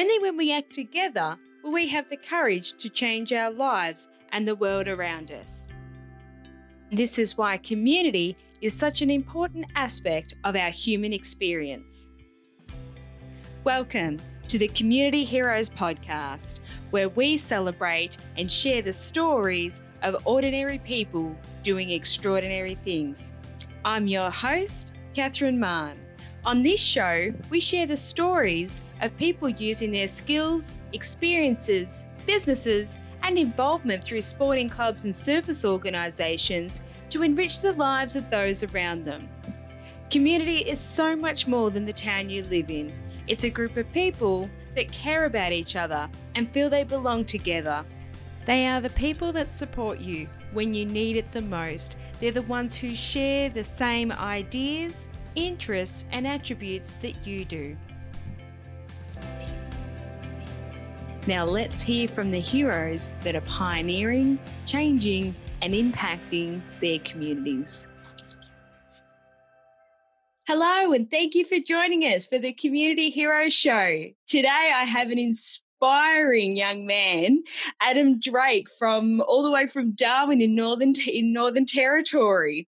Only 0.00 0.18
when 0.18 0.38
we 0.38 0.50
act 0.50 0.72
together 0.72 1.36
will 1.62 1.72
we 1.72 1.86
have 1.88 2.08
the 2.08 2.16
courage 2.16 2.72
to 2.78 2.88
change 2.88 3.34
our 3.34 3.50
lives 3.50 4.08
and 4.32 4.48
the 4.48 4.54
world 4.54 4.88
around 4.88 5.30
us. 5.30 5.68
This 6.90 7.18
is 7.18 7.36
why 7.36 7.58
community 7.58 8.34
is 8.62 8.72
such 8.72 9.02
an 9.02 9.10
important 9.10 9.66
aspect 9.76 10.36
of 10.44 10.56
our 10.56 10.70
human 10.70 11.12
experience. 11.12 12.12
Welcome 13.62 14.18
to 14.48 14.56
the 14.56 14.68
Community 14.68 15.22
Heroes 15.22 15.68
podcast, 15.68 16.60
where 16.92 17.10
we 17.10 17.36
celebrate 17.36 18.16
and 18.38 18.50
share 18.50 18.80
the 18.80 18.94
stories 18.94 19.82
of 20.00 20.26
ordinary 20.26 20.78
people 20.78 21.36
doing 21.62 21.90
extraordinary 21.90 22.74
things. 22.74 23.34
I'm 23.84 24.06
your 24.06 24.30
host, 24.30 24.92
Catherine 25.12 25.60
Mann. 25.60 25.98
On 26.46 26.62
this 26.62 26.80
show, 26.80 27.34
we 27.50 27.60
share 27.60 27.86
the 27.86 27.96
stories 27.96 28.80
of 29.02 29.16
people 29.18 29.50
using 29.50 29.92
their 29.92 30.08
skills, 30.08 30.78
experiences, 30.94 32.06
businesses, 32.24 32.96
and 33.22 33.36
involvement 33.36 34.02
through 34.02 34.22
sporting 34.22 34.68
clubs 34.68 35.04
and 35.04 35.14
service 35.14 35.66
organisations 35.66 36.80
to 37.10 37.22
enrich 37.22 37.60
the 37.60 37.74
lives 37.74 38.16
of 38.16 38.30
those 38.30 38.64
around 38.64 39.04
them. 39.04 39.28
Community 40.08 40.58
is 40.58 40.80
so 40.80 41.14
much 41.14 41.46
more 41.46 41.70
than 41.70 41.84
the 41.84 41.92
town 41.92 42.30
you 42.30 42.42
live 42.44 42.70
in. 42.70 42.90
It's 43.26 43.44
a 43.44 43.50
group 43.50 43.76
of 43.76 43.92
people 43.92 44.48
that 44.74 44.90
care 44.90 45.26
about 45.26 45.52
each 45.52 45.76
other 45.76 46.08
and 46.36 46.50
feel 46.50 46.70
they 46.70 46.84
belong 46.84 47.26
together. 47.26 47.84
They 48.46 48.66
are 48.66 48.80
the 48.80 48.90
people 48.90 49.30
that 49.34 49.52
support 49.52 50.00
you 50.00 50.26
when 50.54 50.72
you 50.72 50.86
need 50.86 51.16
it 51.16 51.30
the 51.32 51.42
most. 51.42 51.96
They're 52.18 52.32
the 52.32 52.42
ones 52.42 52.76
who 52.76 52.94
share 52.94 53.50
the 53.50 53.62
same 53.62 54.10
ideas, 54.10 55.06
interests, 55.40 56.04
and 56.12 56.26
attributes 56.26 56.94
that 57.02 57.26
you 57.26 57.44
do. 57.44 57.76
Now 61.26 61.44
let's 61.44 61.82
hear 61.82 62.08
from 62.08 62.30
the 62.30 62.40
heroes 62.40 63.10
that 63.22 63.34
are 63.34 63.42
pioneering, 63.42 64.38
changing, 64.66 65.34
and 65.62 65.74
impacting 65.74 66.60
their 66.80 66.98
communities. 67.00 67.88
Hello, 70.46 70.92
and 70.92 71.10
thank 71.10 71.34
you 71.34 71.44
for 71.44 71.58
joining 71.60 72.02
us 72.02 72.26
for 72.26 72.38
the 72.38 72.52
Community 72.52 73.10
Heroes 73.10 73.52
Show. 73.52 74.06
Today, 74.26 74.72
I 74.74 74.84
have 74.84 75.10
an 75.10 75.18
inspiring 75.18 75.69
young 75.82 76.86
man, 76.86 77.42
Adam 77.80 78.18
Drake, 78.20 78.68
from 78.78 79.20
all 79.22 79.42
the 79.42 79.50
way 79.50 79.66
from 79.66 79.92
Darwin 79.92 80.40
in 80.40 80.54
Northern 80.54 80.92
in 81.06 81.32
Northern 81.32 81.66
Territory. 81.66 82.68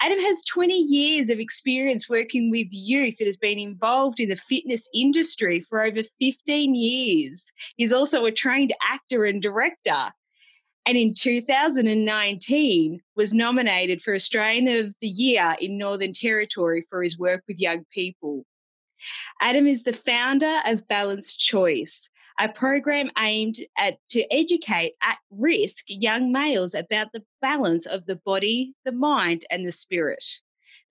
Adam 0.00 0.20
has 0.20 0.44
20 0.44 0.74
years 0.74 1.30
of 1.30 1.38
experience 1.38 2.08
working 2.08 2.50
with 2.50 2.68
youth 2.70 3.18
that 3.18 3.26
has 3.26 3.36
been 3.36 3.58
involved 3.58 4.20
in 4.20 4.28
the 4.28 4.36
fitness 4.36 4.88
industry 4.94 5.60
for 5.60 5.82
over 5.82 6.02
15 6.20 6.74
years. 6.74 7.52
He's 7.76 7.92
also 7.92 8.24
a 8.24 8.32
trained 8.32 8.72
actor 8.82 9.24
and 9.24 9.40
director 9.40 10.12
and 10.86 10.96
in 10.96 11.14
2019 11.14 13.00
was 13.16 13.34
nominated 13.34 14.00
for 14.00 14.14
Australian 14.14 14.68
of 14.68 14.94
the 15.00 15.08
Year 15.08 15.56
in 15.60 15.76
Northern 15.76 16.12
Territory 16.12 16.86
for 16.88 17.02
his 17.02 17.18
work 17.18 17.42
with 17.48 17.58
young 17.58 17.84
people. 17.90 18.46
Adam 19.40 19.66
is 19.66 19.82
the 19.82 19.92
founder 19.92 20.60
of 20.64 20.86
Balanced 20.86 21.40
Choice, 21.40 22.08
a 22.38 22.48
program 22.48 23.10
aimed 23.18 23.60
at 23.78 23.98
to 24.10 24.24
educate 24.32 24.94
at 25.02 25.18
risk 25.30 25.86
young 25.88 26.32
males 26.32 26.74
about 26.74 27.12
the 27.12 27.24
balance 27.40 27.86
of 27.86 28.06
the 28.06 28.16
body, 28.16 28.74
the 28.84 28.92
mind, 28.92 29.44
and 29.50 29.66
the 29.66 29.72
spirit. 29.72 30.24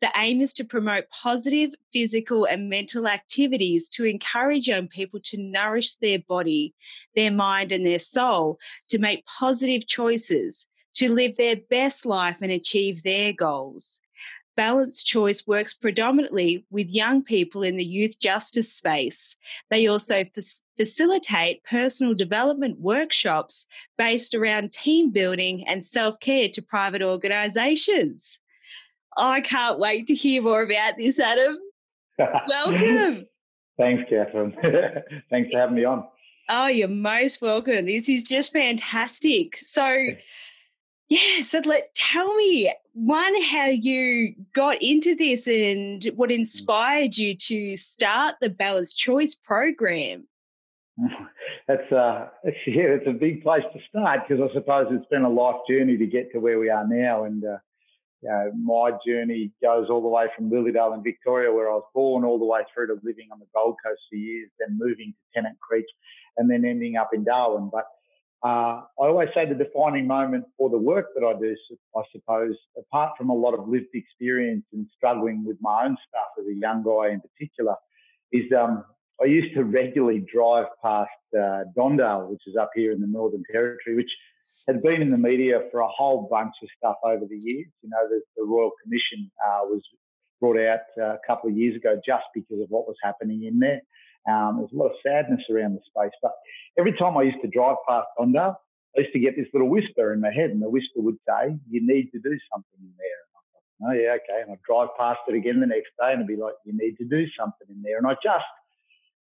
The 0.01 0.11
aim 0.17 0.41
is 0.41 0.53
to 0.53 0.63
promote 0.63 1.09
positive 1.09 1.73
physical 1.93 2.45
and 2.45 2.69
mental 2.69 3.07
activities 3.07 3.89
to 3.89 4.05
encourage 4.05 4.67
young 4.67 4.87
people 4.87 5.19
to 5.25 5.37
nourish 5.37 5.95
their 5.95 6.19
body, 6.19 6.73
their 7.15 7.31
mind, 7.31 7.71
and 7.71 7.85
their 7.85 7.99
soul 7.99 8.59
to 8.89 8.99
make 8.99 9.25
positive 9.25 9.87
choices, 9.87 10.67
to 10.95 11.11
live 11.11 11.37
their 11.37 11.55
best 11.69 12.05
life 12.05 12.39
and 12.41 12.51
achieve 12.51 13.03
their 13.03 13.31
goals. 13.31 14.01
Balanced 14.55 15.05
Choice 15.05 15.45
works 15.45 15.73
predominantly 15.73 16.65
with 16.69 16.89
young 16.89 17.23
people 17.23 17.63
in 17.63 17.77
the 17.77 17.85
youth 17.85 18.19
justice 18.19 18.71
space. 18.71 19.35
They 19.69 19.87
also 19.87 20.23
f- 20.35 20.61
facilitate 20.77 21.63
personal 21.63 22.13
development 22.13 22.79
workshops 22.79 23.67
based 23.97 24.33
around 24.33 24.71
team 24.71 25.11
building 25.11 25.67
and 25.67 25.83
self 25.83 26.19
care 26.19 26.49
to 26.49 26.61
private 26.61 27.01
organisations. 27.01 28.39
I 29.17 29.41
can't 29.41 29.79
wait 29.79 30.07
to 30.07 30.13
hear 30.13 30.41
more 30.41 30.61
about 30.61 30.97
this, 30.97 31.19
Adam. 31.19 31.57
Welcome. 32.17 33.27
Thanks, 33.77 34.03
Catherine. 34.09 34.55
Thanks 35.29 35.53
for 35.53 35.59
having 35.59 35.75
me 35.75 35.85
on. 35.85 36.05
Oh, 36.47 36.67
you're 36.67 36.87
most 36.87 37.41
welcome. 37.41 37.87
This 37.87 38.07
is 38.07 38.23
just 38.23 38.53
fantastic. 38.53 39.57
So, 39.57 39.83
yeah, 41.09 41.41
so 41.41 41.61
let 41.65 41.93
tell 41.95 42.33
me 42.35 42.71
one 42.93 43.41
how 43.43 43.65
you 43.65 44.33
got 44.53 44.81
into 44.81 45.15
this 45.15 45.47
and 45.47 46.05
what 46.15 46.31
inspired 46.31 47.17
you 47.17 47.35
to 47.35 47.75
start 47.75 48.35
the 48.41 48.49
Balanced 48.49 48.97
Choice 48.97 49.35
program. 49.35 50.27
That's 51.67 51.91
uh, 51.91 52.29
yeah, 52.67 52.95
it's 52.97 53.07
a 53.07 53.11
big 53.11 53.43
place 53.43 53.63
to 53.73 53.79
start 53.89 54.21
because 54.27 54.49
I 54.49 54.53
suppose 54.53 54.87
it's 54.91 55.05
been 55.09 55.23
a 55.23 55.29
life 55.29 55.57
journey 55.69 55.97
to 55.97 56.05
get 56.05 56.31
to 56.31 56.39
where 56.39 56.59
we 56.59 56.69
are 56.69 56.87
now, 56.87 57.25
and 57.25 57.43
uh, 57.43 57.57
you 58.21 58.29
know, 58.29 58.51
my 58.59 58.91
journey 59.05 59.51
goes 59.61 59.87
all 59.89 60.01
the 60.01 60.07
way 60.07 60.27
from 60.35 60.49
Lilydale 60.49 60.95
in 60.95 61.03
Victoria, 61.03 61.53
where 61.53 61.69
I 61.69 61.75
was 61.75 61.83
born, 61.93 62.23
all 62.23 62.39
the 62.39 62.45
way 62.45 62.61
through 62.73 62.87
to 62.87 62.99
living 63.03 63.27
on 63.31 63.39
the 63.39 63.45
Gold 63.53 63.75
Coast 63.85 64.01
for 64.09 64.15
years, 64.15 64.49
then 64.59 64.77
moving 64.79 65.13
to 65.13 65.39
Tennant 65.39 65.59
Creek, 65.59 65.85
and 66.37 66.49
then 66.49 66.65
ending 66.65 66.95
up 66.95 67.11
in 67.13 67.23
Darwin. 67.23 67.69
But 67.71 67.85
uh, 68.45 68.81
I 69.01 69.07
always 69.07 69.29
say 69.33 69.47
the 69.47 69.55
defining 69.55 70.05
moment 70.05 70.45
for 70.55 70.69
the 70.69 70.77
work 70.77 71.07
that 71.15 71.25
I 71.25 71.33
do, 71.39 71.55
I 71.97 72.01
suppose, 72.11 72.55
apart 72.77 73.13
from 73.17 73.31
a 73.31 73.33
lot 73.33 73.55
of 73.55 73.67
lived 73.67 73.95
experience 73.95 74.65
and 74.71 74.85
struggling 74.95 75.43
with 75.43 75.57
my 75.61 75.85
own 75.85 75.97
stuff 76.07 76.27
as 76.39 76.45
a 76.45 76.53
young 76.53 76.83
guy 76.83 77.11
in 77.11 77.21
particular, 77.21 77.73
is 78.31 78.43
um, 78.55 78.83
I 79.19 79.25
used 79.25 79.55
to 79.55 79.63
regularly 79.63 80.23
drive 80.31 80.67
past 80.83 81.09
uh, 81.33 81.63
Don 81.75 81.97
which 82.29 82.43
is 82.45 82.55
up 82.55 82.69
here 82.75 82.91
in 82.91 83.01
the 83.01 83.07
Northern 83.07 83.43
Territory, 83.51 83.95
which 83.95 84.11
had 84.67 84.83
been 84.83 85.01
in 85.01 85.09
the 85.09 85.17
media 85.17 85.61
for 85.71 85.79
a 85.79 85.87
whole 85.87 86.27
bunch 86.29 86.53
of 86.61 86.69
stuff 86.77 86.97
over 87.03 87.25
the 87.27 87.39
years. 87.41 87.67
You 87.81 87.89
know, 87.89 88.07
the, 88.09 88.21
the 88.37 88.45
Royal 88.45 88.71
Commission 88.83 89.31
uh, 89.43 89.61
was 89.63 89.81
brought 90.39 90.59
out 90.59 90.81
uh, 90.99 91.15
a 91.15 91.19
couple 91.25 91.49
of 91.49 91.57
years 91.57 91.75
ago 91.75 91.99
just 92.05 92.25
because 92.35 92.61
of 92.61 92.67
what 92.69 92.87
was 92.87 92.97
happening 93.01 93.45
in 93.45 93.57
there. 93.57 93.81
Um, 94.29 94.57
there's 94.59 94.73
a 94.73 94.75
lot 94.75 94.91
of 94.91 94.97
sadness 95.05 95.41
around 95.49 95.75
the 95.75 95.81
space. 95.85 96.15
But 96.21 96.33
every 96.79 96.93
time 96.93 97.17
I 97.17 97.23
used 97.23 97.41
to 97.41 97.47
drive 97.47 97.77
past 97.87 98.07
Don 98.17 98.31
Dale, 98.31 98.59
I 98.97 99.01
used 99.01 99.13
to 99.13 99.19
get 99.19 99.35
this 99.35 99.47
little 99.53 99.69
whisper 99.69 100.13
in 100.13 100.21
my 100.21 100.31
head, 100.31 100.49
and 100.51 100.61
the 100.61 100.69
whisper 100.69 101.01
would 101.01 101.19
say, 101.27 101.57
"You 101.69 101.85
need 101.85 102.11
to 102.11 102.19
do 102.19 102.37
something 102.51 102.79
in 102.79 102.93
there." 102.97 103.19
And 103.21 103.31
I 103.35 103.41
thought, 103.51 103.91
"Oh 103.91 103.93
yeah, 103.93 104.17
okay." 104.17 104.41
And 104.41 104.51
I'd 104.51 104.61
drive 104.63 104.89
past 104.97 105.19
it 105.27 105.35
again 105.35 105.59
the 105.59 105.67
next 105.67 105.91
day, 105.99 106.13
and 106.13 106.23
it'd 106.23 106.27
be 106.27 106.37
like, 106.37 106.55
"You 106.65 106.73
need 106.73 106.97
to 106.97 107.05
do 107.05 107.27
something 107.37 107.67
in 107.69 107.81
there." 107.81 107.97
And 107.97 108.07
I 108.07 108.15
just 108.23 108.45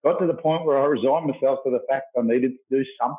got 0.04 0.20
to 0.20 0.28
the 0.28 0.36
point 0.36 0.66
where 0.66 0.78
I 0.78 0.86
resigned 0.86 1.28
myself 1.28 1.60
to 1.64 1.72
the 1.72 1.86
fact 1.90 2.08
I 2.18 2.22
needed 2.22 2.52
to 2.52 2.78
do 2.78 2.86
something. 3.00 3.18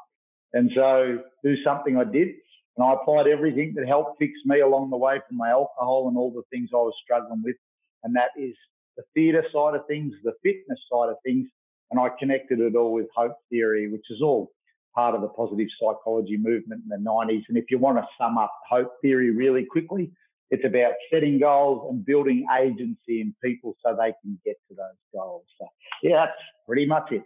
And 0.52 0.70
so 0.74 1.18
do 1.42 1.56
something 1.64 1.96
I 1.96 2.04
did. 2.04 2.28
And 2.76 2.86
I 2.86 2.94
applied 2.94 3.26
everything 3.26 3.74
that 3.76 3.86
helped 3.86 4.18
fix 4.18 4.32
me 4.44 4.60
along 4.60 4.90
the 4.90 4.96
way 4.96 5.20
from 5.26 5.36
my 5.36 5.50
alcohol 5.50 6.08
and 6.08 6.16
all 6.16 6.32
the 6.32 6.42
things 6.50 6.70
I 6.72 6.76
was 6.76 6.94
struggling 7.02 7.42
with. 7.44 7.56
And 8.02 8.14
that 8.16 8.30
is 8.36 8.54
the 8.96 9.04
theatre 9.14 9.44
side 9.52 9.74
of 9.74 9.86
things, 9.86 10.12
the 10.24 10.34
fitness 10.42 10.80
side 10.90 11.08
of 11.08 11.16
things. 11.24 11.48
And 11.92 12.00
I 12.00 12.08
connected 12.18 12.58
it 12.58 12.74
all 12.74 12.92
with 12.92 13.06
hope 13.14 13.36
theory, 13.50 13.90
which 13.90 14.06
is 14.10 14.20
all 14.22 14.50
part 14.94 15.14
of 15.14 15.20
the 15.20 15.28
positive 15.28 15.68
psychology 15.80 16.36
movement 16.36 16.82
in 16.82 16.88
the 16.88 17.10
90s. 17.10 17.42
And 17.48 17.56
if 17.56 17.66
you 17.70 17.78
want 17.78 17.98
to 17.98 18.06
sum 18.18 18.38
up 18.38 18.52
hope 18.68 18.92
theory 19.02 19.30
really 19.30 19.64
quickly, 19.64 20.10
it's 20.50 20.64
about 20.64 20.92
setting 21.12 21.38
goals 21.38 21.90
and 21.90 22.04
building 22.04 22.46
agency 22.60 23.20
in 23.20 23.34
people 23.42 23.76
so 23.84 23.96
they 23.96 24.12
can 24.22 24.38
get 24.44 24.56
to 24.68 24.74
those 24.74 24.96
goals. 25.14 25.44
So, 25.58 25.66
yeah, 26.02 26.26
that's 26.26 26.38
pretty 26.66 26.86
much 26.86 27.12
it. 27.12 27.22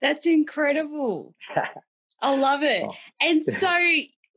That's 0.00 0.26
incredible. 0.26 1.34
I 2.22 2.36
love 2.36 2.62
it. 2.62 2.84
Oh. 2.86 2.94
And 3.20 3.44
so 3.54 3.74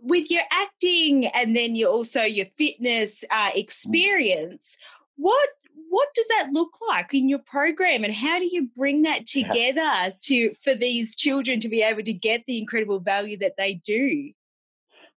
with 0.02 0.31
your 0.31 0.44
acting 0.52 1.28
and 1.28 1.56
then 1.56 1.76
you 1.76 1.88
also 1.90 2.24
your 2.24 2.48
fitness 2.58 3.24
uh, 3.30 3.52
mm. 3.52 3.58
experience, 3.58 4.78
what 5.18 5.50
what 5.90 6.10
does 6.14 6.28
that 6.28 6.50
look 6.52 6.78
like 6.88 7.14
in 7.14 7.30
your 7.30 7.40
program 7.40 8.04
and 8.04 8.14
how 8.14 8.40
do 8.40 8.48
you 8.50 8.70
bring 8.76 9.02
that 9.04 9.26
together 9.26 10.12
to 10.22 10.54
for 10.64 10.76
these 10.76 11.16
children 11.16 11.60
to 11.60 11.70
be 11.70 11.82
able 11.82 12.04
to 12.04 12.14
get 12.14 12.44
the 12.48 12.58
incredible 12.58 13.00
value 13.00 13.38
that 13.38 13.58
they 13.58 13.76
do? 13.76 14.32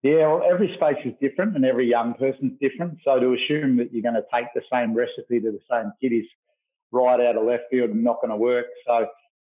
Yeah, 0.02 0.26
well, 0.26 0.42
every 0.50 0.74
space 0.74 0.96
is 1.04 1.12
different 1.20 1.54
and 1.54 1.64
every 1.64 1.88
young 1.88 2.14
person's 2.14 2.58
different. 2.60 2.98
So 3.04 3.20
to 3.20 3.34
assume 3.34 3.76
that 3.76 3.92
you're 3.92 4.02
going 4.02 4.16
to 4.16 4.24
take 4.34 4.46
the 4.52 4.62
same 4.72 4.94
recipe 4.94 5.38
to 5.40 5.52
the 5.52 5.60
same 5.70 5.92
kid 6.00 6.12
is 6.12 6.26
right 6.90 7.20
out 7.20 7.36
of 7.36 7.46
left 7.46 7.64
field 7.70 7.90
and 7.90 8.02
not 8.02 8.20
going 8.20 8.30
to 8.30 8.36
work. 8.36 8.66
So 8.84 9.06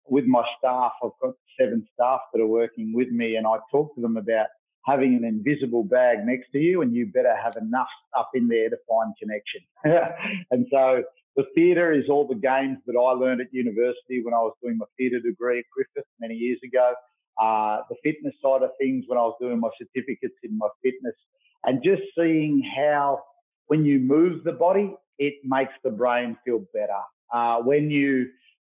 with 0.08 0.26
my 0.26 0.44
staff, 0.60 0.92
I've 1.04 1.12
got 1.22 1.34
seven 1.60 1.88
staff 1.94 2.20
that 2.34 2.42
are 2.42 2.48
working 2.48 2.94
with 2.94 3.10
me, 3.10 3.36
and 3.36 3.48
I 3.48 3.58
talk 3.72 3.96
to 3.96 4.02
them 4.02 4.18
about 4.18 4.48
having 4.86 5.16
an 5.16 5.24
invisible 5.24 5.84
bag 5.84 6.26
next 6.26 6.52
to 6.52 6.60
you, 6.60 6.82
and 6.82 6.94
you 6.94 7.06
better 7.06 7.36
have 7.36 7.56
enough 7.58 7.88
stuff 8.10 8.28
in 8.34 8.48
there 8.48 8.70
to 8.70 8.78
find 8.90 9.14
connection. 9.20 9.62
and 10.52 10.68
so 10.72 11.04
the 11.36 11.46
theatre 11.56 11.92
is 11.92 12.10
all 12.10 12.28
the 12.28 12.36
games 12.36 12.78
that 12.86 12.98
I 12.98 13.12
learned 13.14 13.42
at 13.42 13.48
university 13.52 14.22
when 14.24 14.34
I 14.34 14.40
was 14.40 14.54
doing 14.62 14.78
my 14.78 14.86
theatre 14.98 15.20
degree 15.20 15.60
at 15.60 15.66
Griffith 15.74 16.10
many 16.20 16.36
years 16.36 16.60
ago. 16.64 16.94
Uh, 17.42 17.80
the 17.90 17.96
fitness 18.04 18.34
side 18.44 18.62
of 18.62 18.70
things 18.80 19.06
when 19.08 19.18
I 19.18 19.22
was 19.22 19.36
doing 19.42 19.60
my 19.60 19.70
certificates 19.78 20.36
in 20.44 20.58
my 20.58 20.68
fitness, 20.84 21.16
and 21.64 21.82
just 21.84 22.04
seeing 22.18 22.62
how 22.76 23.22
when 23.68 23.86
you 23.86 24.00
move 24.00 24.44
the 24.44 24.52
body, 24.52 24.94
it 25.18 25.36
makes 25.44 25.74
the 25.84 25.90
brain 25.90 26.38
feel 26.46 26.64
better. 26.74 27.02
Uh, 27.34 27.60
when 27.62 27.90
you 27.90 28.28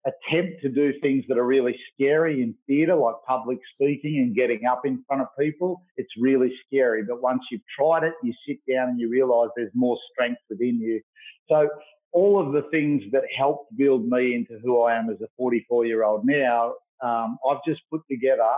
attempt 0.07 0.63
to 0.63 0.69
do 0.69 0.93
things 1.01 1.25
that 1.29 1.39
are 1.39 1.47
really 1.47 1.79
scary 1.93 2.43
in 2.43 2.55
theatre, 2.67 2.95
like 2.95 3.17
public 3.27 3.59
speaking 3.75 4.19
and 4.19 4.35
getting 4.35 4.65
up 4.65 4.83
in 4.85 5.05
front 5.07 5.23
of 5.23 5.29
people, 5.39 5.83
it's 5.97 6.11
really 6.19 6.53
scary. 6.67 7.03
But 7.03 7.21
once 7.21 7.43
you've 7.51 7.63
tried 7.77 8.05
it, 8.05 8.15
you 8.23 8.33
sit 8.47 8.59
down 8.71 8.91
and 8.91 9.01
you 9.01 9.09
realise 9.09 9.51
there's 9.57 9.73
more 9.75 9.99
strength 10.13 10.41
within 10.49 10.81
you. 10.81 11.01
So 11.49 11.69
all 12.13 12.45
of 12.45 12.53
the 12.53 12.69
things 12.71 13.03
that 13.13 13.23
helped 13.37 13.77
build 13.77 14.07
me 14.09 14.35
into 14.35 14.59
who 14.63 14.83
I 14.83 14.97
am 14.97 15.11
as 15.11 15.21
a 15.21 15.29
44 15.37 15.87
year 15.87 16.05
old 16.05 16.25
now, 16.25 16.75
um, 17.03 17.39
I've 17.49 17.59
just 17.67 17.81
put 17.91 18.03
together 18.11 18.49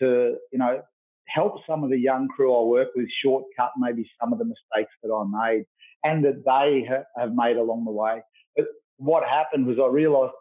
to, 0.00 0.36
you 0.52 0.58
know, 0.58 0.82
help 1.26 1.60
some 1.68 1.84
of 1.84 1.90
the 1.90 1.98
young 1.98 2.28
crew 2.28 2.54
I 2.58 2.64
work 2.64 2.88
with 2.96 3.06
shortcut 3.22 3.70
maybe 3.78 4.10
some 4.20 4.32
of 4.32 4.38
the 4.38 4.44
mistakes 4.44 4.92
that 5.02 5.12
I 5.12 5.48
made 5.48 5.64
and 6.02 6.24
that 6.24 6.44
they 6.44 6.86
ha- 6.88 7.04
have 7.16 7.34
made 7.34 7.56
along 7.56 7.84
the 7.84 7.92
way. 7.92 8.22
But 8.56 8.66
what 8.96 9.22
happened 9.24 9.66
was 9.66 9.78
I 9.78 9.86
realized 9.86 10.32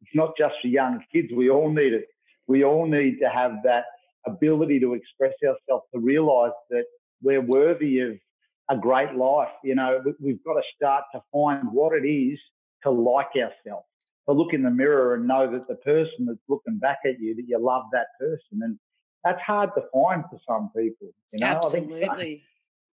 it's 0.00 0.14
not 0.14 0.36
just 0.36 0.54
for 0.60 0.68
young 0.68 1.02
kids. 1.12 1.28
We 1.34 1.50
all 1.50 1.70
need 1.70 1.92
it. 1.92 2.06
We 2.46 2.64
all 2.64 2.86
need 2.86 3.18
to 3.20 3.28
have 3.28 3.62
that 3.64 3.84
ability 4.26 4.80
to 4.80 4.94
express 4.94 5.34
ourselves, 5.44 5.86
to 5.94 6.00
realize 6.00 6.52
that 6.70 6.84
we're 7.22 7.42
worthy 7.42 8.00
of 8.00 8.18
a 8.70 8.76
great 8.76 9.14
life. 9.14 9.52
You 9.64 9.74
know, 9.74 10.02
we've 10.20 10.42
got 10.44 10.54
to 10.54 10.62
start 10.76 11.04
to 11.14 11.22
find 11.32 11.72
what 11.72 11.92
it 11.94 12.06
is 12.06 12.38
to 12.82 12.90
like 12.90 13.30
ourselves, 13.36 13.86
to 14.28 14.34
look 14.34 14.52
in 14.52 14.62
the 14.62 14.70
mirror 14.70 15.14
and 15.14 15.26
know 15.26 15.50
that 15.50 15.68
the 15.68 15.76
person 15.76 16.26
that's 16.26 16.38
looking 16.48 16.78
back 16.78 16.98
at 17.04 17.18
you, 17.20 17.34
that 17.34 17.44
you 17.46 17.58
love 17.58 17.84
that 17.92 18.06
person. 18.18 18.62
And 18.62 18.78
that's 19.24 19.40
hard 19.42 19.70
to 19.76 19.82
find 19.92 20.24
for 20.30 20.38
some 20.48 20.70
people. 20.76 21.08
You 21.32 21.40
know, 21.40 21.46
absolutely. 21.46 22.42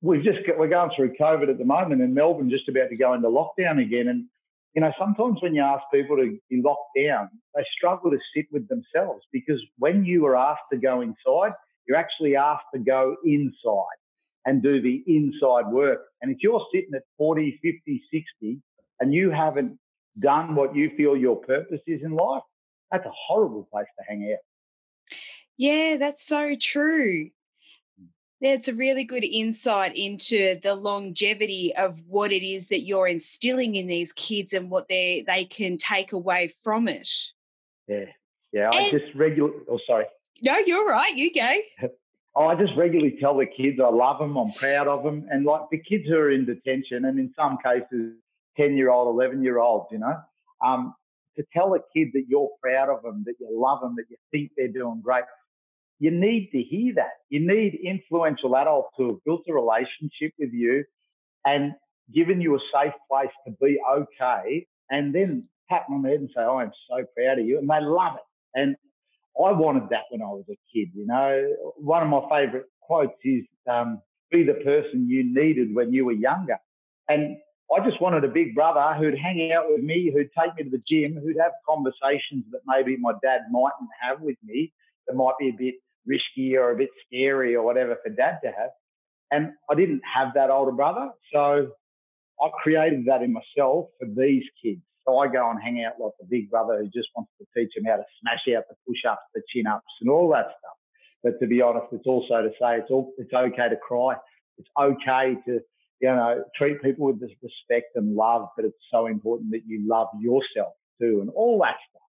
We've 0.01 0.23
just 0.23 0.47
got, 0.47 0.59
we're 0.59 0.69
going 0.69 0.91
through 0.97 1.15
COVID 1.15 1.49
at 1.49 1.59
the 1.59 1.65
moment, 1.65 2.03
and 2.03 2.15
Melbourne 2.15 2.51
just 2.51 2.69
about 2.69 2.91
to 2.91 2.97
go 2.97 3.15
into 3.15 3.29
lockdown 3.29 3.81
again. 3.81 4.09
And 4.09 4.27
you 4.75 4.81
know, 4.81 4.93
sometimes 4.99 5.43
when 5.43 5.55
you 5.55 5.63
ask 5.63 5.83
people 5.93 6.17
to 6.17 6.39
be 6.49 6.63
locked 6.63 6.97
down, 6.97 7.29
they 7.55 7.65
struggle 7.77 8.11
to 8.11 8.19
sit 8.35 8.47
with 8.51 8.69
themselves 8.69 9.25
because 9.33 9.61
when 9.79 10.05
you 10.05 10.25
are 10.27 10.37
asked 10.37 10.63
to 10.73 10.79
go 10.79 11.03
inside, 11.03 11.53
you're 11.87 11.97
actually 11.97 12.37
asked 12.37 12.65
to 12.75 12.81
go 12.81 13.17
inside 13.25 13.99
and 14.47 14.63
do 14.63 14.81
the 14.81 15.03
inside 15.07 15.67
work. 15.67 16.01
And 16.21 16.33
if 16.33 16.39
you're 16.41 16.65
sitting 16.73 16.95
at 16.95 17.03
40, 17.19 17.61
50, 17.63 18.03
60, 18.11 18.59
and 19.01 19.13
you 19.13 19.31
haven't 19.31 19.79
done 20.19 20.55
what 20.55 20.75
you 20.75 20.91
feel 20.97 21.17
your 21.17 21.37
purpose 21.37 21.81
is 21.87 22.01
in 22.03 22.13
life, 22.13 22.43
that's 22.91 23.07
a 23.07 23.13
horrible 23.13 23.69
place 23.71 23.87
to 23.99 24.05
hang 24.09 24.33
out. 24.33 25.17
Yeah, 25.57 25.97
that's 25.99 26.27
so 26.27 26.55
true. 26.61 27.31
That's 28.43 28.67
a 28.67 28.75
really 28.75 29.05
good 29.05 29.23
insight 29.23 29.97
into 29.97 30.59
the 30.61 30.75
longevity 30.75 31.73
of 31.77 32.03
what 32.09 32.33
it 32.33 32.45
is 32.45 32.69
that 32.69 32.81
you're 32.81 33.07
instilling 33.07 33.77
in 33.77 33.87
these 33.87 34.13
kids 34.13 34.53
and 34.53 34.69
what 34.69 34.89
they 34.89 35.25
they 35.29 35.45
can 35.45 35.79
take 35.79 36.13
away 36.13 36.53
from 36.65 36.89
it. 36.89 37.09
Yeah, 37.87 38.07
yeah. 38.53 38.71
And, 38.75 38.87
I 38.87 38.91
just 38.91 39.15
regular. 39.15 39.53
Oh, 39.71 39.79
sorry. 39.87 40.07
No, 40.43 40.59
you're 40.59 40.87
right. 40.87 41.15
You 41.15 41.33
go. 41.33 41.55
oh, 42.35 42.47
I 42.47 42.57
just 42.57 42.73
regularly 42.77 43.17
tell 43.21 43.37
the 43.37 43.47
kids 43.47 43.79
I 43.81 43.89
love 43.89 44.19
them. 44.19 44.37
I'm 44.37 44.51
proud 44.51 44.89
of 44.89 45.05
them, 45.05 45.25
and 45.31 45.45
like 45.45 45.63
the 45.71 45.79
kids 45.79 46.09
who 46.09 46.17
are 46.17 46.33
in 46.33 46.45
detention, 46.45 47.05
and 47.05 47.21
in 47.21 47.33
some 47.37 47.59
cases, 47.65 48.17
ten 48.57 48.77
year 48.77 48.91
old, 48.91 49.15
eleven 49.15 49.45
year 49.45 49.61
olds, 49.61 49.87
you 49.93 49.99
know, 49.99 50.17
um, 50.65 50.95
to 51.37 51.45
tell 51.53 51.75
a 51.75 51.79
kid 51.97 52.09
that 52.15 52.25
you're 52.29 52.51
proud 52.61 52.89
of 52.89 53.03
them, 53.05 53.23
that 53.25 53.35
you 53.39 53.49
love 53.53 53.81
them, 53.83 53.95
that 53.97 54.07
you 54.11 54.17
think 54.33 54.51
they're 54.57 54.67
doing 54.67 55.01
great 55.01 55.25
you 56.03 56.11
need 56.11 56.51
to 56.51 56.61
hear 56.61 56.95
that. 56.97 57.13
You 57.31 57.47
need 57.47 57.79
influential 57.85 58.57
adults 58.57 58.89
who 58.97 59.07
have 59.11 59.25
built 59.25 59.43
a 59.49 59.55
relationship 59.55 60.33
with 60.37 60.53
you 60.53 60.83
and 61.47 61.75
given 62.13 62.41
you 62.41 62.57
a 62.57 62.59
safe 62.75 62.93
place 63.09 63.31
to 63.47 63.53
be 63.61 63.79
okay, 63.99 64.67
and 64.91 65.15
then 65.15 65.47
pat 65.71 65.85
on 65.89 66.03
the 66.03 66.09
head 66.09 66.19
and 66.19 66.29
say, 66.35 66.43
oh, 66.43 66.59
I'm 66.59 66.73
so 66.91 67.05
proud 67.17 67.39
of 67.39 67.47
you. 67.47 67.59
And 67.59 67.71
they 67.71 67.81
love 67.81 68.17
it. 68.17 68.61
And 68.61 68.75
I 69.39 69.53
wanted 69.53 69.91
that 69.91 70.07
when 70.11 70.23
I 70.23 70.27
was 70.27 70.45
a 70.51 70.59
kid. 70.75 70.89
You 70.93 71.07
know, 71.07 71.55
one 71.77 72.03
of 72.03 72.09
my 72.09 72.23
favorite 72.29 72.67
quotes 72.81 73.15
is, 73.23 73.45
um, 73.71 74.03
be 74.33 74.43
the 74.43 74.55
person 74.55 75.09
you 75.09 75.23
needed 75.23 75.73
when 75.73 75.93
you 75.93 76.05
were 76.05 76.13
younger. 76.31 76.59
And 77.09 77.37
I 77.73 77.79
just 77.89 78.01
wanted 78.01 78.25
a 78.25 78.29
big 78.29 78.57
brother 78.57 78.93
who'd 78.99 79.17
hang 79.17 79.53
out 79.53 79.67
with 79.69 79.85
me, 79.85 80.11
who'd 80.13 80.31
take 80.37 80.57
me 80.57 80.65
to 80.65 80.71
the 80.71 80.83
gym, 80.85 81.15
who'd 81.15 81.39
have 81.41 81.53
conversations 81.65 82.45
that 82.51 82.63
maybe 82.67 82.97
my 82.97 83.13
dad 83.23 83.43
mightn't 83.53 83.91
have 84.01 84.21
with 84.21 84.37
me, 84.43 84.73
that 85.07 85.15
might 85.15 85.39
be 85.39 85.49
a 85.49 85.53
bit 85.53 85.75
risky 86.07 86.57
or 86.57 86.71
a 86.71 86.77
bit 86.77 86.91
scary 87.07 87.55
or 87.55 87.63
whatever 87.63 87.97
for 88.03 88.11
dad 88.11 88.39
to 88.45 88.49
have. 88.49 88.71
And 89.31 89.53
I 89.71 89.75
didn't 89.75 90.03
have 90.15 90.35
that 90.35 90.51
older 90.51 90.73
brother. 90.73 91.11
So 91.33 91.73
I 92.41 92.49
created 92.63 93.07
that 93.07 93.23
in 93.23 93.33
myself 93.33 93.87
for 93.99 94.07
these 94.07 94.45
kids. 94.63 94.83
So 95.07 95.19
I 95.19 95.27
go 95.27 95.51
and 95.51 95.61
hang 95.61 95.85
out 95.85 95.95
like 95.99 96.13
the 96.21 96.27
big 96.29 96.51
brother 96.51 96.79
who 96.79 96.85
just 96.85 97.09
wants 97.17 97.33
to 97.39 97.47
teach 97.57 97.73
them 97.75 97.85
how 97.85 97.97
to 97.97 98.05
smash 98.21 98.57
out 98.57 98.65
the 98.69 98.77
push 98.87 99.05
ups, 99.09 99.23
the 99.35 99.43
chin 99.53 99.67
ups, 99.67 99.85
and 100.01 100.11
all 100.11 100.29
that 100.31 100.47
stuff. 100.59 100.77
But 101.23 101.41
to 101.41 101.47
be 101.47 101.61
honest, 101.61 101.87
it's 101.93 102.07
also 102.07 102.43
to 102.43 102.51
say 102.61 102.79
it's 102.79 102.91
all 102.91 103.13
it's 103.19 103.33
okay 103.33 103.69
to 103.69 103.77
cry. 103.77 104.15
It's 104.59 104.69
okay 104.79 105.37
to 105.47 105.61
you 106.01 106.09
know 106.09 106.45
treat 106.57 106.83
people 106.83 107.07
with 107.07 107.21
respect 107.21 107.97
and 107.97 108.15
love, 108.15 108.49
but 108.57 108.65
it's 108.65 108.79
so 108.91 109.07
important 109.07 109.53
that 109.53 109.63
you 109.67 109.87
love 109.89 110.09
yourself 110.21 110.75
too, 111.01 111.21
and 111.21 111.31
all 111.31 111.59
that 111.61 111.77
stuff. 111.91 112.02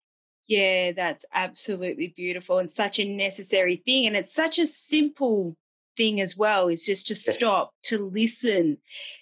Yeah, 0.48 0.92
that's 0.92 1.26
absolutely 1.34 2.14
beautiful 2.16 2.60
and 2.60 2.70
such 2.70 3.00
a 3.00 3.06
necessary 3.06 3.78
thing. 3.78 4.06
And 4.06 4.16
it's 4.16 4.34
such 4.34 4.60
a 4.60 4.68
simple 4.68 5.56
thing 5.96 6.20
as 6.20 6.36
well, 6.36 6.68
is 6.68 6.86
just 6.86 7.08
to 7.08 7.16
stop, 7.16 7.72
to 7.84 7.98
listen, 7.98 8.78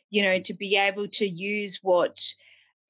you 0.09 0.21
know, 0.23 0.39
to 0.39 0.53
be 0.53 0.75
able 0.77 1.07
to 1.09 1.27
use 1.27 1.79
what 1.81 2.19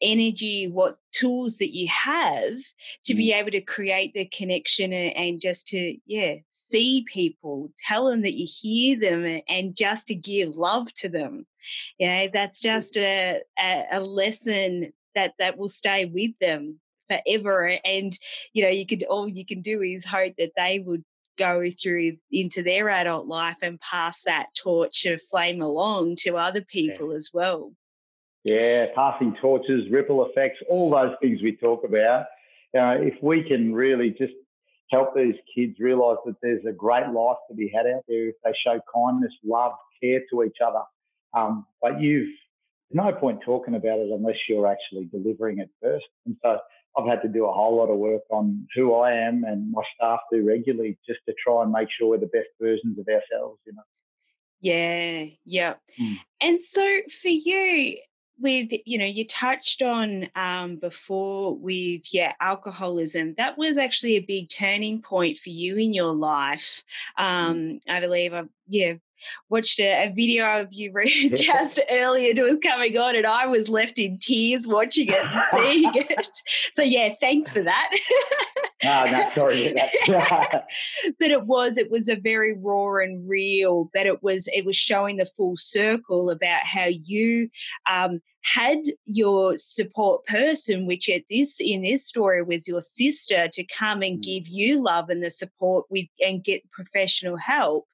energy, 0.01 0.68
what 0.68 0.98
tools 1.12 1.57
that 1.57 1.75
you 1.75 1.88
have 1.88 2.57
to 3.04 3.13
be 3.13 3.30
mm. 3.30 3.36
able 3.36 3.51
to 3.51 3.62
create 3.62 4.13
the 4.13 4.25
connection 4.25 4.94
and 4.94 5.39
just 5.39 5.68
to, 5.68 5.98
yeah, 6.06 6.36
see 6.50 7.06
people, 7.07 7.72
tell 7.88 8.06
them 8.06 8.22
that 8.22 8.34
you 8.34 8.48
hear 8.50 9.00
them 9.00 9.42
and 9.48 9.75
just 9.75 10.07
to 10.07 10.16
give 10.16 10.56
love 10.56 10.92
to 10.95 11.10
them. 11.10 11.45
You 12.00 12.07
know, 12.07 12.27
that's 12.34 12.60
just 12.60 12.98
a, 12.98 13.42
a, 13.60 13.86
a 13.92 14.00
lesson 14.00 14.94
that 15.13 15.34
that 15.38 15.57
will 15.57 15.69
stay 15.69 16.06
with 16.06 16.31
them 16.39 16.80
forever. 17.12 17.78
And, 17.84 18.18
you 18.54 18.63
know, 18.63 18.69
you 18.69 18.86
could, 18.86 19.04
all 19.04 19.27
you 19.27 19.46
can 19.46 19.62
do 19.62 19.82
is 19.82 20.06
hope 20.06 20.34
that 20.38 20.53
they 20.56 20.80
would 20.80 21.03
go 21.38 21.70
through 21.82 22.18
into 22.32 22.62
their 22.62 22.89
adult 22.89 23.27
life 23.27 23.58
and 23.62 23.80
pass 23.80 24.22
that 24.24 24.48
torch 24.56 25.06
of 25.06 25.22
flame 25.30 25.62
along 25.62 26.15
to 26.18 26.38
other 26.38 26.62
people 26.62 27.12
yeah. 27.12 27.18
as 27.18 27.32
well. 27.34 27.74
Yeah, 28.44 28.88
passing 28.96 29.36
torches, 29.39 29.89
ripple 29.91 30.25
effects, 30.25 30.60
all 30.70 30.89
those 30.89 31.15
things 31.22 31.41
we 31.41 31.56
talk 31.56 31.84
about. 31.84 32.25
Know, 32.74 32.91
if 32.91 33.22
we 33.22 33.44
can 33.44 33.74
really 33.74 34.12
just 34.12 34.34
help 34.91 35.15
these 35.15 35.36
kids 35.56 35.80
realize 35.80 36.18
that 36.25 36.36
there's 36.41 36.65
a 36.68 36.72
great 36.72 37.08
life 37.10 37.38
to 37.50 37.56
be 37.56 37.72
had 37.74 37.86
out 37.86 38.03
there 38.08 38.30
if 38.30 38.36
they 38.44 38.51
show 38.65 38.80
kindness, 38.94 39.34
love, 39.44 39.74
care 40.01 40.22
to 40.32 40.44
each 40.44 40.58
other. 40.65 40.82
Um, 41.34 41.65
but 41.82 42.01
you've 42.01 42.30
no 42.91 43.12
point 43.13 43.39
talking 43.46 43.75
about 43.75 44.00
it 44.00 44.10
unless 44.12 44.36
you're 44.50 44.68
actually 44.68 45.06
delivering 45.06 45.60
it 45.60 45.70
first. 45.82 46.06
And 46.25 46.36
so 46.44 46.60
I've 46.98 47.07
had 47.07 47.21
to 47.21 47.27
do 47.27 47.45
a 47.45 47.51
whole 47.51 47.77
lot 47.77 47.89
of 47.89 47.98
work 47.98 48.24
on 48.29 48.67
who 48.75 48.93
I 48.95 49.13
am 49.13 49.43
and 49.43 49.71
my 49.71 49.83
staff 49.95 50.19
do 50.31 50.43
regularly 50.45 50.98
just 51.07 51.19
to 51.27 51.36
try 51.43 51.63
and 51.63 51.71
make 51.71 51.88
sure 51.89 52.10
we're 52.10 52.17
the 52.17 52.27
best 52.27 52.50
versions 52.60 53.00
of 53.00 53.07
ourselves, 53.07 53.60
you 53.65 53.74
know. 53.74 53.83
Yeah, 54.60 55.25
yeah. 55.43 55.75
Mm. 56.00 56.17
And 56.41 56.62
so 56.62 56.86
for 57.10 57.29
you, 57.29 57.98
with 58.41 58.71
you 58.86 58.98
know 58.98 59.05
you 59.05 59.25
touched 59.25 59.81
on 59.81 60.27
um, 60.36 60.75
before 60.77 61.55
with 61.55 62.13
yeah 62.13 62.33
alcoholism 62.41 63.33
that 63.38 63.57
was 63.57 63.77
actually 63.77 64.15
a 64.15 64.19
big 64.19 64.50
turning 64.50 65.01
point 65.01 65.38
for 65.38 65.50
you 65.50 65.77
in 65.77 65.93
your 65.93 66.13
life 66.13 66.83
mm. 67.19 67.24
um, 67.24 67.55
mm. 67.55 67.79
i 67.88 68.00
believe 68.00 68.33
i 68.33 68.43
yeah 68.67 68.93
watched 69.50 69.80
a, 69.80 70.08
a 70.08 70.13
video 70.13 70.62
of 70.62 70.68
you 70.72 70.92
just 71.36 71.80
earlier 71.92 72.34
it 72.36 72.42
was 72.42 72.58
coming 72.63 72.98
on 72.98 73.16
and 73.16 73.25
I 73.25 73.48
was 73.48 73.70
left 73.70 74.00
in 74.00 74.18
tears 74.18 74.68
watching 74.68 75.08
it 75.08 75.24
and 75.24 75.42
seeing 75.51 75.92
it. 75.96 76.42
So 76.74 76.82
yeah, 76.82 77.13
thanks 77.20 77.51
for 77.51 77.62
that. 77.62 77.92
no, 78.84 79.06
no, 79.06 79.30
sorry. 79.36 79.74
but 80.08 81.32
it 81.32 81.46
was 81.46 81.78
it 81.78 81.92
was 81.92 82.10
a 82.10 82.16
very 82.16 82.58
raw 82.58 82.98
and 82.98 83.28
real, 83.28 83.90
but 83.94 84.06
it 84.06 84.24
was 84.24 84.48
it 84.50 84.66
was 84.66 84.75
showing 84.75 85.18
the 85.18 85.25
full 85.25 85.56
circle 85.58 86.30
about 86.30 86.63
how 86.63 86.86
you 86.86 87.50
um, 87.90 88.22
had 88.43 88.79
your 89.05 89.55
support 89.55 90.25
person, 90.25 90.88
which 90.88 91.10
at 91.10 91.24
this 91.29 91.60
in 91.60 91.83
this 91.83 92.05
story 92.05 92.41
was 92.43 92.67
your 92.67 92.81
sister, 92.81 93.48
to 93.48 93.63
come 93.65 94.01
and 94.01 94.19
mm. 94.19 94.24
give 94.24 94.48
you 94.48 94.83
love 94.83 95.10
and 95.10 95.24
the 95.24 95.29
support 95.29 95.86
with 95.89 96.07
and 96.25 96.43
get 96.43 96.69
professional 96.71 97.38
help. 97.38 97.86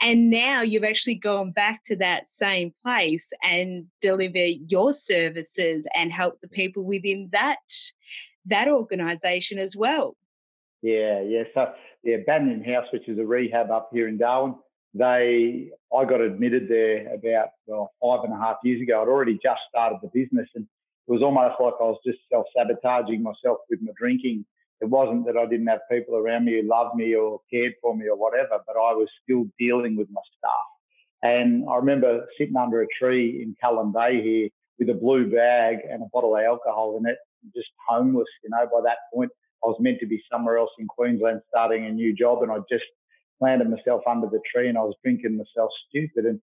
And 0.00 0.30
now 0.30 0.62
you've 0.62 0.84
actually 0.84 1.16
gone 1.16 1.50
back 1.50 1.82
to 1.86 1.96
that 1.96 2.28
same 2.28 2.72
place 2.84 3.32
and 3.42 3.86
deliver 4.00 4.38
your 4.38 4.92
services 4.92 5.88
and 5.94 6.12
help 6.12 6.40
the 6.40 6.48
people 6.48 6.84
within 6.84 7.28
that 7.32 7.58
that 8.46 8.68
organization 8.68 9.58
as 9.58 9.76
well. 9.76 10.16
Yeah, 10.82 11.20
yeah. 11.20 11.42
So 11.52 11.72
yeah, 12.04 12.18
Banyan 12.26 12.64
House, 12.64 12.86
which 12.92 13.08
is 13.08 13.18
a 13.18 13.24
rehab 13.24 13.70
up 13.70 13.90
here 13.92 14.08
in 14.08 14.18
Darwin, 14.18 14.54
they 14.94 15.70
I 15.96 16.04
got 16.04 16.20
admitted 16.20 16.68
there 16.68 17.14
about 17.14 17.48
well, 17.66 17.92
five 18.02 18.24
and 18.24 18.32
a 18.32 18.36
half 18.36 18.56
years 18.64 18.82
ago. 18.82 19.02
I'd 19.02 19.08
already 19.08 19.38
just 19.42 19.60
started 19.68 19.98
the 20.02 20.08
business 20.08 20.48
and 20.54 20.66
it 21.08 21.12
was 21.12 21.22
almost 21.22 21.60
like 21.60 21.74
I 21.80 21.84
was 21.84 21.98
just 22.06 22.18
self 22.30 22.46
sabotaging 22.56 23.22
myself 23.22 23.58
with 23.68 23.80
my 23.82 23.92
drinking. 23.98 24.44
It 24.80 24.88
wasn't 24.88 25.26
that 25.26 25.36
I 25.36 25.46
didn't 25.46 25.66
have 25.66 25.80
people 25.90 26.16
around 26.16 26.46
me 26.46 26.60
who 26.60 26.68
loved 26.68 26.96
me 26.96 27.14
or 27.14 27.40
cared 27.52 27.74
for 27.82 27.96
me 27.96 28.08
or 28.08 28.16
whatever, 28.16 28.62
but 28.66 28.76
I 28.76 28.94
was 28.94 29.08
still 29.22 29.44
dealing 29.58 29.96
with 29.96 30.08
my 30.10 30.22
stuff. 30.38 30.66
And 31.22 31.68
I 31.68 31.76
remember 31.76 32.26
sitting 32.38 32.56
under 32.56 32.82
a 32.82 32.86
tree 32.98 33.42
in 33.42 33.56
Cullen 33.60 33.92
Bay 33.92 34.22
here 34.22 34.48
with 34.78 34.88
a 34.88 34.94
blue 34.94 35.30
bag 35.30 35.78
and 35.88 36.02
a 36.02 36.06
bottle 36.12 36.36
of 36.36 36.42
alcohol 36.42 36.96
in 36.98 37.06
it, 37.06 37.18
just 37.54 37.68
homeless. 37.88 38.28
You 38.42 38.50
know, 38.50 38.66
by 38.72 38.80
that 38.84 38.98
point, 39.12 39.30
I 39.62 39.68
was 39.68 39.76
meant 39.80 40.00
to 40.00 40.06
be 40.06 40.22
somewhere 40.32 40.56
else 40.56 40.70
in 40.78 40.86
Queensland 40.86 41.42
starting 41.48 41.84
a 41.84 41.90
new 41.90 42.14
job, 42.14 42.42
and 42.42 42.50
I 42.50 42.56
just 42.70 42.84
planted 43.40 43.68
myself 43.68 44.02
under 44.08 44.28
the 44.28 44.40
tree 44.52 44.68
and 44.68 44.78
I 44.78 44.82
was 44.82 44.94
drinking 45.02 45.36
myself 45.36 45.70
stupid. 45.88 46.26
And 46.26 46.40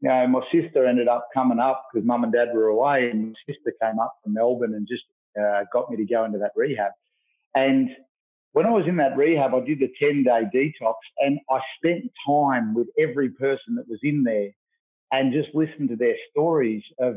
you 0.00 0.08
know, 0.08 0.26
my 0.28 0.40
sister 0.52 0.86
ended 0.86 1.08
up 1.08 1.28
coming 1.34 1.58
up 1.58 1.86
because 1.92 2.06
mum 2.06 2.24
and 2.24 2.32
dad 2.32 2.48
were 2.54 2.68
away, 2.68 3.10
and 3.10 3.28
my 3.28 3.34
sister 3.46 3.72
came 3.80 3.98
up 3.98 4.14
from 4.22 4.34
Melbourne 4.34 4.74
and 4.74 4.86
just 4.86 5.04
uh, 5.40 5.64
got 5.72 5.90
me 5.90 5.96
to 5.96 6.04
go 6.04 6.24
into 6.24 6.38
that 6.38 6.52
rehab. 6.54 6.92
And 7.54 7.90
when 8.52 8.66
I 8.66 8.70
was 8.70 8.86
in 8.86 8.96
that 8.98 9.16
rehab, 9.16 9.54
I 9.54 9.60
did 9.60 9.80
the 9.80 9.92
10 9.98 10.22
day 10.22 10.42
detox 10.54 10.94
and 11.18 11.38
I 11.50 11.58
spent 11.76 12.04
time 12.26 12.74
with 12.74 12.88
every 12.98 13.30
person 13.30 13.76
that 13.76 13.88
was 13.88 13.98
in 14.02 14.22
there 14.22 14.50
and 15.10 15.32
just 15.32 15.54
listened 15.54 15.88
to 15.88 15.96
their 15.96 16.14
stories 16.30 16.82
of 17.00 17.16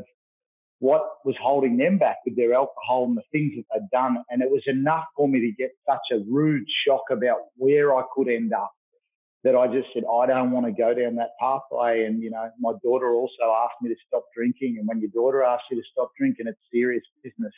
what 0.80 1.02
was 1.24 1.36
holding 1.40 1.76
them 1.76 1.98
back 1.98 2.16
with 2.24 2.36
their 2.36 2.54
alcohol 2.54 3.04
and 3.04 3.16
the 3.16 3.22
things 3.32 3.52
that 3.56 3.64
they'd 3.72 3.90
done. 3.96 4.18
And 4.30 4.42
it 4.42 4.50
was 4.50 4.62
enough 4.66 5.04
for 5.16 5.28
me 5.28 5.40
to 5.40 5.52
get 5.52 5.70
such 5.88 6.00
a 6.12 6.24
rude 6.28 6.66
shock 6.86 7.02
about 7.10 7.38
where 7.56 7.96
I 7.96 8.02
could 8.14 8.28
end 8.28 8.52
up 8.52 8.72
that 9.44 9.54
I 9.54 9.66
just 9.68 9.88
said, 9.94 10.02
I 10.04 10.26
don't 10.26 10.50
want 10.50 10.66
to 10.66 10.72
go 10.72 10.94
down 10.94 11.14
that 11.16 11.30
pathway. 11.40 12.04
And, 12.04 12.22
you 12.22 12.30
know, 12.30 12.50
my 12.58 12.72
daughter 12.82 13.10
also 13.10 13.54
asked 13.64 13.80
me 13.80 13.88
to 13.88 13.96
stop 14.06 14.24
drinking. 14.36 14.76
And 14.78 14.88
when 14.88 15.00
your 15.00 15.10
daughter 15.10 15.42
asks 15.42 15.66
you 15.70 15.76
to 15.76 15.88
stop 15.92 16.10
drinking, 16.18 16.46
it's 16.48 16.58
serious 16.72 17.04
business. 17.22 17.52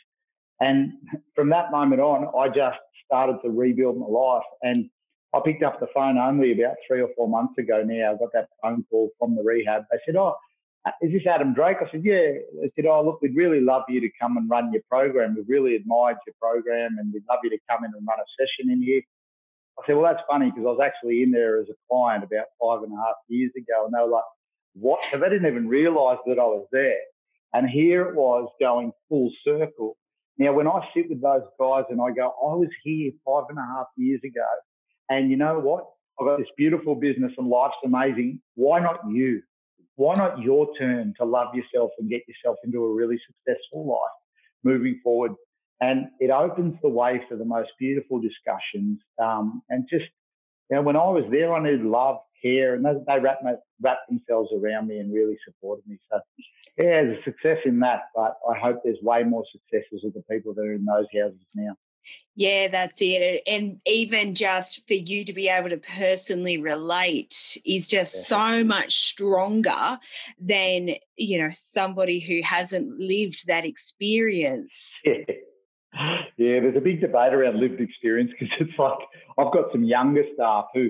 And 0.59 0.93
from 1.35 1.49
that 1.49 1.71
moment 1.71 2.01
on, 2.01 2.31
I 2.39 2.47
just 2.47 2.77
started 3.05 3.37
to 3.43 3.49
rebuild 3.49 3.97
my 3.97 4.05
life. 4.05 4.43
And 4.61 4.89
I 5.33 5.39
picked 5.43 5.63
up 5.63 5.79
the 5.79 5.87
phone 5.93 6.17
only 6.17 6.51
about 6.51 6.75
three 6.87 7.01
or 7.01 7.09
four 7.17 7.27
months 7.27 7.57
ago 7.57 7.83
now. 7.83 8.13
I 8.13 8.17
got 8.17 8.33
that 8.33 8.49
phone 8.61 8.85
call 8.89 9.09
from 9.17 9.35
the 9.35 9.41
rehab. 9.41 9.83
They 9.91 9.97
said, 10.05 10.15
Oh, 10.17 10.35
is 11.01 11.11
this 11.11 11.25
Adam 11.27 11.53
Drake? 11.53 11.77
I 11.81 11.89
said, 11.89 12.03
Yeah. 12.03 12.37
They 12.61 12.71
said, 12.75 12.85
Oh, 12.85 13.03
look, 13.03 13.21
we'd 13.21 13.35
really 13.35 13.61
love 13.61 13.83
you 13.89 14.01
to 14.01 14.09
come 14.21 14.37
and 14.37 14.49
run 14.49 14.71
your 14.71 14.83
program. 14.87 15.35
We've 15.35 15.49
really 15.49 15.75
admired 15.75 16.17
your 16.27 16.35
program 16.39 16.97
and 16.99 17.11
we'd 17.13 17.23
love 17.29 17.39
you 17.43 17.49
to 17.49 17.57
come 17.69 17.83
in 17.83 17.91
and 17.97 18.05
run 18.07 18.19
a 18.19 18.27
session 18.37 18.71
in 18.71 18.83
here. 18.83 19.01
I 19.79 19.83
said, 19.85 19.95
well, 19.95 20.11
that's 20.11 20.25
funny 20.29 20.51
because 20.51 20.65
I 20.65 20.71
was 20.71 20.81
actually 20.83 21.23
in 21.23 21.31
there 21.31 21.59
as 21.59 21.67
a 21.69 21.73
client 21.89 22.23
about 22.23 22.45
five 22.61 22.83
and 22.83 22.93
a 22.93 22.97
half 22.97 23.15
years 23.27 23.51
ago. 23.57 23.85
And 23.85 23.93
they 23.93 23.99
were 23.99 24.11
like, 24.11 24.23
what? 24.73 24.99
So 25.09 25.17
they 25.17 25.29
didn't 25.29 25.47
even 25.47 25.67
realize 25.67 26.17
that 26.27 26.39
I 26.39 26.43
was 26.43 26.67
there. 26.71 26.99
And 27.53 27.69
here 27.69 28.03
it 28.03 28.15
was 28.15 28.49
going 28.59 28.91
full 29.09 29.31
circle. 29.43 29.97
Now, 30.37 30.53
when 30.53 30.67
I 30.67 30.79
sit 30.93 31.09
with 31.09 31.21
those 31.21 31.43
guys 31.59 31.83
and 31.89 31.99
I 32.01 32.11
go, 32.11 32.27
I 32.27 32.55
was 32.55 32.69
here 32.83 33.11
five 33.25 33.43
and 33.49 33.57
a 33.57 33.61
half 33.61 33.87
years 33.97 34.21
ago. 34.23 34.47
And 35.09 35.29
you 35.29 35.37
know 35.37 35.59
what? 35.59 35.85
I've 36.19 36.27
got 36.27 36.37
this 36.37 36.47
beautiful 36.57 36.95
business 36.95 37.31
and 37.37 37.47
life's 37.47 37.75
amazing. 37.83 38.41
Why 38.55 38.79
not 38.79 38.99
you? 39.09 39.41
Why 39.95 40.13
not 40.15 40.39
your 40.39 40.69
turn 40.77 41.13
to 41.19 41.25
love 41.25 41.53
yourself 41.53 41.91
and 41.99 42.09
get 42.09 42.21
yourself 42.27 42.57
into 42.63 42.83
a 42.83 42.93
really 42.93 43.19
successful 43.27 43.87
life 43.87 44.17
moving 44.63 44.99
forward? 45.03 45.33
And 45.81 46.07
it 46.19 46.29
opens 46.29 46.75
the 46.81 46.89
way 46.89 47.21
for 47.27 47.35
the 47.35 47.45
most 47.45 47.71
beautiful 47.79 48.21
discussions. 48.21 48.99
Um, 49.21 49.63
and 49.69 49.87
just, 49.89 50.05
you 50.69 50.77
know, 50.77 50.83
when 50.83 50.95
I 50.95 51.09
was 51.09 51.25
there, 51.31 51.53
I 51.53 51.61
needed 51.61 51.83
love, 51.83 52.19
care, 52.41 52.75
and 52.75 52.85
they, 52.85 52.93
they 53.07 53.19
wrapped, 53.19 53.43
wrapped 53.81 54.07
themselves 54.07 54.51
around 54.53 54.87
me 54.87 54.99
and 54.99 55.13
really 55.13 55.37
supported 55.45 55.83
me. 55.87 55.99
So, 56.11 56.19
yeah, 56.77 57.03
there's 57.03 57.19
a 57.19 57.23
success 57.23 57.57
in 57.65 57.79
that, 57.79 58.03
but 58.15 58.37
I 58.49 58.57
hope 58.57 58.81
there's 58.83 59.01
way 59.01 59.23
more 59.23 59.43
successes 59.51 60.05
of 60.05 60.13
the 60.13 60.23
people 60.31 60.53
that 60.53 60.61
are 60.61 60.73
in 60.73 60.85
those 60.85 61.07
houses 61.13 61.41
now. 61.53 61.75
Yeah, 62.35 62.67
that's 62.69 62.99
it. 63.01 63.43
And 63.45 63.79
even 63.85 64.33
just 64.33 64.87
for 64.87 64.95
you 64.95 65.23
to 65.25 65.33
be 65.33 65.49
able 65.49 65.69
to 65.69 65.77
personally 65.77 66.57
relate 66.57 67.59
is 67.65 67.87
just 67.87 68.15
yeah. 68.15 68.37
so 68.37 68.63
much 68.63 69.09
stronger 69.09 69.99
than, 70.39 70.95
you 71.17 71.39
know, 71.39 71.49
somebody 71.51 72.19
who 72.19 72.41
hasn't 72.43 72.97
lived 72.97 73.47
that 73.47 73.65
experience. 73.65 74.99
Yeah. 75.05 75.35
Yeah, 76.37 76.59
there's 76.59 76.77
a 76.77 76.81
big 76.81 77.01
debate 77.01 77.33
around 77.33 77.59
lived 77.59 77.81
experience 77.81 78.31
because 78.31 78.55
it's 78.59 78.77
like 78.77 78.97
I've 79.37 79.53
got 79.53 79.71
some 79.71 79.83
younger 79.83 80.23
staff 80.33 80.65
who, 80.73 80.89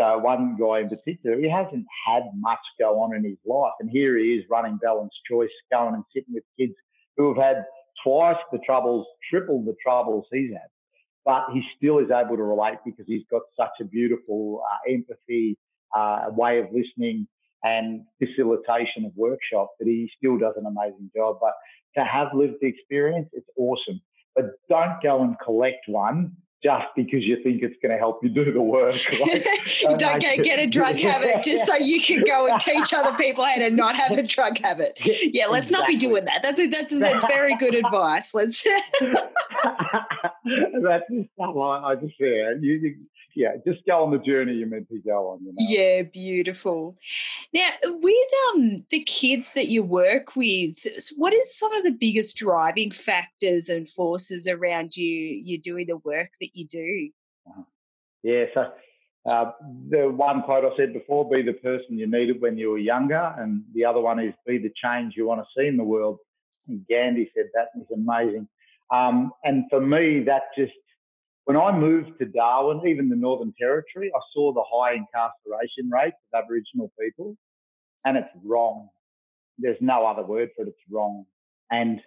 uh, 0.00 0.16
one 0.18 0.56
guy 0.58 0.80
in 0.80 0.88
particular, 0.88 1.36
he 1.38 1.50
hasn't 1.50 1.86
had 2.06 2.22
much 2.36 2.60
go 2.78 3.00
on 3.00 3.14
in 3.14 3.24
his 3.24 3.38
life. 3.44 3.72
And 3.80 3.90
here 3.90 4.16
he 4.16 4.34
is 4.34 4.44
running 4.50 4.78
Balanced 4.82 5.16
Choice, 5.28 5.52
going 5.70 5.94
and 5.94 6.04
sitting 6.14 6.34
with 6.34 6.44
kids 6.58 6.74
who 7.16 7.34
have 7.34 7.42
had 7.42 7.64
twice 8.04 8.36
the 8.52 8.58
troubles, 8.64 9.06
triple 9.30 9.64
the 9.64 9.74
troubles 9.84 10.26
he's 10.32 10.52
had. 10.52 10.68
But 11.24 11.46
he 11.52 11.62
still 11.76 11.98
is 11.98 12.10
able 12.10 12.36
to 12.36 12.42
relate 12.42 12.78
because 12.84 13.06
he's 13.06 13.24
got 13.30 13.42
such 13.56 13.80
a 13.80 13.84
beautiful 13.84 14.62
uh, 14.70 14.92
empathy, 14.92 15.56
uh, 15.94 16.26
way 16.30 16.58
of 16.58 16.66
listening 16.72 17.28
and 17.64 18.02
facilitation 18.18 19.04
of 19.04 19.12
workshop 19.14 19.70
that 19.78 19.86
he 19.86 20.10
still 20.16 20.36
does 20.38 20.54
an 20.56 20.66
amazing 20.66 21.10
job. 21.14 21.36
But 21.40 21.52
to 21.96 22.04
have 22.04 22.28
lived 22.34 22.56
the 22.60 22.66
experience, 22.66 23.28
it's 23.32 23.46
awesome 23.56 24.00
but 24.34 24.46
don't 24.68 25.00
go 25.02 25.22
and 25.22 25.38
collect 25.38 25.86
one 25.86 26.36
just 26.62 26.86
because 26.94 27.24
you 27.24 27.42
think 27.42 27.60
it's 27.62 27.74
going 27.82 27.90
to 27.90 27.98
help 27.98 28.22
you 28.22 28.28
do 28.28 28.52
the 28.52 28.62
work. 28.62 28.94
Like, 29.84 29.98
don't 29.98 30.22
go 30.22 30.36
get 30.42 30.60
a 30.60 30.66
drug 30.66 31.00
habit 31.00 31.42
just 31.42 31.66
so 31.66 31.74
you 31.76 32.00
can 32.00 32.22
go 32.24 32.46
and 32.46 32.60
teach 32.60 32.94
other 32.94 33.16
people 33.16 33.44
how 33.44 33.56
to 33.56 33.70
not 33.70 33.96
have 33.96 34.16
a 34.16 34.22
drug 34.22 34.58
habit. 34.58 34.96
Yeah, 35.04 35.46
let's 35.46 35.70
exactly. 35.70 35.94
not 35.94 35.96
be 35.96 35.96
doing 35.96 36.24
that. 36.26 36.42
That's 36.42 36.60
a, 36.60 36.68
that's 36.68 36.92
a, 36.92 36.98
that's 36.98 37.24
very 37.26 37.56
good 37.56 37.74
advice. 37.74 38.34
Let's. 38.34 38.62
that's 39.02 39.22
just 41.10 41.30
stuff 41.34 41.56
I, 41.56 41.96
just 42.00 42.14
yeah. 42.20 42.52
You, 42.60 42.96
yeah, 43.34 43.52
just 43.66 43.84
go 43.86 44.04
on 44.04 44.10
the 44.10 44.18
journey 44.18 44.54
you're 44.54 44.68
meant 44.68 44.88
to 44.88 44.98
go 44.98 45.30
on. 45.30 45.44
You 45.44 45.52
know? 45.52 45.56
Yeah, 45.58 46.02
beautiful. 46.02 46.96
Now, 47.52 47.68
with 47.84 48.30
um 48.54 48.84
the 48.90 49.02
kids 49.04 49.52
that 49.52 49.68
you 49.68 49.82
work 49.82 50.36
with, 50.36 50.86
what 51.16 51.32
is 51.32 51.56
some 51.56 51.74
of 51.74 51.84
the 51.84 51.90
biggest 51.90 52.36
driving 52.36 52.90
factors 52.90 53.68
and 53.68 53.88
forces 53.88 54.46
around 54.46 54.96
you 54.96 55.06
you 55.06 55.58
doing 55.58 55.86
the 55.86 55.98
work 55.98 56.30
that 56.40 56.50
you 56.54 56.66
do? 56.66 57.10
Uh-huh. 57.48 57.62
Yeah, 58.22 58.44
so 58.54 58.72
uh, 59.26 59.52
the 59.88 60.08
one 60.08 60.42
quote 60.42 60.64
I 60.64 60.76
said 60.76 60.92
before: 60.92 61.28
"Be 61.28 61.42
the 61.42 61.54
person 61.54 61.98
you 61.98 62.06
needed 62.06 62.40
when 62.40 62.58
you 62.58 62.70
were 62.70 62.78
younger," 62.78 63.34
and 63.38 63.62
the 63.74 63.84
other 63.84 64.00
one 64.00 64.18
is 64.18 64.34
"Be 64.46 64.58
the 64.58 64.72
change 64.82 65.14
you 65.16 65.26
want 65.26 65.40
to 65.40 65.46
see 65.56 65.66
in 65.66 65.76
the 65.76 65.84
world." 65.84 66.18
And 66.68 66.86
Gandhi 66.88 67.30
said 67.34 67.46
that 67.54 67.68
is 67.80 67.86
amazing. 67.94 68.48
Um, 68.92 69.32
and 69.44 69.64
for 69.70 69.80
me, 69.80 70.22
that 70.24 70.42
just 70.56 70.72
when 71.44 71.56
I 71.56 71.76
moved 71.76 72.18
to 72.20 72.26
Darwin, 72.26 72.86
even 72.86 73.08
the 73.08 73.16
Northern 73.16 73.52
Territory, 73.58 74.12
I 74.14 74.20
saw 74.32 74.52
the 74.52 74.64
high 74.70 74.94
incarceration 74.94 75.90
rates 75.90 76.16
of 76.32 76.44
Aboriginal 76.44 76.92
people, 77.00 77.36
and 78.04 78.16
it's 78.16 78.28
wrong. 78.44 78.88
There's 79.58 79.78
no 79.80 80.06
other 80.06 80.22
word 80.22 80.50
for 80.56 80.62
it. 80.62 80.68
It's 80.68 80.78
wrong. 80.90 81.24
And 81.70 82.00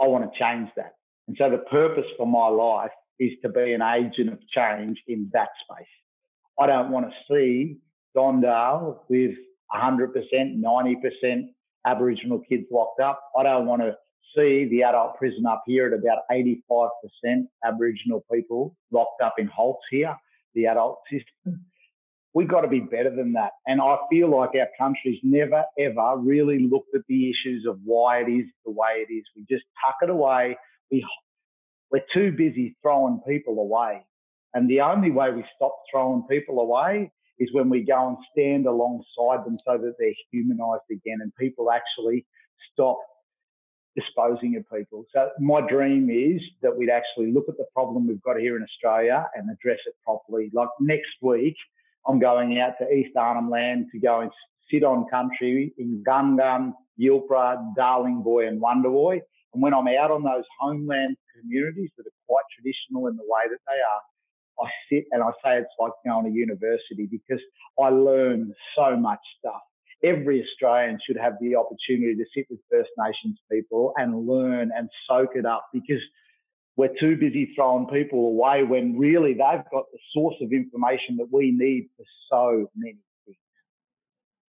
I 0.00 0.06
want 0.06 0.30
to 0.30 0.38
change 0.38 0.68
that. 0.76 0.94
And 1.26 1.36
so 1.38 1.50
the 1.50 1.58
purpose 1.70 2.06
for 2.16 2.26
my 2.26 2.48
life 2.48 2.90
is 3.18 3.32
to 3.42 3.48
be 3.48 3.72
an 3.72 3.82
agent 3.82 4.32
of 4.32 4.38
change 4.48 4.98
in 5.08 5.30
that 5.32 5.48
space. 5.68 5.86
I 6.58 6.66
don't 6.66 6.90
want 6.90 7.06
to 7.06 7.12
see 7.30 7.78
Don 8.14 8.40
Dale 8.40 9.04
with 9.08 9.34
100%, 9.74 10.12
90% 10.34 11.42
Aboriginal 11.86 12.40
kids 12.40 12.66
locked 12.70 13.00
up. 13.00 13.22
I 13.38 13.42
don't 13.42 13.66
want 13.66 13.82
to 13.82 13.96
see 14.34 14.68
the 14.70 14.82
adult 14.82 15.16
prison 15.16 15.46
up 15.46 15.62
here 15.66 15.86
at 15.86 15.92
about 15.92 16.18
85% 16.32 16.90
Aboriginal 17.64 18.24
people 18.32 18.76
locked 18.90 19.22
up 19.22 19.34
in 19.38 19.48
Holtze 19.48 19.76
here, 19.90 20.16
the 20.54 20.66
adult 20.66 20.98
system. 21.10 21.64
We've 22.34 22.48
got 22.48 22.62
to 22.62 22.68
be 22.68 22.80
better 22.80 23.14
than 23.14 23.32
that. 23.32 23.52
And 23.66 23.80
I 23.80 23.96
feel 24.10 24.30
like 24.30 24.50
our 24.54 24.68
country's 24.78 25.20
never, 25.22 25.64
ever 25.78 26.16
really 26.18 26.68
looked 26.70 26.94
at 26.94 27.00
the 27.08 27.30
issues 27.30 27.64
of 27.66 27.78
why 27.84 28.18
it 28.18 28.30
is 28.30 28.46
the 28.64 28.72
way 28.72 29.04
it 29.08 29.12
is. 29.12 29.24
We 29.34 29.46
just 29.48 29.64
tuck 29.84 29.96
it 30.02 30.10
away. 30.10 30.56
We, 30.90 31.06
we're 31.90 32.04
too 32.12 32.32
busy 32.32 32.76
throwing 32.82 33.20
people 33.26 33.58
away. 33.58 34.04
And 34.52 34.68
the 34.68 34.80
only 34.82 35.10
way 35.10 35.30
we 35.30 35.44
stop 35.54 35.76
throwing 35.90 36.24
people 36.28 36.60
away 36.60 37.10
is 37.38 37.48
when 37.52 37.68
we 37.68 37.82
go 37.84 38.08
and 38.08 38.16
stand 38.32 38.66
alongside 38.66 39.44
them 39.44 39.58
so 39.66 39.78
that 39.78 39.94
they're 39.98 40.12
humanized 40.30 40.88
again 40.90 41.18
and 41.20 41.32
people 41.36 41.70
actually 41.70 42.26
stop 42.72 42.98
disposing 43.96 44.56
of 44.56 44.64
people. 44.70 45.04
So 45.12 45.30
my 45.40 45.66
dream 45.66 46.10
is 46.10 46.40
that 46.62 46.76
we'd 46.76 46.90
actually 46.90 47.32
look 47.32 47.46
at 47.48 47.56
the 47.56 47.66
problem 47.72 48.06
we've 48.06 48.22
got 48.22 48.38
here 48.38 48.56
in 48.56 48.62
Australia 48.62 49.26
and 49.34 49.50
address 49.50 49.78
it 49.86 49.94
properly. 50.04 50.50
Like 50.52 50.68
next 50.80 51.16
week, 51.22 51.56
I'm 52.06 52.20
going 52.20 52.60
out 52.60 52.74
to 52.78 52.92
East 52.92 53.16
Arnhem 53.16 53.50
Land 53.50 53.86
to 53.92 53.98
go 53.98 54.20
and 54.20 54.30
sit 54.70 54.84
on 54.84 55.06
country 55.10 55.72
in 55.78 56.02
Gan 56.04 56.36
Gan, 56.36 56.74
Yilpara, 57.00 57.74
Darling 57.74 58.22
Boy 58.22 58.46
and 58.46 58.60
Wandawuy. 58.60 59.20
And 59.54 59.62
when 59.62 59.74
I'm 59.74 59.88
out 59.88 60.10
on 60.10 60.22
those 60.22 60.44
homeland 60.60 61.16
communities 61.40 61.90
that 61.96 62.06
are 62.06 62.18
quite 62.28 62.44
traditional 62.54 63.08
in 63.08 63.16
the 63.16 63.24
way 63.24 63.48
that 63.50 63.58
they 63.66 63.80
are, 63.80 64.66
I 64.66 64.70
sit 64.90 65.04
and 65.12 65.22
I 65.22 65.30
say 65.44 65.58
it's 65.58 65.74
like 65.78 65.92
going 66.04 66.24
to 66.24 66.30
university 66.30 67.08
because 67.10 67.42
I 67.80 67.88
learn 67.88 68.52
so 68.76 68.96
much 68.96 69.20
stuff. 69.38 69.62
Every 70.04 70.42
Australian 70.42 70.98
should 71.06 71.16
have 71.16 71.34
the 71.40 71.56
opportunity 71.56 72.14
to 72.16 72.24
sit 72.34 72.46
with 72.50 72.60
First 72.70 72.90
Nations 72.98 73.38
people 73.50 73.92
and 73.96 74.26
learn 74.26 74.70
and 74.76 74.88
soak 75.08 75.30
it 75.34 75.46
up 75.46 75.66
because 75.72 76.02
we're 76.76 76.94
too 77.00 77.16
busy 77.16 77.52
throwing 77.56 77.86
people 77.86 78.28
away 78.28 78.62
when 78.62 78.98
really 78.98 79.32
they've 79.32 79.64
got 79.72 79.84
the 79.92 79.98
source 80.12 80.36
of 80.42 80.52
information 80.52 81.16
that 81.16 81.28
we 81.32 81.50
need 81.50 81.88
for 81.96 82.04
so 82.30 82.70
many 82.76 82.98
things. 83.24 83.38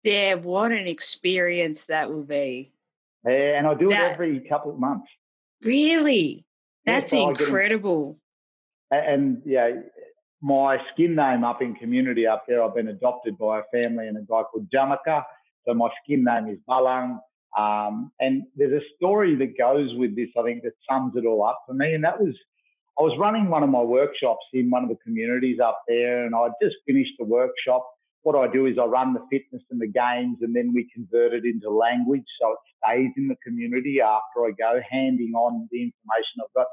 Yeah, 0.03 0.35
what 0.35 0.71
an 0.71 0.87
experience 0.87 1.85
that 1.85 2.09
will 2.09 2.23
be. 2.23 2.71
Yeah, 3.25 3.57
and 3.57 3.67
I 3.67 3.73
do 3.73 3.89
that, 3.89 4.11
it 4.11 4.13
every 4.13 4.39
couple 4.41 4.71
of 4.71 4.79
months. 4.79 5.07
Really? 5.63 6.45
That's 6.85 7.11
yeah, 7.13 7.19
so 7.19 7.29
incredible. 7.31 8.19
And 8.91 9.41
yeah, 9.45 9.71
my 10.41 10.77
skin 10.93 11.15
name 11.15 11.43
up 11.43 11.61
in 11.61 11.75
community 11.75 12.25
up 12.25 12.45
there, 12.47 12.63
I've 12.63 12.75
been 12.75 12.87
adopted 12.87 13.37
by 13.37 13.59
a 13.59 13.63
family 13.71 14.07
and 14.07 14.17
a 14.17 14.21
guy 14.21 14.41
called 14.43 14.67
Jamaka. 14.73 15.23
So 15.67 15.73
my 15.73 15.89
skin 16.03 16.23
name 16.23 16.47
is 16.47 16.57
Balang. 16.67 17.19
Um, 17.59 18.11
and 18.19 18.43
there's 18.55 18.81
a 18.81 18.85
story 18.95 19.35
that 19.35 19.57
goes 19.57 19.89
with 19.95 20.15
this, 20.15 20.29
I 20.37 20.43
think, 20.43 20.63
that 20.63 20.73
sums 20.89 21.13
it 21.15 21.25
all 21.25 21.43
up 21.43 21.59
for 21.67 21.73
me. 21.73 21.93
And 21.93 22.03
that 22.03 22.19
was, 22.19 22.33
I 22.97 23.03
was 23.03 23.17
running 23.19 23.49
one 23.49 23.61
of 23.61 23.69
my 23.69 23.81
workshops 23.81 24.45
in 24.53 24.69
one 24.69 24.83
of 24.83 24.89
the 24.89 24.97
communities 25.03 25.59
up 25.63 25.81
there, 25.87 26.25
and 26.25 26.33
I 26.33 26.47
just 26.61 26.75
finished 26.87 27.13
the 27.19 27.25
workshop. 27.25 27.85
What 28.23 28.35
I 28.35 28.51
do 28.51 28.67
is 28.67 28.77
I 28.79 28.85
run 28.85 29.13
the 29.13 29.25
fitness 29.31 29.63
and 29.69 29.81
the 29.81 29.87
games, 29.87 30.37
and 30.41 30.55
then 30.55 30.71
we 30.73 30.89
convert 30.93 31.33
it 31.33 31.43
into 31.43 31.69
language 31.69 32.25
so 32.41 32.51
it 32.51 32.57
stays 32.83 33.11
in 33.17 33.27
the 33.27 33.35
community 33.43 33.99
after 34.01 34.45
I 34.45 34.51
go, 34.57 34.79
handing 34.89 35.33
on 35.35 35.67
the 35.71 35.81
information 35.81 36.41
I've 36.41 36.53
got. 36.55 36.67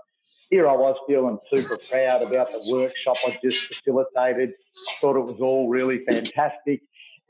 Here 0.51 0.69
I 0.69 0.73
was 0.73 0.97
feeling 1.07 1.39
super 1.55 1.79
proud 1.91 2.23
about 2.23 2.51
the 2.51 2.67
workshop 2.73 3.17
I 3.27 3.39
just 3.45 3.59
facilitated, 3.67 4.53
thought 5.01 5.17
it 5.17 5.25
was 5.25 5.39
all 5.41 5.69
really 5.69 5.99
fantastic. 5.99 6.81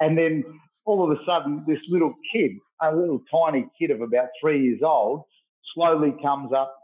And 0.00 0.16
then 0.16 0.44
all 0.84 1.04
of 1.04 1.18
a 1.18 1.24
sudden, 1.24 1.64
this 1.66 1.80
little 1.88 2.14
kid, 2.32 2.52
a 2.80 2.94
little 2.94 3.20
tiny 3.30 3.66
kid 3.78 3.90
of 3.90 4.00
about 4.00 4.28
three 4.40 4.62
years 4.62 4.80
old, 4.82 5.24
slowly 5.74 6.14
comes 6.22 6.52
up, 6.52 6.74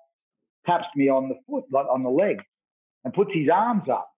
taps 0.66 0.87
me 0.97 1.09
on 1.09 1.28
the 1.28 1.37
foot, 1.49 1.64
like 1.71 1.87
on 1.87 2.02
the 2.02 2.11
leg, 2.11 2.42
and 3.04 3.14
puts 3.14 3.30
his 3.33 3.49
arms 3.49 3.88
up. 3.88 4.11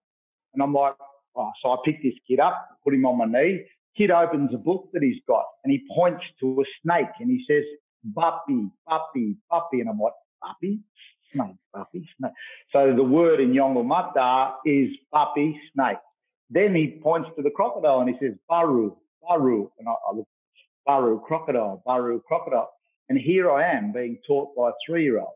And 0.53 0.63
I'm 0.63 0.73
like, 0.73 0.95
oh, 1.35 1.51
so 1.63 1.71
I 1.71 1.77
pick 1.85 2.01
this 2.01 2.15
kid 2.27 2.39
up, 2.39 2.67
put 2.83 2.93
him 2.93 3.05
on 3.05 3.17
my 3.17 3.25
knee. 3.25 3.63
Kid 3.95 4.11
opens 4.11 4.53
a 4.53 4.57
book 4.57 4.89
that 4.93 5.03
he's 5.03 5.21
got 5.27 5.45
and 5.63 5.71
he 5.71 5.83
points 5.95 6.23
to 6.39 6.61
a 6.61 6.65
snake 6.83 7.13
and 7.19 7.29
he 7.29 7.43
says, 7.49 7.63
Buppy, 8.03 8.69
Buppy, 8.87 9.37
Buppy. 9.49 9.81
And 9.81 9.89
I'm 9.89 9.99
like, 9.99 10.13
Buppy? 10.41 10.79
Snake, 11.33 11.55
Buppy, 11.73 12.07
snake. 12.19 12.31
So 12.73 12.95
the 12.95 13.03
word 13.03 13.39
in 13.39 13.51
Yolngu 13.53 13.85
Matha 13.85 14.55
is 14.65 14.89
puppy 15.13 15.59
snake. 15.73 15.97
Then 16.49 16.75
he 16.75 16.99
points 17.03 17.29
to 17.37 17.43
the 17.43 17.51
crocodile 17.51 18.01
and 18.01 18.09
he 18.09 18.15
says, 18.19 18.35
Baru, 18.49 18.95
Baru, 19.27 19.71
and 19.79 19.87
I, 19.87 19.91
I 19.91 20.15
look, 20.15 20.27
Baru 20.85 21.21
crocodile, 21.21 21.83
Baru 21.85 22.21
crocodile. 22.27 22.71
And 23.09 23.19
here 23.19 23.51
I 23.51 23.71
am 23.77 23.91
being 23.93 24.19
taught 24.27 24.55
by 24.55 24.69
a 24.69 24.73
three 24.87 25.03
year 25.03 25.19
old. 25.19 25.35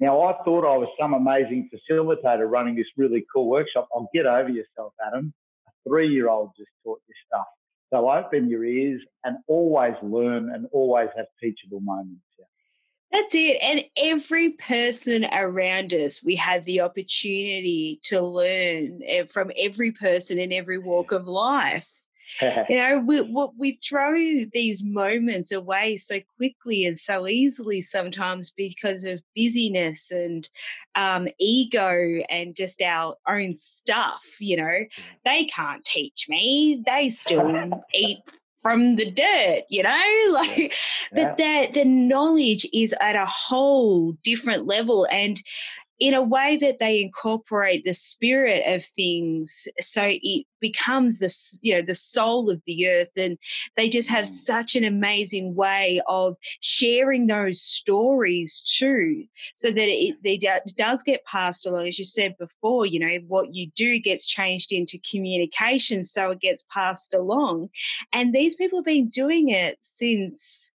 Now, 0.00 0.22
I 0.22 0.34
thought 0.44 0.64
I 0.64 0.76
was 0.78 0.88
some 1.00 1.14
amazing 1.14 1.70
facilitator 1.72 2.50
running 2.50 2.76
this 2.76 2.86
really 2.96 3.24
cool 3.34 3.48
workshop. 3.48 3.88
I'll 3.94 4.10
get 4.14 4.26
over 4.26 4.48
yourself, 4.50 4.94
Adam. 5.06 5.32
A 5.68 5.72
three 5.88 6.08
year 6.08 6.28
old 6.28 6.50
just 6.58 6.70
taught 6.84 7.00
you 7.08 7.14
stuff. 7.26 7.46
So 7.92 8.10
open 8.10 8.50
your 8.50 8.64
ears 8.64 9.02
and 9.24 9.38
always 9.48 9.94
learn 10.02 10.52
and 10.54 10.66
always 10.72 11.08
have 11.16 11.26
teachable 11.42 11.80
moments. 11.80 12.22
Yeah. 12.38 12.46
That's 13.12 13.34
it. 13.34 13.58
And 13.62 13.84
every 13.96 14.50
person 14.50 15.26
around 15.32 15.92
us, 15.92 16.22
we 16.22 16.36
have 16.36 16.64
the 16.64 16.80
opportunity 16.80 17.98
to 18.04 18.20
learn 18.20 19.00
eh, 19.04 19.24
from 19.24 19.50
every 19.58 19.90
person 19.90 20.38
in 20.38 20.52
every 20.52 20.78
walk 20.78 21.10
of 21.10 21.26
life 21.26 21.88
you 22.68 22.76
know, 22.76 22.98
we, 22.98 23.22
we 23.58 23.72
throw 23.72 24.14
these 24.52 24.84
moments 24.84 25.52
away 25.52 25.96
so 25.96 26.20
quickly 26.36 26.84
and 26.84 26.98
so 26.98 27.26
easily 27.26 27.80
sometimes 27.80 28.50
because 28.50 29.04
of 29.04 29.20
busyness 29.34 30.10
and 30.10 30.48
um, 30.94 31.28
ego 31.38 32.22
and 32.30 32.54
just 32.54 32.80
our 32.82 33.16
own 33.28 33.56
stuff. 33.58 34.24
You 34.38 34.58
know, 34.58 34.64
mm. 34.64 35.12
they 35.24 35.44
can't 35.44 35.84
teach 35.84 36.26
me. 36.28 36.82
They 36.86 37.08
still 37.08 37.70
eat 37.94 38.22
from 38.62 38.96
the 38.96 39.10
dirt, 39.10 39.62
you 39.68 39.82
know, 39.82 40.14
like, 40.32 40.74
yeah. 41.12 41.26
but 41.26 41.36
that 41.38 41.74
the 41.74 41.84
knowledge 41.84 42.66
is 42.72 42.94
at 43.00 43.16
a 43.16 43.26
whole 43.26 44.12
different 44.22 44.66
level. 44.66 45.06
And 45.10 45.42
in 46.00 46.14
a 46.14 46.22
way 46.22 46.56
that 46.56 46.78
they 46.80 47.00
incorporate 47.00 47.84
the 47.84 47.92
spirit 47.92 48.64
of 48.66 48.82
things 48.82 49.68
so 49.78 50.08
it 50.10 50.46
becomes 50.60 51.18
the 51.18 51.58
you 51.62 51.74
know 51.74 51.82
the 51.82 51.94
soul 51.94 52.50
of 52.50 52.60
the 52.66 52.88
earth 52.88 53.10
and 53.16 53.38
they 53.76 53.88
just 53.88 54.08
have 54.08 54.24
mm. 54.24 54.28
such 54.28 54.74
an 54.74 54.84
amazing 54.84 55.54
way 55.54 56.00
of 56.08 56.36
sharing 56.60 57.26
those 57.26 57.60
stories 57.60 58.62
too 58.78 59.24
so 59.56 59.70
that 59.70 59.88
it, 59.88 60.16
it 60.24 60.76
does 60.76 61.02
get 61.02 61.24
passed 61.26 61.66
along 61.66 61.86
as 61.86 61.98
you 61.98 62.04
said 62.04 62.36
before 62.38 62.86
you 62.86 62.98
know 62.98 63.18
what 63.28 63.54
you 63.54 63.70
do 63.76 63.98
gets 63.98 64.26
changed 64.26 64.72
into 64.72 64.98
communication 65.10 66.02
so 66.02 66.30
it 66.30 66.40
gets 66.40 66.64
passed 66.70 67.14
along 67.14 67.68
and 68.12 68.34
these 68.34 68.56
people 68.56 68.78
have 68.78 68.86
been 68.86 69.08
doing 69.08 69.50
it 69.50 69.76
since 69.80 70.72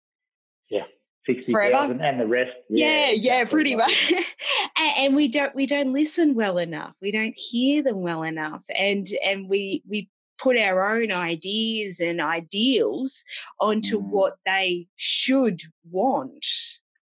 yeah 0.69 0.86
sixty 1.25 1.53
thousand, 1.53 2.01
and 2.01 2.19
the 2.19 2.27
rest. 2.27 2.51
Yeah, 2.69 3.09
yeah, 3.09 3.39
yeah 3.39 3.45
pretty 3.45 3.75
much. 3.75 4.12
and, 4.77 4.91
and 4.97 5.15
we 5.15 5.27
don't 5.27 5.55
we 5.55 5.65
don't 5.65 5.93
listen 5.93 6.36
well 6.36 6.57
enough. 6.57 6.93
We 7.01 7.12
don't 7.12 7.38
hear 7.38 7.83
them 7.83 8.01
well 8.01 8.23
enough, 8.23 8.63
and 8.77 9.07
and 9.25 9.49
we 9.49 9.83
we 9.88 10.09
put 10.43 10.57
our 10.57 10.97
own 10.97 11.12
ideas 11.12 11.99
and 11.99 12.21
ideals 12.21 13.23
onto 13.59 13.99
mm. 13.99 14.05
what 14.05 14.33
they 14.45 14.88
should 14.95 15.62
want. 15.89 16.45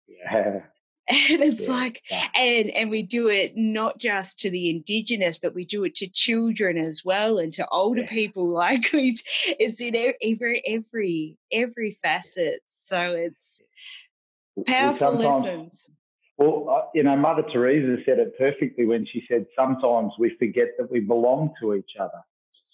Yeah. 0.06 0.60
And 1.12 1.42
it's 1.42 1.62
yeah, 1.62 1.72
like, 1.72 2.02
yeah. 2.08 2.28
and 2.36 2.70
and 2.70 2.88
we 2.88 3.02
do 3.02 3.26
it 3.28 3.56
not 3.56 3.98
just 3.98 4.38
to 4.40 4.50
the 4.50 4.70
indigenous, 4.70 5.38
but 5.38 5.56
we 5.56 5.64
do 5.64 5.82
it 5.82 5.96
to 5.96 6.06
children 6.06 6.78
as 6.78 7.02
well, 7.04 7.38
and 7.38 7.52
to 7.54 7.66
older 7.72 8.04
people. 8.04 8.48
Like 8.52 8.92
we, 8.92 9.16
it's 9.58 9.80
in 9.80 9.96
every 9.96 10.62
every 10.64 11.36
every 11.50 11.90
facet. 11.90 12.60
So 12.66 13.10
it's 13.10 13.60
Powerful 14.66 15.14
lessons. 15.14 15.90
Well, 16.36 16.90
you 16.94 17.02
know, 17.02 17.16
Mother 17.16 17.42
Teresa 17.52 18.02
said 18.04 18.18
it 18.18 18.32
perfectly 18.38 18.86
when 18.86 19.06
she 19.06 19.22
said, 19.28 19.46
sometimes 19.54 20.12
we 20.18 20.34
forget 20.38 20.68
that 20.78 20.90
we 20.90 21.00
belong 21.00 21.52
to 21.60 21.74
each 21.74 21.92
other. 22.00 22.22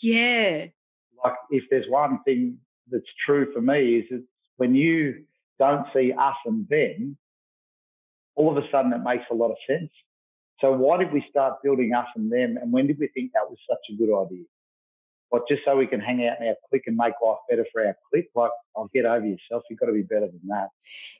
Yeah. 0.00 0.66
Like, 1.22 1.34
if 1.50 1.64
there's 1.70 1.86
one 1.88 2.20
thing 2.24 2.58
that's 2.90 3.04
true 3.24 3.52
for 3.52 3.60
me, 3.60 3.96
is 3.96 4.04
it's 4.10 4.24
when 4.56 4.74
you 4.74 5.24
don't 5.58 5.86
see 5.92 6.12
us 6.12 6.36
and 6.44 6.68
them, 6.68 7.16
all 8.36 8.56
of 8.56 8.62
a 8.62 8.68
sudden 8.70 8.92
it 8.92 9.02
makes 9.02 9.24
a 9.30 9.34
lot 9.34 9.50
of 9.50 9.56
sense. 9.68 9.90
So, 10.60 10.72
why 10.72 10.98
did 10.98 11.12
we 11.12 11.24
start 11.28 11.62
building 11.62 11.92
us 11.92 12.06
and 12.14 12.30
them? 12.30 12.56
And 12.60 12.72
when 12.72 12.86
did 12.86 12.98
we 13.00 13.08
think 13.08 13.32
that 13.32 13.48
was 13.50 13.58
such 13.68 13.78
a 13.90 13.96
good 13.96 14.14
idea? 14.16 14.44
Like 15.32 15.42
just 15.48 15.62
so 15.64 15.76
we 15.76 15.86
can 15.86 16.00
hang 16.00 16.26
out 16.26 16.40
in 16.40 16.48
our 16.48 16.54
clique 16.70 16.84
and 16.86 16.96
make 16.96 17.14
life 17.24 17.38
better 17.50 17.66
for 17.72 17.84
our 17.84 17.96
clique. 18.10 18.28
Like, 18.34 18.50
I'll 18.76 18.90
get 18.94 19.04
over 19.04 19.26
yourself. 19.26 19.64
You've 19.68 19.80
got 19.80 19.86
to 19.86 19.92
be 19.92 20.02
better 20.02 20.26
than 20.26 20.40
that. 20.48 20.68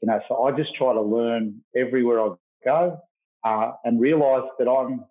You 0.00 0.08
know, 0.08 0.20
so 0.28 0.44
I 0.44 0.52
just 0.52 0.74
try 0.74 0.92
to 0.92 1.02
learn 1.02 1.60
everywhere 1.74 2.20
I 2.20 2.28
go 2.64 2.98
uh, 3.44 3.72
and 3.84 4.00
realize 4.00 4.48
that 4.58 4.68
I'm 4.68 5.04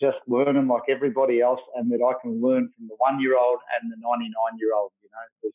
just 0.00 0.18
learning 0.26 0.68
like 0.68 0.82
everybody 0.88 1.40
else 1.40 1.60
and 1.76 1.90
that 1.92 2.02
I 2.04 2.12
can 2.22 2.40
learn 2.42 2.70
from 2.76 2.88
the 2.88 2.94
one 2.98 3.20
year 3.20 3.38
old 3.38 3.58
and 3.80 3.90
the 3.90 3.96
99 3.96 4.30
year 4.58 4.74
old. 4.74 4.92
You 5.02 5.08
know, 5.10 5.50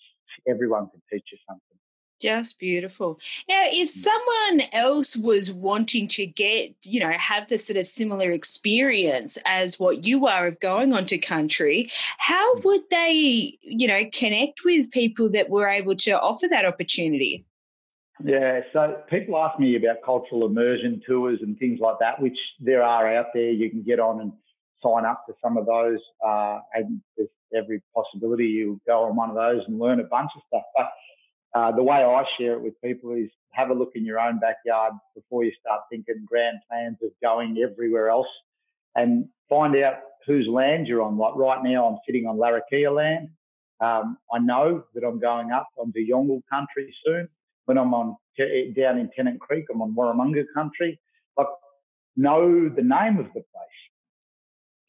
everyone 0.53 0.89
can 0.89 1.01
teach 1.11 1.25
you 1.31 1.37
something. 1.47 1.77
Just 2.19 2.59
beautiful. 2.59 3.19
Now, 3.47 3.63
if 3.65 3.87
mm. 3.87 3.91
someone 3.91 4.67
else 4.73 5.15
was 5.15 5.51
wanting 5.51 6.07
to 6.09 6.25
get, 6.25 6.75
you 6.83 6.99
know, 6.99 7.11
have 7.11 7.47
the 7.47 7.57
sort 7.57 7.77
of 7.77 7.87
similar 7.87 8.31
experience 8.31 9.37
as 9.45 9.79
what 9.79 10.05
you 10.05 10.27
are 10.27 10.47
of 10.47 10.59
going 10.59 10.93
onto 10.93 11.17
country, 11.17 11.89
how 12.17 12.55
mm. 12.55 12.63
would 12.65 12.81
they, 12.91 13.57
you 13.61 13.87
know, 13.87 14.03
connect 14.11 14.65
with 14.65 14.91
people 14.91 15.29
that 15.29 15.49
were 15.49 15.67
able 15.67 15.95
to 15.95 16.19
offer 16.19 16.47
that 16.49 16.65
opportunity? 16.65 17.45
Yeah, 18.21 18.61
so 18.73 18.97
people 19.09 19.37
ask 19.37 19.57
me 19.59 19.77
about 19.77 19.97
cultural 20.03 20.45
immersion 20.45 21.01
tours 21.07 21.39
and 21.41 21.57
things 21.57 21.79
like 21.79 21.99
that, 22.01 22.21
which 22.21 22.37
there 22.59 22.83
are 22.83 23.15
out 23.15 23.27
there. 23.33 23.49
You 23.49 23.69
can 23.69 23.81
get 23.81 23.99
on 24.01 24.19
and 24.19 24.33
sign 24.83 25.05
up 25.05 25.23
for 25.25 25.35
some 25.41 25.55
of 25.55 25.65
those, 25.65 25.99
uh, 26.25 26.59
and 26.73 26.99
there's 27.15 27.29
every 27.55 27.81
possibility 27.95 28.45
you 28.45 28.79
go 28.85 29.03
on 29.03 29.15
one 29.15 29.29
of 29.29 29.35
those 29.35 29.63
and 29.67 29.79
learn 29.79 30.01
a 30.01 30.03
bunch 30.03 30.31
of 30.35 30.41
stuff. 30.47 30.63
But 30.75 30.89
uh, 31.53 31.71
the 31.71 31.83
way 31.83 31.97
I 31.97 32.23
share 32.37 32.53
it 32.53 32.61
with 32.61 32.79
people 32.81 33.13
is 33.13 33.29
have 33.51 33.69
a 33.69 33.73
look 33.73 33.91
in 33.95 34.05
your 34.05 34.19
own 34.19 34.39
backyard 34.39 34.93
before 35.15 35.43
you 35.43 35.51
start 35.59 35.81
thinking 35.89 36.25
grand 36.25 36.59
plans 36.69 36.97
of 37.03 37.11
going 37.21 37.57
everywhere 37.57 38.09
else 38.09 38.27
and 38.95 39.27
find 39.49 39.75
out 39.77 39.95
whose 40.27 40.47
land 40.47 40.87
you're 40.87 41.01
on. 41.01 41.17
Like 41.17 41.35
right 41.35 41.63
now, 41.63 41.87
I'm 41.87 41.97
sitting 42.05 42.27
on 42.27 42.37
Larrakia 42.37 42.95
land. 42.95 43.29
Um, 43.81 44.17
I 44.31 44.39
know 44.39 44.83
that 44.93 45.03
I'm 45.03 45.19
going 45.19 45.51
up 45.51 45.67
onto 45.77 45.99
Yolngu 45.99 46.41
country 46.49 46.93
soon. 47.05 47.27
When 47.65 47.77
I'm 47.77 47.93
on 47.93 48.15
down 48.37 48.97
in 48.97 49.09
Tennant 49.15 49.39
Creek, 49.39 49.65
I'm 49.71 49.81
on 49.81 49.95
Warramunga 49.95 50.45
country. 50.53 50.99
Like, 51.37 51.47
know 52.15 52.69
the 52.69 52.81
name 52.81 53.19
of 53.19 53.27
the 53.27 53.41
place. 53.41 53.79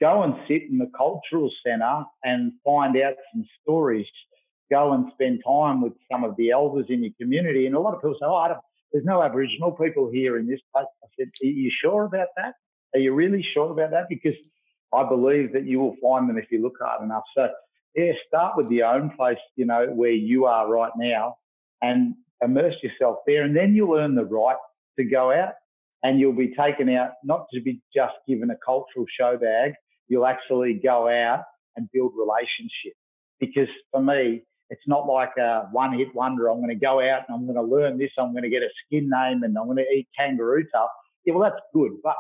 Go 0.01 0.23
and 0.23 0.35
sit 0.49 0.63
in 0.71 0.79
the 0.79 0.91
cultural 0.97 1.51
centre 1.65 2.05
and 2.25 2.53
find 2.65 2.97
out 2.97 3.15
some 3.33 3.45
stories. 3.63 4.07
Go 4.71 4.93
and 4.93 5.11
spend 5.15 5.43
time 5.47 5.81
with 5.81 5.95
some 6.11 6.25
of 6.25 6.37
the 6.37 6.51
elders 6.51 6.87
in 6.89 7.03
your 7.03 7.13
community. 7.21 7.67
And 7.67 7.75
a 7.75 7.81
lot 7.81 7.95
of 7.95 8.01
people 8.01 8.15
say, 8.15 8.27
"Oh, 8.27 8.55
there's 8.93 9.05
no 9.05 9.23
Aboriginal 9.23 9.73
people 9.73 10.11
here 10.11 10.39
in 10.39 10.47
this 10.47 10.61
place." 10.73 10.87
I 11.03 11.07
said, 11.19 11.31
"Are 11.43 11.47
you 11.47 11.71
sure 11.71 12.05
about 12.05 12.29
that? 12.37 12.55
Are 12.95 13.01
you 13.01 13.13
really 13.15 13.43
sure 13.43 13.71
about 13.73 13.91
that?" 13.91 14.09
Because 14.09 14.37
I 14.93 15.05
believe 15.09 15.53
that 15.53 15.65
you 15.65 15.81
will 15.81 15.97
find 16.03 16.29
them 16.29 16.39
if 16.39 16.51
you 16.51 16.63
look 16.63 16.77
hard 16.81 17.03
enough. 17.03 17.25
So 17.37 17.49
yeah, 17.95 18.13
start 18.27 18.57
with 18.57 18.71
your 18.71 18.87
own 18.87 19.11
place, 19.11 19.39
you 19.57 19.65
know, 19.65 19.87
where 19.89 20.13
you 20.13 20.47
are 20.47 20.69
right 20.69 20.93
now 20.97 21.37
and 21.83 22.15
immerse 22.43 22.75
yourself 22.83 23.19
there. 23.27 23.43
And 23.43 23.57
then 23.57 23.75
you'll 23.75 23.97
earn 23.97 24.15
the 24.15 24.25
right 24.25 24.57
to 24.99 25.05
go 25.05 25.33
out 25.33 25.55
and 26.03 26.19
you'll 26.19 26.33
be 26.33 26.55
taken 26.55 26.89
out, 26.89 27.13
not 27.25 27.47
to 27.53 27.61
be 27.61 27.81
just 27.95 28.15
given 28.27 28.51
a 28.51 28.57
cultural 28.65 29.07
show 29.19 29.37
bag. 29.37 29.75
You'll 30.09 30.27
actually 30.27 30.75
go 30.75 31.09
out 31.09 31.45
and 31.77 31.89
build 31.93 32.13
relationships. 32.17 32.99
Because 33.39 33.69
for 33.91 34.03
me, 34.03 34.43
it's 34.71 34.87
not 34.87 35.07
like 35.07 35.37
a 35.39 35.69
one 35.73 35.99
hit 35.99 36.15
wonder. 36.15 36.49
I'm 36.49 36.59
going 36.59 36.69
to 36.71 36.75
go 36.75 37.01
out 37.01 37.23
and 37.29 37.35
I'm 37.35 37.45
going 37.45 37.57
to 37.57 37.63
learn 37.63 37.99
this. 37.99 38.13
I'm 38.19 38.33
going 38.33 38.45
to 38.45 38.49
get 38.49 38.63
a 38.63 38.71
skin 38.87 39.11
name 39.11 39.43
and 39.43 39.57
I'm 39.59 39.67
going 39.67 39.77
to 39.79 39.93
eat 39.93 40.09
kangaroo 40.17 40.65
tough. 40.73 40.91
Yeah, 41.25 41.35
well, 41.35 41.51
that's 41.51 41.63
good. 41.75 41.93
But 42.03 42.15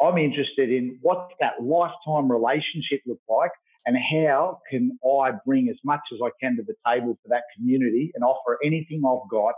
I'm 0.00 0.16
interested 0.16 0.70
in 0.70 0.98
what's 1.02 1.34
that 1.40 1.62
lifetime 1.62 2.30
relationship 2.30 3.00
look 3.06 3.20
like 3.28 3.50
and 3.86 3.96
how 3.96 4.60
can 4.70 4.98
I 5.04 5.32
bring 5.44 5.68
as 5.68 5.76
much 5.84 6.00
as 6.12 6.20
I 6.24 6.30
can 6.40 6.56
to 6.56 6.62
the 6.62 6.74
table 6.86 7.18
for 7.22 7.28
that 7.30 7.42
community 7.56 8.12
and 8.14 8.22
offer 8.24 8.58
anything 8.64 9.02
I've 9.04 9.28
got 9.30 9.54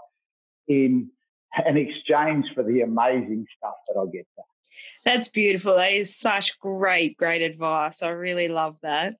in 0.68 1.11
an 1.55 1.77
exchange 1.77 2.47
for 2.55 2.62
the 2.62 2.81
amazing 2.81 3.47
stuff 3.59 3.75
that 3.88 4.01
I 4.01 4.05
get 4.11 4.27
back. 4.37 4.47
That's 5.05 5.29
beautiful. 5.29 5.77
That 5.77 5.92
is 5.92 6.16
such 6.16 6.59
great, 6.59 7.18
great 7.18 7.42
advice. 7.42 8.03
I 8.03 8.09
really 8.09 8.49
love 8.49 8.77
that. 8.83 9.16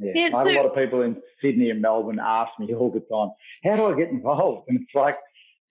Yeah, 0.00 0.12
yeah 0.14 0.30
I 0.34 0.38
have 0.38 0.46
so, 0.46 0.52
a 0.52 0.56
lot 0.56 0.66
of 0.66 0.74
people 0.74 1.02
in 1.02 1.16
Sydney 1.42 1.70
and 1.70 1.82
Melbourne 1.82 2.20
ask 2.20 2.52
me 2.58 2.74
all 2.74 2.90
the 2.90 3.00
time, 3.00 3.30
how 3.64 3.76
do 3.76 3.94
I 3.94 3.98
get 3.98 4.10
involved? 4.10 4.68
And 4.68 4.80
it's 4.80 4.94
like, 4.94 5.16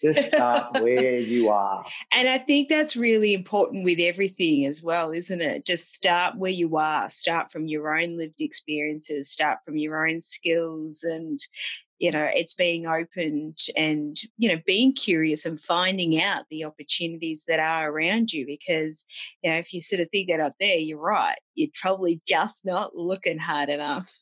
just 0.01 0.27
start 0.27 0.73
where 0.81 1.17
you 1.17 1.49
are. 1.49 1.85
And 2.11 2.27
I 2.27 2.37
think 2.37 2.69
that's 2.69 2.95
really 2.95 3.33
important 3.33 3.83
with 3.83 3.99
everything 3.99 4.65
as 4.65 4.81
well, 4.81 5.11
isn't 5.11 5.41
it? 5.41 5.65
Just 5.65 5.93
start 5.93 6.37
where 6.37 6.51
you 6.51 6.77
are, 6.77 7.09
start 7.09 7.51
from 7.51 7.67
your 7.67 7.97
own 7.97 8.17
lived 8.17 8.41
experiences, 8.41 9.29
start 9.29 9.59
from 9.65 9.77
your 9.77 10.07
own 10.07 10.21
skills 10.21 11.03
and 11.03 11.39
you 11.99 12.11
know 12.11 12.27
it's 12.33 12.53
being 12.53 12.87
opened 12.87 13.57
and 13.77 14.17
you 14.37 14.49
know 14.49 14.59
being 14.65 14.93
curious 14.93 15.45
and 15.45 15.59
finding 15.59 16.21
out 16.21 16.45
the 16.49 16.63
opportunities 16.63 17.43
that 17.47 17.59
are 17.59 17.91
around 17.91 18.31
you 18.33 18.45
because 18.45 19.05
you 19.43 19.51
know 19.51 19.57
if 19.57 19.73
you 19.73 19.81
sort 19.81 20.01
of 20.01 20.09
think 20.09 20.29
that 20.29 20.39
up 20.39 20.53
there 20.59 20.77
you're 20.77 20.97
right 20.97 21.37
you're 21.55 21.69
probably 21.79 22.21
just 22.27 22.65
not 22.65 22.95
looking 22.95 23.37
hard 23.37 23.69
enough 23.69 24.19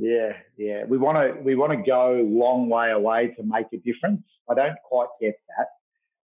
yeah, 0.00 0.34
yeah. 0.56 0.84
We 0.84 0.96
want 0.96 1.18
to 1.18 1.42
we 1.42 1.56
want 1.56 1.72
to 1.72 1.84
go 1.84 2.24
long 2.24 2.68
way 2.68 2.92
away 2.92 3.34
to 3.36 3.42
make 3.42 3.66
a 3.72 3.78
difference. 3.78 4.22
I 4.48 4.54
don't 4.54 4.76
quite 4.84 5.08
get 5.20 5.34
that. 5.56 5.66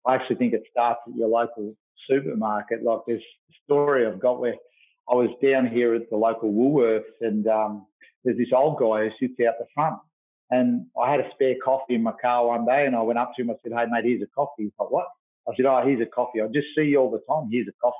I 0.06 0.14
actually 0.14 0.36
think 0.36 0.52
it 0.52 0.64
starts 0.70 1.00
at 1.08 1.16
your 1.16 1.28
local 1.28 1.74
supermarket. 2.08 2.82
Like 2.82 3.00
this 3.06 3.22
story 3.64 4.06
I've 4.06 4.20
got 4.20 4.40
where 4.40 4.56
I 5.10 5.14
was 5.14 5.30
down 5.42 5.66
here 5.68 5.94
at 5.94 6.10
the 6.10 6.16
local 6.16 6.52
Woolworths 6.52 7.02
and 7.22 7.46
um, 7.48 7.86
there's 8.24 8.36
this 8.36 8.52
old 8.54 8.78
guy 8.78 9.08
who 9.08 9.10
sits 9.18 9.40
out 9.46 9.54
the 9.58 9.66
front. 9.74 9.96
And 10.52 10.86
I 11.02 11.10
had 11.10 11.20
a 11.20 11.30
spare 11.32 11.54
coffee 11.64 11.94
in 11.94 12.02
my 12.02 12.12
car 12.12 12.46
one 12.46 12.66
day 12.66 12.84
and 12.86 12.94
I 12.94 13.00
went 13.00 13.18
up 13.18 13.32
to 13.34 13.42
him. 13.42 13.50
I 13.50 13.54
said, 13.62 13.72
Hey, 13.72 13.86
mate, 13.90 14.04
here's 14.04 14.22
a 14.22 14.26
coffee. 14.26 14.64
He's 14.64 14.72
like, 14.78 14.90
What? 14.90 15.06
I 15.48 15.56
said, 15.56 15.64
Oh, 15.64 15.80
here's 15.84 16.02
a 16.02 16.06
coffee. 16.06 16.42
I 16.42 16.46
just 16.46 16.68
see 16.76 16.84
you 16.84 16.98
all 16.98 17.10
the 17.10 17.22
time. 17.28 17.48
Here's 17.50 17.66
a 17.66 17.72
coffee. 17.82 17.96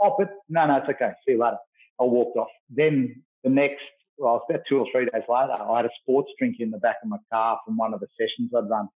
Oh, 0.00 0.16
but 0.18 0.30
no, 0.48 0.66
no, 0.66 0.78
it's 0.78 0.88
okay. 0.88 1.12
See 1.26 1.32
you 1.32 1.42
later. 1.42 1.58
I 2.00 2.04
walked 2.04 2.38
off. 2.38 2.48
Then 2.70 3.22
the 3.44 3.50
next 3.50 3.82
well, 4.18 4.36
it 4.36 4.40
was 4.40 4.46
about 4.50 4.62
two 4.68 4.78
or 4.78 4.86
three 4.90 5.04
days 5.06 5.28
later, 5.28 5.62
I 5.62 5.76
had 5.76 5.86
a 5.86 5.90
sports 6.00 6.30
drink 6.38 6.56
in 6.60 6.70
the 6.70 6.78
back 6.78 6.96
of 7.02 7.08
my 7.08 7.18
car 7.30 7.60
from 7.64 7.76
one 7.76 7.92
of 7.92 8.00
the 8.00 8.06
sessions 8.18 8.50
I'd 8.56 8.70
run. 8.70 8.88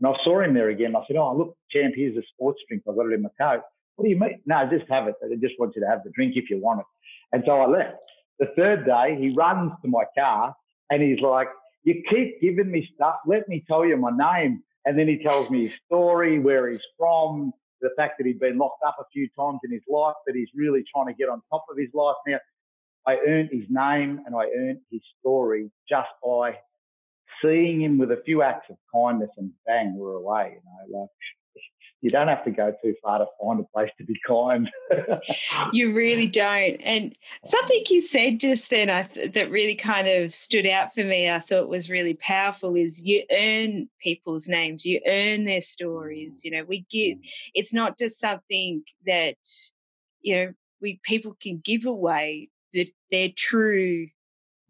And 0.00 0.14
I 0.14 0.24
saw 0.24 0.40
him 0.40 0.54
there 0.54 0.68
again. 0.68 0.94
I 0.94 1.02
said, 1.06 1.16
Oh, 1.16 1.36
look, 1.36 1.56
champ, 1.70 1.94
here's 1.96 2.16
a 2.16 2.22
sports 2.34 2.60
drink. 2.68 2.84
I've 2.88 2.96
got 2.96 3.06
it 3.06 3.14
in 3.14 3.22
my 3.22 3.30
coat. 3.40 3.62
What 3.96 4.04
do 4.04 4.10
you 4.10 4.18
mean? 4.18 4.40
No, 4.46 4.68
just 4.70 4.90
have 4.90 5.08
it. 5.08 5.14
I 5.24 5.34
just 5.36 5.54
want 5.58 5.74
you 5.74 5.82
to 5.82 5.88
have 5.88 6.02
the 6.04 6.10
drink 6.10 6.34
if 6.36 6.50
you 6.50 6.60
want 6.60 6.80
it. 6.80 6.86
And 7.32 7.42
so 7.46 7.60
I 7.60 7.66
left. 7.66 8.04
The 8.38 8.46
third 8.56 8.84
day, 8.84 9.16
he 9.20 9.30
runs 9.30 9.72
to 9.82 9.88
my 9.88 10.04
car 10.16 10.54
and 10.90 11.02
he's 11.02 11.20
like, 11.20 11.48
You 11.84 12.02
keep 12.08 12.40
giving 12.40 12.70
me 12.70 12.88
stuff. 12.94 13.16
Let 13.26 13.48
me 13.48 13.64
tell 13.66 13.84
you 13.84 13.96
my 13.96 14.10
name. 14.10 14.62
And 14.86 14.98
then 14.98 15.08
he 15.08 15.22
tells 15.22 15.50
me 15.50 15.68
his 15.68 15.78
story, 15.86 16.38
where 16.38 16.68
he's 16.68 16.84
from, 16.98 17.52
the 17.80 17.90
fact 17.96 18.14
that 18.18 18.26
he'd 18.26 18.40
been 18.40 18.58
locked 18.58 18.82
up 18.86 18.96
a 19.00 19.04
few 19.12 19.28
times 19.38 19.60
in 19.64 19.72
his 19.72 19.82
life, 19.88 20.14
but 20.26 20.34
he's 20.34 20.48
really 20.54 20.84
trying 20.94 21.06
to 21.06 21.14
get 21.14 21.28
on 21.28 21.40
top 21.50 21.64
of 21.70 21.78
his 21.78 21.88
life 21.94 22.16
now. 22.26 22.38
I 23.06 23.18
earned 23.26 23.50
his 23.52 23.64
name 23.68 24.20
and 24.26 24.34
I 24.34 24.46
earned 24.56 24.80
his 24.90 25.02
story 25.20 25.70
just 25.88 26.08
by 26.24 26.56
seeing 27.42 27.82
him 27.82 27.98
with 27.98 28.10
a 28.10 28.22
few 28.24 28.42
acts 28.42 28.70
of 28.70 28.76
kindness 28.94 29.30
and 29.36 29.50
bang, 29.66 29.94
we're 29.96 30.14
away. 30.14 30.56
You 30.56 30.94
know, 30.94 31.00
like 31.00 31.10
you 32.00 32.10
don't 32.10 32.28
have 32.28 32.44
to 32.44 32.50
go 32.50 32.74
too 32.82 32.94
far 33.02 33.18
to 33.18 33.26
find 33.40 33.60
a 33.60 33.64
place 33.72 33.90
to 33.96 34.04
be 34.04 34.14
kind. 34.26 34.70
you 35.72 35.94
really 35.94 36.26
don't. 36.26 36.76
And 36.82 37.16
something 37.44 37.82
you 37.88 38.02
said 38.02 38.40
just 38.40 38.68
then 38.68 38.90
I 38.90 39.04
th- 39.04 39.32
that 39.32 39.50
really 39.50 39.74
kind 39.74 40.06
of 40.06 40.34
stood 40.34 40.66
out 40.66 40.94
for 40.94 41.02
me, 41.02 41.30
I 41.30 41.38
thought 41.38 41.68
was 41.68 41.90
really 41.90 42.14
powerful 42.14 42.76
is 42.76 43.02
you 43.02 43.24
earn 43.32 43.88
people's 44.00 44.48
names, 44.48 44.84
you 44.84 45.00
earn 45.06 45.44
their 45.44 45.62
stories. 45.62 46.42
You 46.44 46.50
know, 46.50 46.64
we 46.64 46.84
give, 46.90 47.18
mm. 47.18 47.28
it's 47.54 47.72
not 47.72 47.98
just 47.98 48.20
something 48.20 48.82
that, 49.06 49.36
you 50.20 50.36
know, 50.36 50.52
we 50.82 51.00
people 51.04 51.36
can 51.40 51.62
give 51.64 51.86
away 51.86 52.50
the, 52.74 52.92
their 53.10 53.30
true 53.34 54.08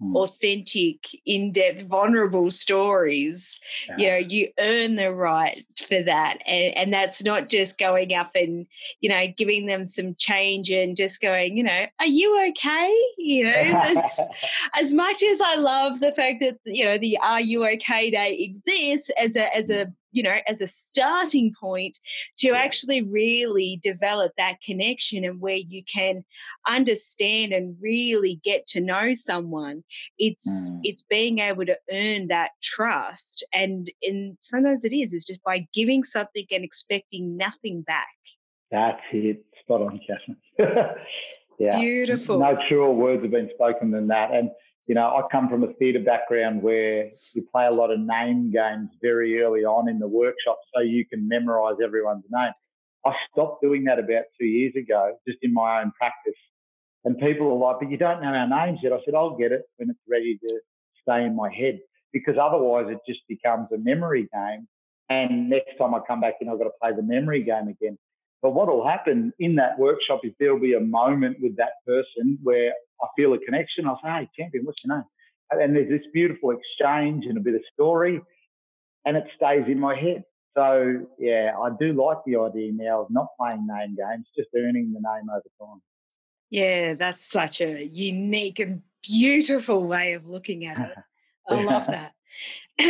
mm. 0.03 0.17
authentic 0.17 0.99
in-depth 1.27 1.83
vulnerable 1.83 2.51
stories 2.51 3.61
yeah. 3.89 3.97
you 3.97 4.09
know 4.09 4.17
you 4.17 4.49
earn 4.59 4.97
the 4.97 5.13
right 5.13 5.65
for 5.77 6.03
that 6.03 6.39
and, 6.47 6.77
and 6.77 6.93
that's 6.93 7.23
not 7.25 7.49
just 7.49 7.79
going 7.79 8.15
up 8.15 8.31
and 8.35 8.67
you 9.01 9.09
know 9.09 9.27
giving 9.37 9.67
them 9.67 9.87
some 9.87 10.15
change 10.17 10.71
and 10.71 10.97
just 10.97 11.21
going 11.21 11.57
you 11.57 11.63
know 11.63 11.87
are 12.01 12.07
you 12.07 12.47
okay 12.49 12.93
you 13.19 13.45
know 13.45 14.11
as 14.79 14.93
much 14.93 15.23
as 15.23 15.41
i 15.41 15.55
love 15.57 16.01
the 16.01 16.13
fact 16.13 16.41
that 16.41 16.59
you 16.65 16.85
know 16.85 16.99
the 16.99 17.19
are 17.23 17.41
you 17.41 17.65
okay 17.67 18.11
day 18.11 18.35
exists 18.35 19.11
as 19.21 19.37
a 19.37 19.55
as 19.57 19.71
a 19.71 19.93
you 20.15 20.23
know, 20.23 20.37
as 20.47 20.61
a 20.61 20.67
starting 20.67 21.53
point 21.61 21.99
to 22.39 22.51
actually 22.51 23.03
really 23.03 23.81
develop 23.83 24.33
that 24.39 24.63
connection 24.63 25.25
and 25.25 25.41
where 25.41 25.57
you 25.57 25.83
can 25.85 26.25
understand 26.67 27.53
and 27.53 27.77
really 27.81 28.41
get 28.45 28.67
to 28.69 28.81
know 28.81 29.13
someone. 29.13 29.83
It's 30.19 30.71
mm. 30.73 30.79
it's 30.85 31.03
being 31.03 31.41
able 31.41 31.67
to 31.67 31.77
earn 31.93 32.29
that 32.29 32.53
trust. 32.63 33.45
And 33.53 33.91
in 34.01 34.39
sometimes 34.41 34.85
it 34.85 34.95
is, 34.95 35.13
it's 35.13 35.27
just 35.27 35.43
by 35.43 35.67
giving 35.75 36.05
something 36.05 36.47
and 36.51 36.65
expecting 36.65 37.37
nothing 37.37 37.83
back. 37.83 38.07
That's 38.71 39.03
it. 39.13 39.45
Spot 39.61 39.83
on, 39.83 40.01
Catherine. 40.07 40.95
yeah. 41.59 41.79
Beautiful. 41.79 42.39
No 42.39 42.57
truer 42.69 42.93
words 42.93 43.23
have 43.23 43.33
been 43.33 43.51
spoken 43.55 43.91
than 43.91 44.09
that. 44.09 44.33
And 44.33 44.51
you 44.87 44.95
know, 44.95 45.07
I 45.07 45.23
come 45.33 45.49
from 45.49 45.65
a 45.65 45.73
theatre 45.75 46.01
background 46.01 46.63
where 46.63 47.11
you 47.35 47.47
play 47.51 47.67
a 47.67 47.71
lot 47.71 47.91
of 47.91 48.01
name 48.01 48.51
games 48.51 48.91
very 49.01 49.41
early 49.41 49.65
on 49.65 49.89
in 49.89 49.99
the 49.99 50.09
workshop 50.09 50.59
so 50.75 50.83
you 50.83 51.07
can 51.07 51.27
memorize 51.27 51.77
everyone's 51.83 52.25
name. 52.31 52.53
I 53.07 53.13
stopped 53.33 53.63
doing 53.63 53.85
that 53.85 53.99
about 53.99 54.25
two 54.39 54.47
years 54.47 54.75
ago, 54.77 55.17
just 55.27 55.39
in 55.43 55.53
my 55.53 55.81
own 55.81 55.93
practice. 55.99 56.35
And 57.05 57.19
people 57.19 57.51
are 57.51 57.73
like, 57.73 57.81
but 57.81 57.91
you 57.91 57.97
don't 57.97 58.23
know 58.23 58.29
our 58.29 58.49
names 58.49 58.81
yet. 58.83 58.93
I 58.93 58.99
said, 59.05 59.15
I'll 59.15 59.37
get 59.37 59.53
it 59.53 59.63
when 59.77 59.91
it's 59.91 59.99
ready 60.09 60.39
to 60.39 60.61
stay 61.03 61.25
in 61.25 61.37
my 61.37 61.53
head 61.53 61.81
because 62.13 62.37
otherwise 62.41 62.87
it 62.89 62.99
just 63.07 63.21
becomes 63.29 63.69
a 63.73 63.79
memory 63.79 64.29
game. 64.33 64.67
And 65.11 65.51
next 65.51 65.77
time 65.79 65.95
I 65.95 66.01
come 66.07 66.21
back 66.21 66.35
in, 66.41 66.49
I've 66.49 66.59
got 66.59 66.65
to 66.65 66.71
play 66.81 66.93
the 66.97 67.03
memory 67.03 67.43
game 67.43 67.69
again. 67.69 67.99
But 68.45 68.53
what 68.53 68.69
will 68.69 68.87
happen 68.87 69.33
in 69.39 69.55
that 69.55 69.79
workshop 69.79 70.21
is 70.23 70.33
there'll 70.39 70.61
be 70.61 70.75
a 70.75 70.81
moment 70.81 71.39
with 71.41 71.57
that 71.57 71.83
person 71.87 72.39
where 72.43 72.75
I 73.03 73.07
feel 73.17 73.33
a 73.33 73.39
connection. 73.39 73.87
I'll 73.87 73.99
say, 74.05 74.11
hey, 74.11 74.29
champion, 74.39 74.67
what's 74.67 74.85
your 74.85 74.97
name? 74.97 75.05
And 75.51 75.75
there's 75.75 75.89
this 75.89 76.07
beautiful 76.13 76.51
exchange 76.51 77.25
and 77.25 77.39
a 77.39 77.41
bit 77.41 77.55
of 77.55 77.63
story, 77.73 78.21
and 79.07 79.17
it 79.17 79.25
stays 79.35 79.65
in 79.67 79.81
my 79.81 79.97
head. 79.99 80.25
So, 80.55 81.07
yeah, 81.19 81.53
I 81.59 81.71
do 81.81 81.95
like 81.95 82.19
the 82.27 82.37
idea 82.37 82.71
now 82.75 83.01
of 83.01 83.07
not 83.09 83.29
playing 83.41 83.67
name 83.67 83.97
games, 83.97 84.27
just 84.37 84.51
earning 84.55 84.93
the 84.93 85.01
name 85.01 85.31
over 85.31 85.43
time. 85.59 85.81
Yeah, 86.51 86.93
that's 86.95 87.25
such 87.25 87.63
a 87.63 87.83
unique 87.83 88.59
and 88.59 88.83
beautiful 89.03 89.85
way 89.85 90.13
of 90.13 90.29
looking 90.29 90.67
at 90.67 90.91
it. 90.91 90.99
I 91.49 91.63
love 91.63 91.87
that. 91.91 92.13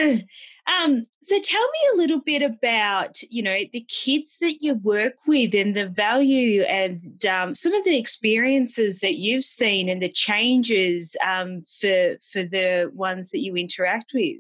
um, 0.67 1.07
so 1.21 1.41
tell 1.41 1.63
me 1.63 1.79
a 1.93 1.97
little 1.97 2.21
bit 2.21 2.43
about, 2.43 3.23
you 3.31 3.43
know, 3.43 3.59
the 3.73 3.85
kids 3.89 4.39
that 4.39 4.63
you 4.63 4.75
work 4.75 5.15
with 5.27 5.55
and 5.55 5.77
the 5.77 5.89
value 5.89 6.63
and 6.63 7.25
um, 7.27 7.55
some 7.55 7.75
of 7.75 7.85
the 7.85 7.99
experiences 7.99 9.01
that 9.01 9.17
you've 9.17 9.45
seen 9.45 9.89
and 9.89 10.01
the 10.01 10.09
changes 10.09 11.17
um, 11.27 11.63
for 11.81 12.17
for 12.33 12.43
the 12.43 12.91
ones 12.95 13.31
that 13.31 13.41
you 13.41 13.57
interact 13.57 14.13
with. 14.15 14.39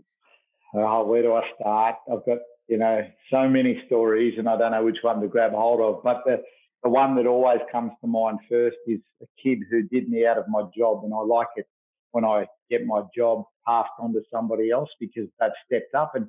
Oh, 0.75 1.05
where 1.07 1.23
do 1.23 1.35
I 1.35 1.43
start? 1.61 1.97
I've 2.11 2.25
got 2.27 2.39
you 2.69 2.79
know 2.79 3.07
so 3.31 3.49
many 3.49 3.83
stories, 3.87 4.35
and 4.39 4.49
I 4.49 4.57
don't 4.57 4.73
know 4.73 4.85
which 4.85 4.99
one 5.03 5.21
to 5.21 5.29
grab 5.29 5.53
hold 5.53 5.81
of. 5.81 6.03
But 6.03 6.23
the 6.25 6.43
the 6.83 6.89
one 6.91 7.17
that 7.17 7.27
always 7.27 7.61
comes 7.71 7.93
to 8.01 8.07
mind 8.07 8.39
first 8.49 8.77
is 8.87 9.01
a 9.23 9.27
kid 9.43 9.59
who 9.71 9.83
did 9.83 10.09
me 10.09 10.27
out 10.27 10.39
of 10.39 10.49
my 10.49 10.63
job, 10.77 11.05
and 11.05 11.13
I 11.13 11.19
like 11.19 11.49
it 11.57 11.67
when 12.15 12.25
I 12.25 12.47
get 12.71 12.87
my 12.87 13.03
job 13.17 13.45
passed 13.67 13.91
on 13.99 14.13
to 14.13 14.21
somebody 14.33 14.71
else 14.71 14.89
because 15.01 15.27
they've 15.41 15.51
stepped 15.67 15.95
up. 15.95 16.13
And 16.15 16.29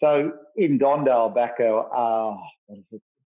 so 0.00 0.32
in 0.56 0.76
Don 0.76 1.04
Dale 1.04 1.28
back 1.28 1.54
uh, 1.60 1.76
uh 1.76 2.36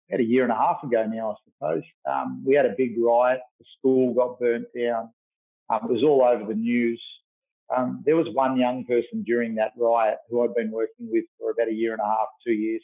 about 0.10 0.20
a 0.20 0.24
year 0.24 0.44
and 0.44 0.52
a 0.52 0.56
half 0.56 0.84
ago 0.84 1.06
now, 1.08 1.32
I 1.32 1.36
suppose, 1.46 1.84
um, 2.12 2.44
we 2.46 2.54
had 2.56 2.66
a 2.66 2.74
big 2.78 2.96
riot. 3.00 3.40
The 3.60 3.66
school 3.78 4.14
got 4.14 4.40
burnt 4.40 4.66
down. 4.78 5.10
Um, 5.70 5.80
it 5.90 5.94
was 5.94 6.04
all 6.04 6.24
over 6.24 6.46
the 6.46 6.60
news. 6.60 7.02
Um, 7.76 8.04
there 8.06 8.16
was 8.16 8.28
one 8.34 8.58
young 8.58 8.84
person 8.86 9.24
during 9.24 9.56
that 9.56 9.72
riot 9.78 10.18
who 10.30 10.44
I'd 10.44 10.56
been 10.56 10.72
working 10.72 11.08
with 11.12 11.26
for 11.40 11.52
about 11.52 11.70
a 11.70 11.74
year 11.74 11.94
and 11.94 12.02
a 12.02 12.06
half, 12.06 12.28
two 12.46 12.54
years. 12.54 12.82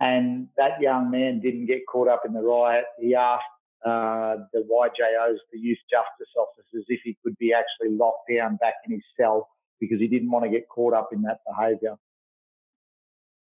And 0.00 0.48
that 0.56 0.80
young 0.80 1.10
man 1.10 1.40
didn't 1.40 1.66
get 1.66 1.86
caught 1.86 2.08
up 2.08 2.22
in 2.24 2.32
the 2.32 2.40
riot. 2.40 2.84
He 3.00 3.14
asked 3.14 3.44
uh, 3.84 4.36
the 4.52 4.60
YJOs, 4.60 5.36
the 5.52 5.58
youth 5.58 5.78
justice 5.90 6.32
officers, 6.38 6.84
if 6.88 7.00
he 7.04 7.16
could 7.22 7.36
be 7.38 7.52
actually 7.52 7.94
locked 7.94 8.30
down 8.32 8.56
back 8.56 8.74
in 8.86 8.92
his 8.92 9.02
cell 9.18 9.48
because 9.80 10.00
he 10.00 10.08
didn't 10.08 10.30
want 10.30 10.44
to 10.44 10.50
get 10.50 10.68
caught 10.68 10.94
up 10.94 11.10
in 11.12 11.22
that 11.22 11.40
behaviour. 11.46 11.96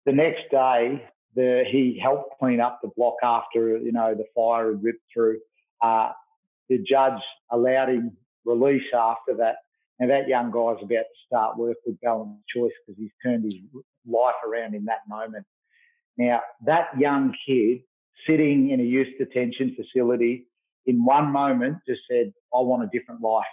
The 0.06 0.14
next 0.14 0.44
day, 0.52 1.04
the, 1.36 1.64
he 1.70 2.00
helped 2.02 2.38
clean 2.40 2.60
up 2.60 2.80
the 2.82 2.90
block 2.96 3.16
after 3.24 3.78
you 3.78 3.92
know 3.92 4.14
the 4.16 4.26
fire 4.36 4.72
had 4.72 4.84
ripped 4.84 5.04
through. 5.14 5.40
Uh, 5.82 6.12
the 6.70 6.78
judge 6.78 7.22
allowed 7.52 7.90
him 7.90 8.16
release 8.46 8.84
after 8.94 9.36
that. 9.38 9.56
and 10.00 10.10
that 10.10 10.28
young 10.28 10.52
guy's 10.52 10.82
about 10.82 10.88
to 10.88 11.20
start 11.26 11.58
work 11.58 11.78
with 11.86 12.00
Balanced 12.02 12.44
Choice 12.56 12.72
because 12.86 13.00
he's 13.00 13.12
turned 13.24 13.44
his 13.44 13.56
life 14.08 14.36
around 14.48 14.76
in 14.76 14.86
that 14.86 15.02
moment. 15.08 15.46
Now, 16.18 16.42
that 16.66 16.88
young 16.98 17.34
kid 17.48 17.82
sitting 18.28 18.72
in 18.72 18.80
a 18.80 18.84
youth 18.84 19.08
detention 19.18 19.76
facility 19.76 20.48
in 20.86 21.06
one 21.06 21.32
moment 21.32 21.78
just 21.88 22.02
said, 22.10 22.34
I 22.54 22.62
want 22.62 22.84
a 22.84 22.90
different 22.98 23.22
life. 23.22 23.46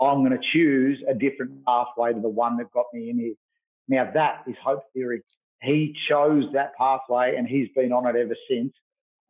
I'm 0.00 0.22
going 0.24 0.38
to 0.38 0.46
choose 0.52 1.02
a 1.08 1.14
different 1.14 1.64
pathway 1.64 2.12
to 2.12 2.20
the 2.20 2.28
one 2.28 2.58
that 2.58 2.70
got 2.72 2.84
me 2.92 3.08
in 3.10 3.18
here. 3.18 3.34
Now 3.88 4.10
that 4.12 4.42
is 4.46 4.56
hope 4.62 4.82
theory. 4.92 5.22
He 5.62 5.96
chose 6.08 6.44
that 6.52 6.74
pathway 6.76 7.36
and 7.36 7.48
he's 7.48 7.68
been 7.74 7.92
on 7.92 8.06
it 8.06 8.18
ever 8.18 8.36
since. 8.50 8.72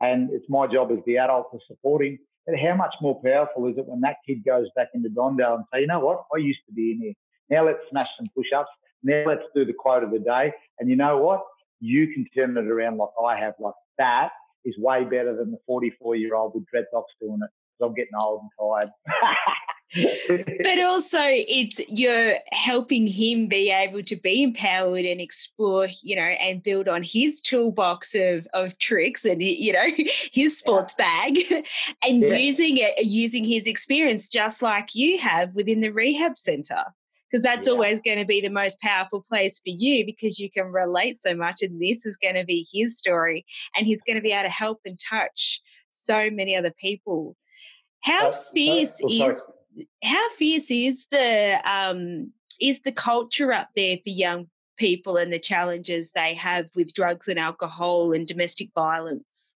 And 0.01 0.31
it's 0.33 0.47
my 0.49 0.67
job 0.67 0.91
as 0.91 0.99
the 1.07 1.19
adult 1.19 1.53
to 1.53 1.59
support 1.69 2.05
him. 2.05 2.19
But 2.47 2.59
how 2.59 2.75
much 2.75 2.95
more 3.01 3.21
powerful 3.23 3.67
is 3.69 3.79
it 3.79 3.87
when 3.87 4.01
that 4.01 4.17
kid 4.27 4.45
goes 4.45 4.67
back 4.77 4.89
into 4.95 5.09
Don 5.09 5.37
Dale 5.37 5.55
and 5.55 5.65
say, 5.73 5.81
you 5.81 5.87
know 5.87 6.01
what? 6.01 6.25
I 6.35 6.39
used 6.39 6.61
to 6.69 6.75
be 6.75 6.93
in 6.93 7.01
here. 7.01 7.15
Now 7.49 7.67
let's 7.67 7.79
smash 7.91 8.09
some 8.17 8.29
push-ups. 8.37 8.71
Now 9.03 9.25
let's 9.27 9.45
do 9.55 9.65
the 9.65 9.73
quote 9.73 10.03
of 10.03 10.11
the 10.11 10.19
day. 10.19 10.53
And 10.79 10.91
you 10.91 10.97
know 10.97 11.19
what? 11.19 11.43
You 11.81 12.09
can 12.13 12.27
turn 12.35 12.57
it 12.57 12.67
around 12.67 12.99
like 12.99 13.11
I 13.25 13.39
have. 13.39 13.55
Like 13.61 13.75
that 13.99 14.31
is 14.67 14.77
way 14.79 15.05
better 15.05 15.35
than 15.35 15.53
the 15.53 15.59
44 15.67 16.17
year 16.17 16.35
old 16.35 16.53
with 16.55 16.65
dreadlocks 16.65 17.05
doing 17.21 17.39
it 17.43 17.51
because 17.79 17.89
I'm 17.89 17.95
getting 17.95 18.13
old 18.21 18.43
and 18.43 18.51
tired. 18.59 18.93
but 20.65 20.81
also 20.81 21.21
it's 21.23 21.81
you're 21.89 22.35
helping 22.51 23.07
him 23.07 23.47
be 23.47 23.71
able 23.71 24.03
to 24.03 24.17
be 24.17 24.43
empowered 24.43 25.05
and 25.05 25.21
explore 25.21 25.87
you 26.03 26.17
know 26.17 26.23
and 26.23 26.61
build 26.65 26.89
on 26.89 27.05
his 27.05 27.41
toolbox 27.41 28.17
of 28.17 28.49
of 28.53 28.77
tricks 28.79 29.25
and 29.25 29.41
you 29.41 29.73
know 29.73 29.87
his 30.33 30.59
sports 30.59 30.93
yeah. 30.99 31.05
bag 31.05 31.65
and 32.05 32.21
yeah. 32.21 32.35
using 32.35 32.79
it 32.79 33.07
using 33.07 33.45
his 33.45 33.69
experience 33.69 34.29
just 34.29 34.61
like 34.61 34.93
you 34.93 35.19
have 35.19 35.55
within 35.55 35.81
the 35.81 35.91
rehab 35.91 36.37
center 36.37 36.83
because 37.31 37.43
that's 37.43 37.67
yeah. 37.67 37.73
always 37.73 38.01
going 38.01 38.19
to 38.19 38.25
be 38.25 38.41
the 38.41 38.49
most 38.49 38.81
powerful 38.81 39.25
place 39.29 39.59
for 39.59 39.71
you 39.71 40.05
because 40.05 40.39
you 40.39 40.51
can 40.51 40.67
relate 40.67 41.17
so 41.17 41.35
much 41.35 41.63
and 41.63 41.81
this 41.81 42.07
is 42.07 42.17
going 42.17 42.35
to 42.35 42.45
be 42.45 42.67
his 42.73 42.97
story 42.97 43.45
and 43.77 43.87
he's 43.87 44.03
going 44.03 44.17
to 44.17 44.23
be 44.23 44.33
able 44.33 44.45
to 44.45 44.49
help 44.49 44.81
and 44.85 44.99
touch 44.99 45.61
so 45.91 46.29
many 46.31 46.55
other 46.55 46.73
people 46.79 47.37
how 48.03 48.29
uh, 48.29 48.33
fierce 48.53 49.01
uh, 49.03 49.09
oh, 49.09 49.29
is 49.29 49.47
how 50.05 50.29
fierce 50.31 50.71
is 50.71 51.07
the 51.11 51.61
um, 51.65 52.33
is 52.61 52.81
the 52.81 52.93
culture 52.93 53.53
up 53.53 53.71
there 53.77 53.97
for 53.97 54.11
young 54.11 54.47
people 54.77 55.17
and 55.17 55.33
the 55.33 55.39
challenges 55.39 56.13
they 56.13 56.35
have 56.35 56.69
with 56.75 56.95
drugs 56.95 57.29
and 57.29 57.39
alcohol 57.39 58.13
and 58.13 58.27
domestic 58.27 58.69
violence? 58.75 59.55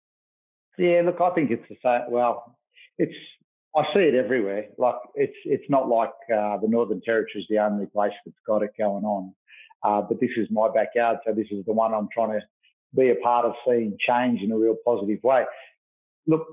Yeah, 0.77 1.01
look, 1.05 1.19
I 1.21 1.29
think 1.31 1.51
it's 1.51 1.67
the 1.69 1.77
same. 1.83 2.11
Well, 2.11 2.57
it's 2.97 3.13
I 3.75 3.83
see 3.93 3.99
it 3.99 4.15
everywhere. 4.15 4.65
Like 4.77 4.95
it's 5.15 5.37
it's 5.45 5.69
not 5.69 5.87
like 5.87 6.13
uh, 6.33 6.57
the 6.57 6.67
Northern 6.67 7.01
Territory 7.01 7.41
is 7.41 7.45
the 7.49 7.59
only 7.59 7.85
place 7.85 8.13
that's 8.25 8.37
got 8.45 8.63
it 8.63 8.71
going 8.77 9.03
on. 9.03 9.33
Uh, 9.83 10.01
but 10.01 10.19
this 10.19 10.31
is 10.35 10.47
my 10.51 10.67
backyard, 10.73 11.17
so 11.25 11.33
this 11.33 11.47
is 11.51 11.63
the 11.65 11.73
one 11.73 11.93
I'm 11.93 12.09
trying 12.13 12.39
to 12.39 12.45
be 12.95 13.11
a 13.11 13.15
part 13.15 13.45
of 13.45 13.53
seeing 13.65 13.95
change 13.99 14.41
in 14.41 14.51
a 14.51 14.57
real 14.57 14.75
positive 14.83 15.19
way. 15.23 15.45
Look, 16.27 16.45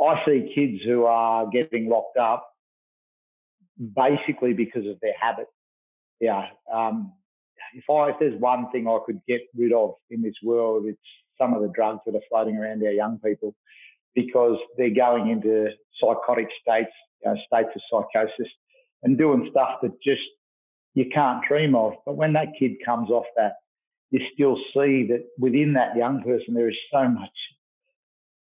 I 0.00 0.22
see 0.24 0.52
kids 0.54 0.82
who 0.84 1.04
are 1.04 1.48
getting 1.50 1.88
locked 1.88 2.18
up 2.18 2.48
basically 3.78 4.52
because 4.52 4.86
of 4.86 5.00
their 5.00 5.14
habit. 5.20 5.46
Yeah. 6.20 6.46
Um, 6.72 7.12
if 7.74 7.84
I 7.90 8.10
if 8.10 8.16
there's 8.20 8.40
one 8.40 8.70
thing 8.70 8.86
I 8.86 8.98
could 9.06 9.20
get 9.26 9.40
rid 9.56 9.72
of 9.72 9.94
in 10.10 10.22
this 10.22 10.36
world, 10.42 10.84
it's 10.86 10.98
some 11.40 11.54
of 11.54 11.62
the 11.62 11.68
drugs 11.68 12.00
that 12.06 12.14
are 12.14 12.20
floating 12.28 12.56
around 12.56 12.82
our 12.82 12.90
young 12.90 13.18
people 13.24 13.54
because 14.14 14.58
they're 14.76 14.94
going 14.94 15.30
into 15.30 15.68
psychotic 16.00 16.48
states, 16.60 16.92
you 17.24 17.30
know, 17.30 17.36
states 17.46 17.70
of 17.74 17.82
psychosis, 17.90 18.52
and 19.02 19.18
doing 19.18 19.48
stuff 19.50 19.78
that 19.82 19.92
just 20.02 20.22
you 20.94 21.06
can't 21.12 21.44
dream 21.46 21.74
of. 21.74 21.92
But 22.04 22.16
when 22.16 22.32
that 22.32 22.48
kid 22.58 22.72
comes 22.84 23.10
off 23.10 23.26
that, 23.36 23.54
you 24.10 24.20
still 24.34 24.56
see 24.74 25.06
that 25.08 25.24
within 25.38 25.74
that 25.74 25.96
young 25.96 26.22
person 26.22 26.54
there 26.54 26.68
is 26.68 26.76
so 26.92 27.08
much 27.08 27.30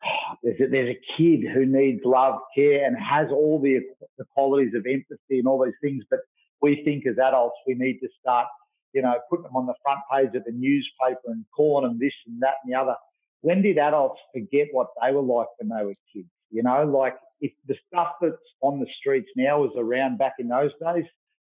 there's 0.42 0.60
a, 0.60 0.66
there's 0.68 0.96
a 0.96 1.16
kid 1.16 1.44
who 1.52 1.66
needs 1.66 2.00
love, 2.04 2.40
care, 2.54 2.86
and 2.86 2.96
has 2.96 3.28
all 3.30 3.60
the, 3.60 3.80
the 4.18 4.24
qualities 4.34 4.74
of 4.74 4.84
empathy 4.86 5.38
and 5.38 5.46
all 5.46 5.64
these 5.64 5.74
things. 5.82 6.04
But 6.10 6.20
we 6.62 6.82
think 6.84 7.06
as 7.06 7.18
adults 7.18 7.56
we 7.66 7.74
need 7.74 7.98
to 8.00 8.08
start, 8.20 8.46
you 8.92 9.02
know, 9.02 9.14
putting 9.30 9.44
them 9.44 9.56
on 9.56 9.66
the 9.66 9.74
front 9.82 10.00
page 10.12 10.34
of 10.34 10.44
the 10.44 10.52
newspaper 10.52 11.26
and 11.26 11.44
calling 11.54 11.88
them 11.88 11.98
this 12.00 12.12
and 12.26 12.40
that 12.42 12.54
and 12.64 12.72
the 12.72 12.78
other. 12.78 12.94
When 13.40 13.62
did 13.62 13.78
adults 13.78 14.20
forget 14.32 14.68
what 14.72 14.88
they 15.02 15.12
were 15.12 15.22
like 15.22 15.48
when 15.58 15.68
they 15.68 15.84
were 15.84 15.94
kids? 16.12 16.28
You 16.50 16.62
know, 16.62 16.84
like 16.84 17.14
if 17.40 17.52
the 17.66 17.76
stuff 17.86 18.14
that's 18.20 18.36
on 18.62 18.80
the 18.80 18.86
streets 18.98 19.28
now 19.36 19.60
was 19.60 19.72
around 19.76 20.18
back 20.18 20.34
in 20.38 20.48
those 20.48 20.72
days, 20.82 21.04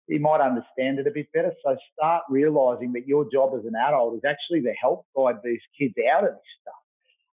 you 0.08 0.20
might 0.20 0.40
understand 0.40 0.98
it 0.98 1.06
a 1.06 1.10
bit 1.10 1.26
better. 1.32 1.52
So 1.64 1.76
start 1.98 2.22
realizing 2.28 2.92
that 2.92 3.06
your 3.06 3.30
job 3.30 3.52
as 3.58 3.64
an 3.64 3.74
adult 3.74 4.16
is 4.16 4.22
actually 4.26 4.62
to 4.62 4.72
help 4.80 5.06
guide 5.16 5.36
these 5.44 5.60
kids 5.78 5.94
out 6.12 6.24
of 6.24 6.30
this 6.30 6.40
stuff. 6.62 6.74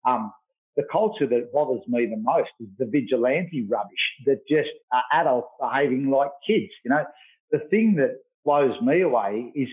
Um, 0.06 0.34
the 0.76 0.84
culture 0.92 1.28
that 1.28 1.54
bothers 1.54 1.84
me 1.88 2.08
the 2.08 2.18
most 2.18 2.50
is 2.60 2.68
the 2.80 2.86
vigilante 2.86 3.68
rubbish 3.70 3.92
that 4.26 4.40
just 4.50 4.70
are 4.92 5.04
adults 5.14 5.50
behaving 5.60 6.10
like 6.10 6.32
kids. 6.46 6.72
You 6.84 6.92
know, 6.92 7.06
the 7.52 7.60
thing 7.70 7.96
that 7.98 8.18
blows 8.44 8.80
me 8.82 9.02
away 9.02 9.52
is 9.56 9.70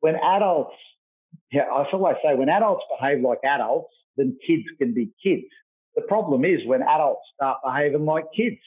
when 0.00 0.16
adults, 0.16 0.74
I 1.54 1.60
always 1.92 2.16
say, 2.24 2.34
when 2.34 2.48
adults 2.48 2.84
behave 2.98 3.22
like 3.22 3.38
adults, 3.44 3.94
then 4.16 4.36
kids 4.46 4.64
can 4.78 4.94
be 4.94 5.10
kids. 5.22 5.46
The 5.96 6.02
problem 6.02 6.44
is 6.44 6.60
when 6.66 6.82
adults 6.82 7.22
start 7.34 7.58
behaving 7.64 8.04
like 8.04 8.24
kids, 8.34 8.58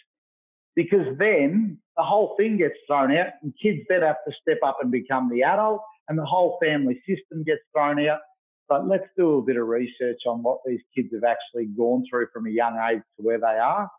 because 0.76 1.18
then 1.18 1.78
the 1.98 2.04
whole 2.04 2.36
thing 2.38 2.58
gets 2.58 2.76
thrown 2.88 3.16
out 3.16 3.28
and 3.42 3.54
kids 3.62 3.80
then 3.90 4.02
have 4.02 4.18
to 4.28 4.34
step 4.42 4.60
up 4.66 4.78
and 4.82 4.92
become 4.92 5.30
the 5.30 5.44
adult 5.44 5.82
and 6.08 6.20
the 6.20 6.26
whole 6.26 6.60
family 6.64 7.02
system 7.08 7.44
gets 7.44 7.62
thrown 7.74 8.06
out 8.08 8.20
but 8.68 8.88
let's 8.88 9.06
do 9.18 9.38
a 9.38 9.42
bit 9.42 9.58
of 9.58 9.68
research 9.68 10.22
on 10.26 10.42
what 10.42 10.60
these 10.66 10.82
kids 10.96 11.10
have 11.14 11.24
actually 11.24 11.66
gone 11.66 12.04
through 12.10 12.28
from 12.34 12.48
a 12.48 12.50
young 12.50 12.78
age 12.92 13.02
to 13.18 13.24
where 13.24 13.40
they 13.40 13.46
are. 13.46 13.90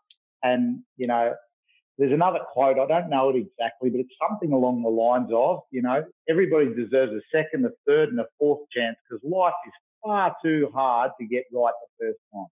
And, 0.43 0.83
you 0.97 1.07
know, 1.07 1.33
there's 1.97 2.11
another 2.11 2.39
quote, 2.53 2.77
I 2.77 2.85
don't 2.85 3.09
know 3.09 3.29
it 3.29 3.37
exactly, 3.37 3.89
but 3.89 4.01
it's 4.01 4.13
something 4.29 4.51
along 4.51 4.83
the 4.83 4.89
lines 4.89 5.29
of, 5.33 5.61
you 5.71 5.81
know, 5.81 6.03
everybody 6.29 6.67
deserves 6.67 7.13
a 7.13 7.21
second, 7.33 7.65
a 7.65 7.69
third, 7.87 8.09
and 8.09 8.19
a 8.19 8.25
fourth 8.37 8.67
chance 8.75 8.97
because 9.09 9.23
life 9.23 9.53
is 9.65 9.73
far 10.07 10.35
too 10.43 10.71
hard 10.73 11.11
to 11.19 11.27
get 11.27 11.43
right 11.51 11.73
the 11.99 12.05
first 12.05 12.19
time. 12.33 12.47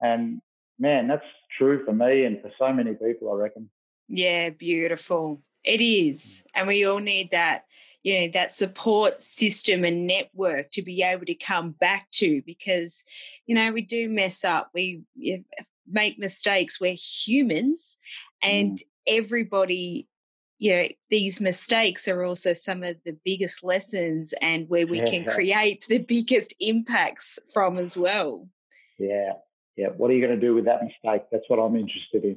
And 0.00 0.40
man, 0.78 1.08
that's 1.08 1.24
true 1.58 1.84
for 1.84 1.92
me 1.92 2.24
and 2.24 2.40
for 2.40 2.50
so 2.58 2.72
many 2.72 2.94
people, 2.94 3.30
I 3.32 3.36
reckon. 3.36 3.68
Yeah, 4.08 4.50
beautiful. 4.50 5.42
It 5.62 5.82
is. 5.82 6.42
And 6.54 6.66
we 6.66 6.86
all 6.86 7.00
need 7.00 7.30
that 7.32 7.64
you 8.02 8.18
know 8.18 8.28
that 8.32 8.50
support 8.50 9.20
system 9.20 9.84
and 9.84 10.06
network 10.06 10.70
to 10.70 10.80
be 10.80 11.02
able 11.02 11.26
to 11.26 11.34
come 11.34 11.72
back 11.72 12.10
to 12.12 12.40
because 12.46 13.04
you 13.46 13.54
know 13.54 13.70
we 13.72 13.82
do 13.82 14.08
mess 14.08 14.42
up 14.42 14.70
we 14.72 15.02
make 15.86 16.18
mistakes 16.18 16.80
we're 16.80 16.94
humans 16.94 17.98
and 18.42 18.78
mm. 18.78 18.82
everybody 19.06 20.08
you 20.60 20.76
know 20.76 20.86
these 21.08 21.40
mistakes 21.40 22.06
are 22.06 22.22
also 22.22 22.52
some 22.52 22.84
of 22.84 22.94
the 23.04 23.16
biggest 23.24 23.64
lessons 23.64 24.32
and 24.42 24.68
where 24.68 24.86
we 24.86 24.98
yeah. 24.98 25.06
can 25.06 25.24
create 25.24 25.84
the 25.88 25.98
biggest 25.98 26.54
impacts 26.60 27.38
from 27.52 27.78
as 27.78 27.96
well 27.96 28.46
yeah 28.98 29.32
yeah 29.76 29.88
what 29.96 30.10
are 30.10 30.14
you 30.14 30.24
going 30.24 30.38
to 30.38 30.46
do 30.46 30.54
with 30.54 30.66
that 30.66 30.82
mistake 30.82 31.22
that's 31.32 31.48
what 31.48 31.58
i'm 31.58 31.74
interested 31.74 32.24
in 32.24 32.36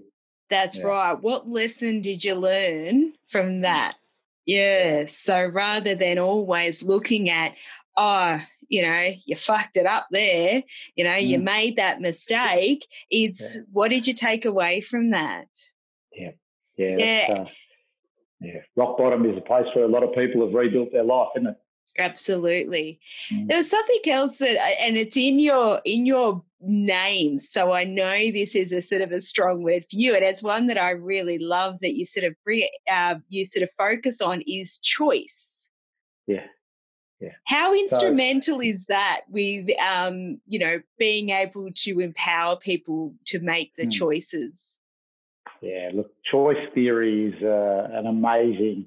that's 0.49 0.79
yeah. 0.79 0.85
right 0.85 1.21
what 1.21 1.47
lesson 1.47 2.01
did 2.01 2.23
you 2.23 2.33
learn 2.33 3.13
from 3.27 3.47
mm. 3.47 3.61
that 3.61 3.95
yeah 4.45 5.03
so 5.05 5.45
rather 5.45 5.93
than 5.93 6.17
always 6.17 6.81
looking 6.81 7.29
at 7.29 7.53
oh 7.97 8.39
you 8.69 8.81
know 8.81 9.09
you 9.25 9.35
fucked 9.35 9.75
it 9.75 9.85
up 9.85 10.07
there 10.11 10.63
you 10.95 11.03
know 11.03 11.11
mm. 11.11 11.27
you 11.27 11.39
made 11.39 11.75
that 11.75 11.99
mistake 11.99 12.87
it's 13.09 13.57
yeah. 13.57 13.61
what 13.73 13.89
did 13.89 14.07
you 14.07 14.13
take 14.13 14.45
away 14.45 14.79
from 14.79 15.11
that 15.11 15.47
yeah 16.13 16.31
yeah 16.77 17.45
yeah. 18.43 18.53
Uh, 18.55 18.61
rock 18.75 18.97
bottom 18.97 19.25
is 19.25 19.37
a 19.37 19.41
place 19.41 19.65
where 19.73 19.85
a 19.85 19.87
lot 19.87 20.03
of 20.03 20.13
people 20.13 20.45
have 20.45 20.53
rebuilt 20.53 20.89
their 20.91 21.03
life 21.03 21.29
isn't 21.35 21.47
it 21.47 21.57
absolutely 21.99 22.99
mm. 23.31 23.47
there's 23.47 23.69
something 23.69 23.99
else 24.07 24.37
that 24.37 24.57
and 24.81 24.97
it's 24.97 25.17
in 25.17 25.37
your 25.37 25.81
in 25.85 26.05
your 26.05 26.43
name 26.61 27.37
so 27.37 27.73
i 27.73 27.83
know 27.83 28.31
this 28.31 28.55
is 28.55 28.71
a 28.71 28.81
sort 28.81 29.01
of 29.01 29.11
a 29.11 29.21
strong 29.21 29.63
word 29.63 29.83
for 29.89 29.97
you 29.97 30.15
and 30.15 30.23
it's 30.23 30.41
one 30.41 30.67
that 30.67 30.77
i 30.77 30.91
really 30.91 31.37
love 31.37 31.79
that 31.81 31.93
you 31.93 32.05
sort 32.05 32.23
of 32.23 32.33
bring 32.45 32.67
uh, 32.91 33.15
you 33.27 33.43
sort 33.43 33.63
of 33.63 33.69
focus 33.77 34.21
on 34.21 34.41
is 34.47 34.77
choice 34.79 35.69
yeah 36.25 36.45
yeah. 37.23 37.31
How 37.45 37.73
instrumental 37.73 38.57
so, 38.57 38.61
is 38.61 38.85
that 38.87 39.21
with, 39.29 39.69
um, 39.79 40.41
you 40.45 40.59
know, 40.59 40.81
being 40.99 41.29
able 41.29 41.69
to 41.73 42.01
empower 42.01 42.57
people 42.57 43.13
to 43.27 43.39
make 43.39 43.73
the 43.77 43.85
hmm. 43.85 43.91
choices? 43.91 44.79
Yeah, 45.61 45.91
look, 45.93 46.11
choice 46.29 46.57
theory 46.73 47.27
is 47.27 47.43
uh, 47.43 47.87
an 47.97 48.07
amazing 48.07 48.85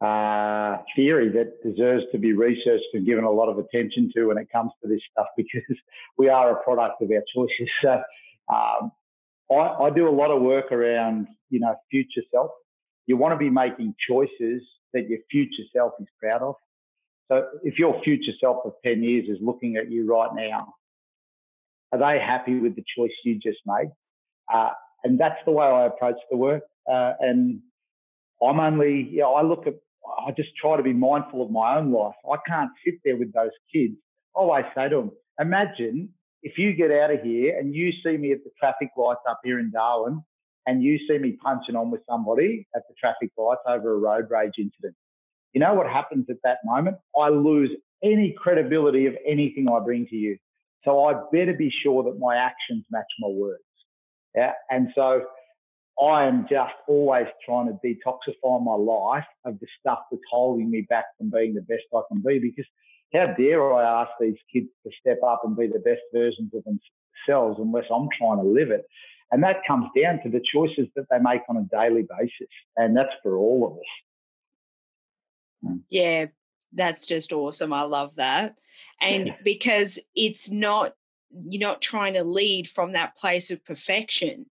uh, 0.00 0.78
theory 0.94 1.30
that 1.30 1.62
deserves 1.62 2.04
to 2.12 2.18
be 2.18 2.32
researched 2.32 2.86
and 2.94 3.06
given 3.06 3.24
a 3.24 3.30
lot 3.30 3.48
of 3.48 3.58
attention 3.58 4.10
to 4.14 4.26
when 4.26 4.38
it 4.38 4.48
comes 4.50 4.72
to 4.82 4.88
this 4.88 5.00
stuff 5.12 5.26
because 5.36 5.76
we 6.18 6.28
are 6.28 6.52
a 6.52 6.62
product 6.62 7.02
of 7.02 7.10
our 7.10 7.22
choices. 7.34 7.70
So 7.82 8.02
um, 8.52 8.92
I, 9.50 9.84
I 9.84 9.90
do 9.90 10.08
a 10.08 10.10
lot 10.10 10.30
of 10.30 10.42
work 10.42 10.72
around, 10.72 11.28
you 11.50 11.60
know, 11.60 11.74
future 11.90 12.22
self. 12.32 12.50
You 13.06 13.16
want 13.16 13.32
to 13.32 13.38
be 13.38 13.50
making 13.50 13.94
choices 14.08 14.62
that 14.92 15.08
your 15.08 15.20
future 15.30 15.62
self 15.74 15.92
is 16.00 16.08
proud 16.20 16.42
of. 16.42 16.54
So 17.28 17.46
if 17.62 17.78
your 17.78 18.00
future 18.02 18.32
self 18.40 18.58
of 18.64 18.72
10 18.84 19.02
years 19.02 19.28
is 19.28 19.38
looking 19.40 19.76
at 19.76 19.90
you 19.90 20.10
right 20.10 20.30
now, 20.34 20.74
are 21.92 21.98
they 21.98 22.20
happy 22.20 22.58
with 22.58 22.76
the 22.76 22.84
choice 22.96 23.12
you 23.24 23.38
just 23.38 23.58
made? 23.66 23.90
Uh, 24.52 24.70
and 25.06 25.18
that's 25.18 25.38
the 25.44 25.52
way 25.52 25.66
I 25.66 25.86
approach 25.86 26.16
the 26.30 26.36
work. 26.36 26.62
Uh, 26.90 27.12
and 27.20 27.60
I'm 28.42 28.60
only, 28.60 29.08
you 29.10 29.20
know, 29.20 29.34
I 29.34 29.42
look 29.42 29.66
at, 29.66 29.74
I 30.26 30.32
just 30.32 30.50
try 30.60 30.76
to 30.76 30.82
be 30.82 30.92
mindful 30.92 31.42
of 31.42 31.50
my 31.50 31.78
own 31.78 31.92
life. 31.92 32.14
I 32.30 32.36
can't 32.46 32.70
sit 32.84 32.94
there 33.04 33.16
with 33.16 33.32
those 33.32 33.50
kids. 33.72 33.94
I 34.36 34.40
always 34.40 34.64
say 34.74 34.88
to 34.88 34.96
them, 34.96 35.10
imagine 35.40 36.10
if 36.42 36.58
you 36.58 36.74
get 36.74 36.90
out 36.90 37.12
of 37.12 37.22
here 37.22 37.58
and 37.58 37.74
you 37.74 37.92
see 38.04 38.16
me 38.16 38.32
at 38.32 38.44
the 38.44 38.50
traffic 38.58 38.90
lights 38.96 39.20
up 39.28 39.40
here 39.42 39.58
in 39.58 39.70
Darwin 39.70 40.22
and 40.66 40.82
you 40.82 40.98
see 41.08 41.18
me 41.18 41.38
punching 41.42 41.76
on 41.76 41.90
with 41.90 42.02
somebody 42.08 42.66
at 42.74 42.82
the 42.88 42.94
traffic 43.00 43.30
lights 43.38 43.62
over 43.66 43.94
a 43.94 43.98
road 43.98 44.26
rage 44.30 44.54
incident 44.58 44.94
you 45.56 45.60
know 45.60 45.72
what 45.72 45.86
happens 45.86 46.26
at 46.28 46.36
that 46.44 46.58
moment? 46.66 46.98
I 47.18 47.30
lose 47.30 47.70
any 48.04 48.34
credibility 48.36 49.06
of 49.06 49.14
anything 49.26 49.68
I 49.70 49.80
bring 49.82 50.06
to 50.08 50.14
you. 50.14 50.36
So 50.84 51.06
I 51.06 51.14
better 51.32 51.54
be 51.56 51.72
sure 51.82 52.02
that 52.02 52.18
my 52.18 52.36
actions 52.36 52.84
match 52.90 53.06
my 53.18 53.28
words. 53.28 53.62
Yeah. 54.36 54.52
And 54.70 54.88
so 54.94 55.22
I 56.02 56.26
am 56.26 56.46
just 56.48 56.74
always 56.88 57.26
trying 57.44 57.68
to 57.68 57.78
detoxify 57.84 58.62
my 58.62 58.74
life 58.74 59.26
of 59.44 59.58
the 59.60 59.66
stuff 59.80 60.00
that's 60.10 60.22
holding 60.30 60.70
me 60.70 60.86
back 60.88 61.06
from 61.16 61.30
being 61.30 61.54
the 61.54 61.62
best 61.62 61.84
I 61.94 62.00
can 62.08 62.22
be 62.24 62.38
because 62.38 62.66
how 63.14 63.34
dare 63.38 63.72
I 63.72 64.02
ask 64.02 64.10
these 64.20 64.36
kids 64.52 64.68
to 64.84 64.92
step 65.00 65.18
up 65.26 65.42
and 65.44 65.56
be 65.56 65.68
the 65.68 65.78
best 65.78 66.02
versions 66.12 66.52
of 66.54 66.64
themselves 66.64 67.58
unless 67.60 67.84
I'm 67.90 68.08
trying 68.18 68.38
to 68.38 68.48
live 68.48 68.70
it? 68.70 68.84
And 69.32 69.42
that 69.42 69.56
comes 69.66 69.86
down 70.00 70.20
to 70.22 70.28
the 70.28 70.42
choices 70.52 70.86
that 70.94 71.06
they 71.10 71.18
make 71.18 71.40
on 71.48 71.56
a 71.56 71.66
daily 71.74 72.06
basis. 72.18 72.48
And 72.76 72.96
that's 72.96 73.12
for 73.22 73.36
all 73.36 73.66
of 73.66 73.72
us. 73.72 75.72
Mm. 75.72 75.80
Yeah, 75.88 76.26
that's 76.72 77.06
just 77.06 77.32
awesome. 77.32 77.72
I 77.72 77.82
love 77.82 78.16
that. 78.16 78.58
And 79.00 79.28
yeah. 79.28 79.36
because 79.42 79.98
it's 80.14 80.50
not, 80.50 80.92
you're 81.44 81.66
not 81.66 81.82
trying 81.82 82.14
to 82.14 82.24
lead 82.24 82.68
from 82.68 82.92
that 82.92 83.16
place 83.16 83.50
of 83.50 83.64
perfection. 83.64 84.46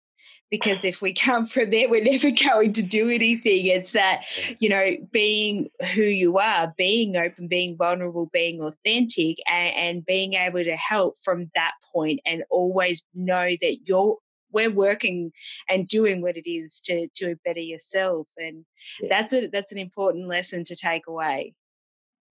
Because 0.51 0.85
if 0.85 1.01
we 1.01 1.13
come 1.13 1.45
from 1.45 1.69
there, 1.71 1.89
we're 1.89 2.03
never 2.03 2.31
going 2.31 2.73
to 2.73 2.83
do 2.83 3.09
anything. 3.09 3.65
It's 3.65 3.91
that, 3.91 4.25
you 4.59 4.69
know, 4.69 4.91
being 5.11 5.69
who 5.93 6.03
you 6.03 6.37
are, 6.37 6.73
being 6.77 7.15
open, 7.15 7.47
being 7.47 7.77
vulnerable, 7.77 8.27
being 8.31 8.61
authentic, 8.61 9.37
and, 9.49 9.75
and 9.75 10.05
being 10.05 10.33
able 10.33 10.63
to 10.63 10.75
help 10.75 11.17
from 11.23 11.51
that 11.55 11.73
point 11.93 12.19
and 12.25 12.43
always 12.49 13.05
know 13.13 13.55
that 13.61 13.77
you're 13.85 14.17
we're 14.51 14.71
working 14.71 15.33
and 15.69 15.87
doing 15.87 16.21
what 16.21 16.37
it 16.37 16.49
is 16.49 16.79
to 16.79 17.09
to 17.13 17.35
better 17.43 17.59
yourself 17.59 18.25
and 18.37 18.63
yeah. 19.01 19.09
that's 19.09 19.33
a 19.33 19.47
that's 19.47 19.73
an 19.73 19.77
important 19.77 20.27
lesson 20.27 20.63
to 20.63 20.75
take 20.77 21.07
away 21.07 21.53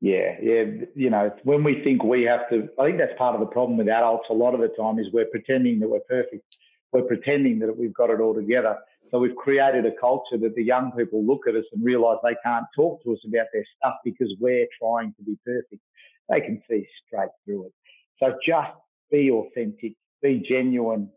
yeah 0.04 0.36
yeah 0.42 0.63
you 0.96 1.10
know 1.10 1.32
when 1.44 1.63
we 1.63 1.82
think 1.84 2.04
we 2.04 2.24
have 2.24 2.48
to 2.50 2.68
i 2.80 2.86
think 2.86 2.98
that's 2.98 3.18
part 3.18 3.34
of 3.36 3.39
the 3.39 3.54
problem 3.58 3.78
with 3.78 3.88
adults 3.88 4.28
a 4.30 4.34
lot 4.34 4.54
of 4.54 4.60
the 4.60 4.72
time 4.80 5.00
is 5.00 5.08
we're 5.13 5.34
pretending 5.38 5.80
that 5.80 5.89
we're 5.89 6.08
perfect. 6.10 6.58
We're 6.92 7.04
pretending 7.04 7.58
that 7.60 7.76
we've 7.76 7.94
got 7.94 8.12
it 8.12 8.22
all 8.22 8.36
together. 8.36 8.78
So 9.10 9.18
we've 9.18 9.36
created 9.36 9.86
a 9.86 9.92
culture 10.00 10.38
that 10.39 10.54
the 10.56 10.63
young 10.63 10.92
people 10.92 11.26
look 11.26 11.48
at 11.48 11.56
us 11.56 11.66
and 11.74 11.84
realize 11.84 12.18
they 12.24 12.36
can't 12.44 12.66
talk 12.76 13.04
to 13.04 13.13
us 13.13 13.20
about 13.28 13.48
their 13.52 13.66
stuff 13.78 13.96
because 14.04 14.32
we're 14.39 14.68
trying 14.80 15.13
to 15.18 15.24
be 15.24 15.38
perfect. 15.44 15.82
They 16.30 16.42
can 16.42 16.62
see 16.70 16.88
straight 17.06 17.30
through 17.44 17.66
it. 17.66 17.74
So 18.20 18.36
just 18.46 18.72
be 19.12 19.32
authentic 19.32 19.94
be 20.22 20.44
genuine. 20.48 21.10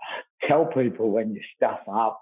Tell 0.48 0.66
people 0.66 1.10
when 1.10 1.34
you 1.34 1.40
stuff 1.56 1.80
up. 1.90 2.20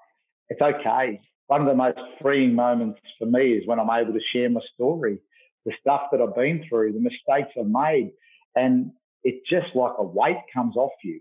It's 0.49 0.61
okay. 0.61 1.21
One 1.47 1.63
of 1.63 1.67
the 1.67 1.75
most 1.75 1.99
freeing 2.21 2.55
moments 2.55 3.01
for 3.19 3.27
me 3.27 3.53
is 3.55 3.67
when 3.67 3.81
I'm 3.81 3.91
able 3.91 4.13
to 4.13 4.21
share 4.33 4.49
my 4.49 4.61
story, 4.75 5.21
the 5.65 5.73
stuff 5.81 6.03
that 6.13 6.21
I've 6.21 6.35
been 6.35 6.65
through, 6.69 6.93
the 6.93 7.01
mistakes 7.01 7.55
I've 7.59 7.67
made. 7.67 8.13
And 8.57 8.93
it's 9.23 9.49
just 9.49 9.75
like 9.75 9.93
a 9.99 10.05
weight 10.05 10.39
comes 10.53 10.77
off 10.77 10.93
you 11.05 11.21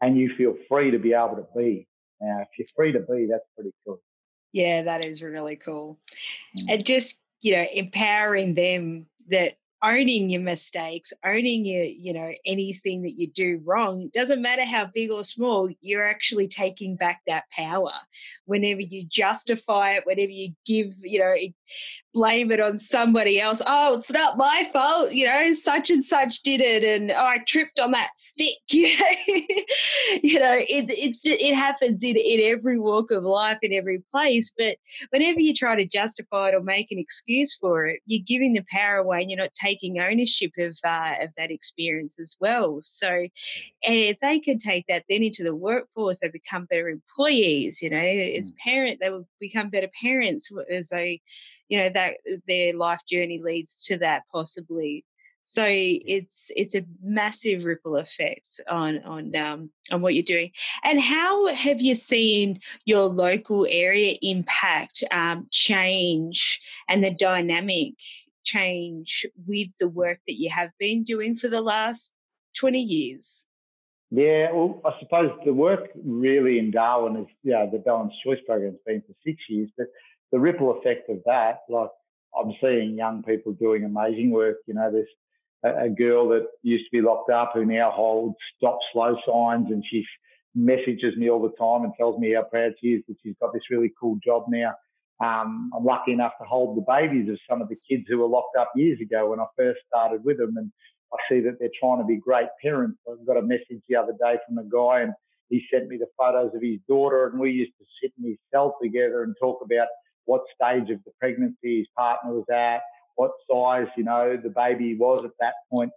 and 0.00 0.16
you 0.16 0.32
feel 0.36 0.54
free 0.68 0.90
to 0.90 0.98
be 0.98 1.12
able 1.12 1.36
to 1.36 1.46
be. 1.56 1.86
Now, 2.20 2.40
if 2.40 2.48
you're 2.58 2.66
free 2.74 2.92
to 2.92 3.00
be, 3.00 3.26
that's 3.30 3.44
pretty 3.54 3.72
cool. 3.86 4.00
Yeah, 4.52 4.82
that 4.82 5.04
is 5.04 5.22
really 5.22 5.56
cool. 5.56 5.98
Mm. 6.58 6.64
And 6.70 6.84
just, 6.84 7.20
you 7.42 7.52
know, 7.52 7.66
empowering 7.72 8.54
them 8.54 9.06
that 9.28 9.58
owning 9.82 10.30
your 10.30 10.40
mistakes, 10.40 11.12
owning 11.24 11.64
your, 11.64 11.84
you 11.84 12.12
know, 12.12 12.32
anything 12.44 13.02
that 13.02 13.18
you 13.18 13.28
do 13.28 13.60
wrong, 13.64 14.10
doesn't 14.12 14.42
matter 14.42 14.64
how 14.64 14.86
big 14.94 15.10
or 15.10 15.22
small, 15.22 15.68
you're 15.80 16.06
actually 16.06 16.48
taking 16.48 16.96
back 16.96 17.20
that 17.26 17.44
power. 17.50 17.92
Whenever 18.46 18.80
you 18.80 19.04
justify 19.06 19.92
it, 19.92 20.06
whenever 20.06 20.32
you 20.32 20.52
give, 20.64 20.94
you 21.02 21.18
know, 21.18 21.34
blame 22.14 22.50
it 22.50 22.60
on 22.60 22.78
somebody 22.78 23.38
else. 23.38 23.60
Oh, 23.66 23.98
it's 23.98 24.10
not 24.10 24.38
my 24.38 24.66
fault, 24.72 25.12
you 25.12 25.26
know, 25.26 25.52
such 25.52 25.90
and 25.90 26.02
such 26.02 26.42
did 26.42 26.62
it, 26.62 26.82
and 26.82 27.10
oh, 27.10 27.26
I 27.26 27.38
tripped 27.46 27.78
on 27.78 27.92
that 27.92 28.16
stick. 28.16 28.56
You 28.76 28.98
know, 28.98 29.06
you 30.22 30.40
know, 30.40 30.54
it 30.54 30.86
it's 30.88 31.26
it 31.26 31.54
happens 31.54 32.02
in 32.02 32.16
in 32.16 32.52
every 32.52 32.78
walk 32.78 33.10
of 33.10 33.24
life, 33.24 33.58
in 33.62 33.72
every 33.72 34.02
place. 34.12 34.54
But 34.56 34.76
whenever 35.10 35.40
you 35.40 35.52
try 35.52 35.76
to 35.76 35.84
justify 35.84 36.48
it 36.48 36.54
or 36.54 36.62
make 36.62 36.90
an 36.92 36.98
excuse 36.98 37.54
for 37.54 37.86
it, 37.86 38.00
you're 38.06 38.22
giving 38.24 38.52
the 38.52 38.64
power 38.70 38.98
away, 38.98 39.20
and 39.20 39.30
you're 39.30 39.40
not 39.40 39.54
taking 39.54 39.65
ownership 39.74 40.52
of 40.58 40.76
uh, 40.84 41.14
of 41.20 41.34
that 41.36 41.50
experience 41.50 42.18
as 42.20 42.36
well. 42.40 42.78
So, 42.80 43.28
if 43.82 44.20
they 44.20 44.40
can 44.40 44.58
take 44.58 44.86
that 44.88 45.04
then 45.08 45.22
into 45.22 45.42
the 45.42 45.54
workforce, 45.54 46.20
they 46.20 46.28
become 46.28 46.66
better 46.66 46.88
employees. 46.88 47.82
You 47.82 47.90
know, 47.90 47.98
as 47.98 48.52
mm. 48.52 48.56
parent, 48.58 49.00
they 49.00 49.10
will 49.10 49.28
become 49.40 49.70
better 49.70 49.90
parents 50.00 50.50
as 50.70 50.88
they 50.88 51.20
you 51.68 51.78
know 51.78 51.88
that 51.88 52.14
their 52.46 52.74
life 52.74 53.00
journey 53.08 53.40
leads 53.42 53.84
to 53.86 53.96
that 53.98 54.22
possibly 54.32 55.04
so 55.48 55.64
it's 55.68 56.50
it's 56.56 56.74
a 56.74 56.84
massive 57.00 57.64
ripple 57.64 57.96
effect 57.96 58.60
on 58.68 59.00
on 59.04 59.36
um, 59.36 59.70
on 59.92 60.02
what 60.02 60.14
you're 60.14 60.24
doing. 60.24 60.50
And 60.82 61.00
how 61.00 61.46
have 61.54 61.80
you 61.80 61.94
seen 61.94 62.58
your 62.84 63.04
local 63.04 63.64
area 63.70 64.16
impact 64.22 65.04
um, 65.12 65.46
change 65.52 66.60
and 66.88 67.02
the 67.04 67.12
dynamic 67.12 67.94
change 68.46 69.26
with 69.46 69.68
the 69.78 69.88
work 69.88 70.18
that 70.26 70.38
you 70.38 70.48
have 70.50 70.70
been 70.78 71.02
doing 71.02 71.34
for 71.34 71.48
the 71.48 71.60
last 71.60 72.14
20 72.58 72.80
years? 72.80 73.46
Yeah, 74.10 74.52
well, 74.52 74.80
I 74.84 74.92
suppose 75.00 75.30
the 75.44 75.52
work 75.52 75.90
really 76.02 76.58
in 76.58 76.70
Darwin 76.70 77.16
is, 77.16 77.26
yeah, 77.42 77.66
the 77.70 77.78
Balanced 77.78 78.16
Choice 78.24 78.38
program 78.46 78.72
has 78.72 78.80
been 78.86 79.02
for 79.02 79.14
six 79.26 79.42
years, 79.48 79.68
but 79.76 79.88
the 80.32 80.38
ripple 80.38 80.78
effect 80.78 81.10
of 81.10 81.18
that, 81.26 81.58
like 81.68 81.90
I'm 82.38 82.52
seeing 82.60 82.96
young 82.96 83.22
people 83.22 83.52
doing 83.52 83.84
amazing 83.84 84.30
work. 84.30 84.58
You 84.66 84.74
know, 84.74 84.90
there's 84.92 85.08
a, 85.64 85.86
a 85.86 85.88
girl 85.88 86.28
that 86.28 86.46
used 86.62 86.84
to 86.84 86.90
be 86.92 87.00
locked 87.00 87.30
up 87.30 87.52
who 87.54 87.64
now 87.64 87.90
holds 87.90 88.36
stop 88.56 88.78
slow 88.92 89.16
signs 89.26 89.70
and 89.70 89.84
she 89.90 90.04
messages 90.54 91.16
me 91.16 91.28
all 91.28 91.42
the 91.42 91.56
time 91.58 91.84
and 91.84 91.92
tells 91.98 92.18
me 92.18 92.34
how 92.34 92.42
proud 92.42 92.72
she 92.80 92.88
is 92.88 93.02
that 93.08 93.16
she's 93.22 93.34
got 93.40 93.52
this 93.52 93.70
really 93.70 93.92
cool 94.00 94.18
job 94.24 94.44
now. 94.48 94.72
Um, 95.24 95.70
I'm 95.76 95.84
lucky 95.84 96.12
enough 96.12 96.32
to 96.40 96.46
hold 96.46 96.76
the 96.76 96.84
babies 96.86 97.28
of 97.30 97.38
some 97.48 97.62
of 97.62 97.68
the 97.68 97.78
kids 97.88 98.04
who 98.08 98.18
were 98.18 98.28
locked 98.28 98.56
up 98.58 98.70
years 98.76 99.00
ago 99.00 99.30
when 99.30 99.40
I 99.40 99.46
first 99.56 99.80
started 99.88 100.24
with 100.24 100.38
them. 100.38 100.56
And 100.56 100.70
I 101.12 101.16
see 101.28 101.40
that 101.40 101.58
they're 101.58 101.70
trying 101.80 101.98
to 101.98 102.04
be 102.04 102.16
great 102.16 102.48
parents. 102.62 102.98
I 103.08 103.14
got 103.26 103.38
a 103.38 103.42
message 103.42 103.82
the 103.88 103.96
other 103.96 104.12
day 104.20 104.36
from 104.46 104.58
a 104.58 104.64
guy 104.64 105.00
and 105.00 105.12
he 105.48 105.64
sent 105.72 105.88
me 105.88 105.96
the 105.96 106.08
photos 106.18 106.54
of 106.54 106.62
his 106.62 106.80
daughter 106.88 107.28
and 107.28 107.40
we 107.40 107.50
used 107.50 107.72
to 107.78 107.86
sit 108.02 108.12
in 108.18 108.30
his 108.30 108.38
cell 108.52 108.76
together 108.82 109.22
and 109.22 109.34
talk 109.40 109.60
about 109.62 109.88
what 110.24 110.42
stage 110.54 110.90
of 110.90 111.02
the 111.04 111.12
pregnancy 111.20 111.78
his 111.78 111.86
partner 111.96 112.34
was 112.34 112.44
at, 112.52 112.80
what 113.14 113.30
size, 113.50 113.86
you 113.96 114.04
know, 114.04 114.36
the 114.42 114.50
baby 114.50 114.96
was 114.96 115.24
at 115.24 115.30
that 115.40 115.54
point. 115.72 115.92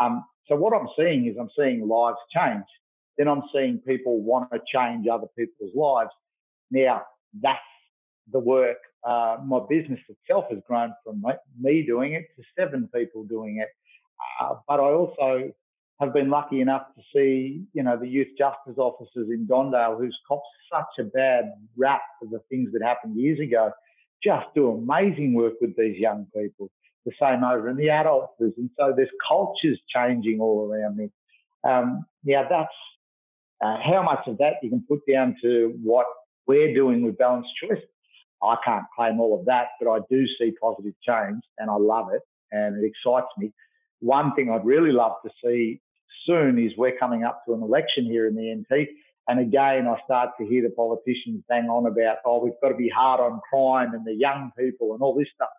Um, 0.00 0.24
so 0.46 0.56
what 0.56 0.74
I'm 0.74 0.88
seeing 0.96 1.26
is 1.26 1.36
I'm 1.40 1.50
seeing 1.58 1.88
lives 1.88 2.18
change. 2.34 2.64
Then 3.16 3.26
I'm 3.28 3.42
seeing 3.52 3.78
people 3.78 4.20
want 4.20 4.50
to 4.52 4.60
change 4.72 5.06
other 5.08 5.26
people's 5.36 5.74
lives. 5.74 6.10
Now 6.70 7.02
that's 7.42 7.58
the 8.32 8.38
work. 8.38 8.78
Uh, 9.06 9.38
my 9.44 9.60
business 9.68 10.00
itself 10.08 10.44
has 10.50 10.58
grown 10.66 10.92
from 11.04 11.22
me 11.58 11.82
doing 11.86 12.14
it 12.14 12.26
to 12.36 12.42
seven 12.58 12.88
people 12.94 13.24
doing 13.24 13.58
it. 13.58 13.68
Uh, 14.40 14.54
but 14.68 14.80
I 14.80 14.90
also 14.92 15.50
have 16.00 16.14
been 16.14 16.30
lucky 16.30 16.60
enough 16.60 16.86
to 16.96 17.02
see, 17.14 17.64
you 17.74 17.82
know, 17.82 17.96
the 17.96 18.08
youth 18.08 18.28
justice 18.38 18.78
officers 18.78 19.28
in 19.28 19.46
Don 19.46 19.70
Dale 19.70 19.96
who's 19.98 20.18
copped 20.26 20.46
such 20.72 21.04
a 21.04 21.04
bad 21.04 21.52
rap 21.76 22.02
for 22.18 22.26
the 22.26 22.40
things 22.48 22.72
that 22.72 22.82
happened 22.82 23.16
years 23.16 23.38
ago, 23.38 23.70
just 24.22 24.46
do 24.54 24.70
amazing 24.70 25.34
work 25.34 25.54
with 25.60 25.76
these 25.76 25.98
young 25.98 26.26
people. 26.34 26.70
The 27.06 27.12
same 27.20 27.44
over 27.44 27.68
in 27.68 27.76
the 27.76 27.90
adults. 27.90 28.34
And 28.40 28.70
so 28.78 28.92
there's 28.94 29.08
cultures 29.26 29.78
changing 29.94 30.40
all 30.40 30.70
around 30.70 30.96
me. 30.96 31.10
Um, 31.64 32.04
yeah, 32.24 32.46
that's 32.48 32.68
uh, 33.64 33.78
how 33.82 34.02
much 34.02 34.26
of 34.26 34.38
that 34.38 34.54
you 34.62 34.70
can 34.70 34.84
put 34.88 35.00
down 35.10 35.36
to 35.42 35.78
what 35.82 36.06
we're 36.46 36.74
doing 36.74 37.02
with 37.02 37.18
balanced 37.18 37.50
choice. 37.62 37.82
I 38.42 38.56
can't 38.64 38.84
claim 38.96 39.20
all 39.20 39.38
of 39.38 39.46
that, 39.46 39.68
but 39.80 39.90
I 39.90 39.98
do 40.10 40.26
see 40.38 40.52
positive 40.60 40.94
change 41.06 41.42
and 41.58 41.70
I 41.70 41.76
love 41.76 42.08
it 42.12 42.22
and 42.52 42.82
it 42.82 42.86
excites 42.86 43.28
me. 43.38 43.52
One 44.00 44.34
thing 44.34 44.50
I'd 44.50 44.64
really 44.64 44.92
love 44.92 45.12
to 45.24 45.30
see 45.44 45.80
soon 46.26 46.58
is 46.58 46.72
we're 46.76 46.96
coming 46.96 47.24
up 47.24 47.42
to 47.46 47.54
an 47.54 47.62
election 47.62 48.04
here 48.04 48.26
in 48.26 48.34
the 48.34 48.54
NT. 48.54 48.88
And 49.28 49.40
again, 49.40 49.86
I 49.86 49.96
start 50.04 50.30
to 50.40 50.46
hear 50.46 50.62
the 50.62 50.70
politicians 50.70 51.44
bang 51.48 51.66
on 51.66 51.86
about, 51.86 52.18
oh, 52.24 52.42
we've 52.42 52.58
got 52.62 52.70
to 52.70 52.76
be 52.76 52.88
hard 52.88 53.20
on 53.20 53.40
crime 53.50 53.94
and 53.94 54.04
the 54.06 54.14
young 54.14 54.50
people 54.58 54.94
and 54.94 55.02
all 55.02 55.14
this 55.14 55.28
stuff. 55.34 55.50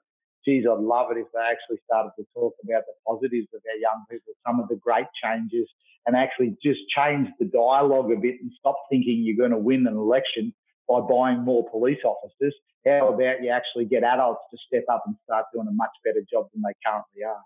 Geez, 0.43 0.65
I'd 0.65 0.79
love 0.79 1.11
it 1.11 1.19
if 1.19 1.27
they 1.33 1.39
actually 1.39 1.77
started 1.85 2.11
to 2.17 2.25
talk 2.33 2.55
about 2.63 2.83
the 2.87 2.93
positives 3.07 3.47
of 3.53 3.61
our 3.69 3.77
young 3.77 4.05
people, 4.09 4.33
some 4.45 4.59
of 4.59 4.67
the 4.69 4.75
great 4.75 5.05
changes, 5.23 5.69
and 6.07 6.15
actually 6.15 6.57
just 6.63 6.79
change 6.89 7.29
the 7.39 7.45
dialogue 7.45 8.11
a 8.11 8.15
bit 8.15 8.41
and 8.41 8.51
stop 8.57 8.75
thinking 8.89 9.21
you're 9.21 9.37
going 9.37 9.51
to 9.51 9.63
win 9.63 9.85
an 9.85 9.95
election 9.95 10.51
by 10.91 11.07
buying 11.07 11.39
more 11.39 11.69
police 11.69 11.99
officers. 12.03 12.55
How 12.85 13.13
about 13.13 13.43
you 13.43 13.49
actually 13.49 13.85
get 13.85 14.03
adults 14.03 14.41
to 14.51 14.57
step 14.67 14.83
up 14.91 15.03
and 15.05 15.15
start 15.23 15.45
doing 15.53 15.67
a 15.67 15.71
much 15.71 15.91
better 16.03 16.21
job 16.31 16.47
than 16.53 16.63
they 16.63 16.73
currently 16.85 17.23
are? 17.23 17.41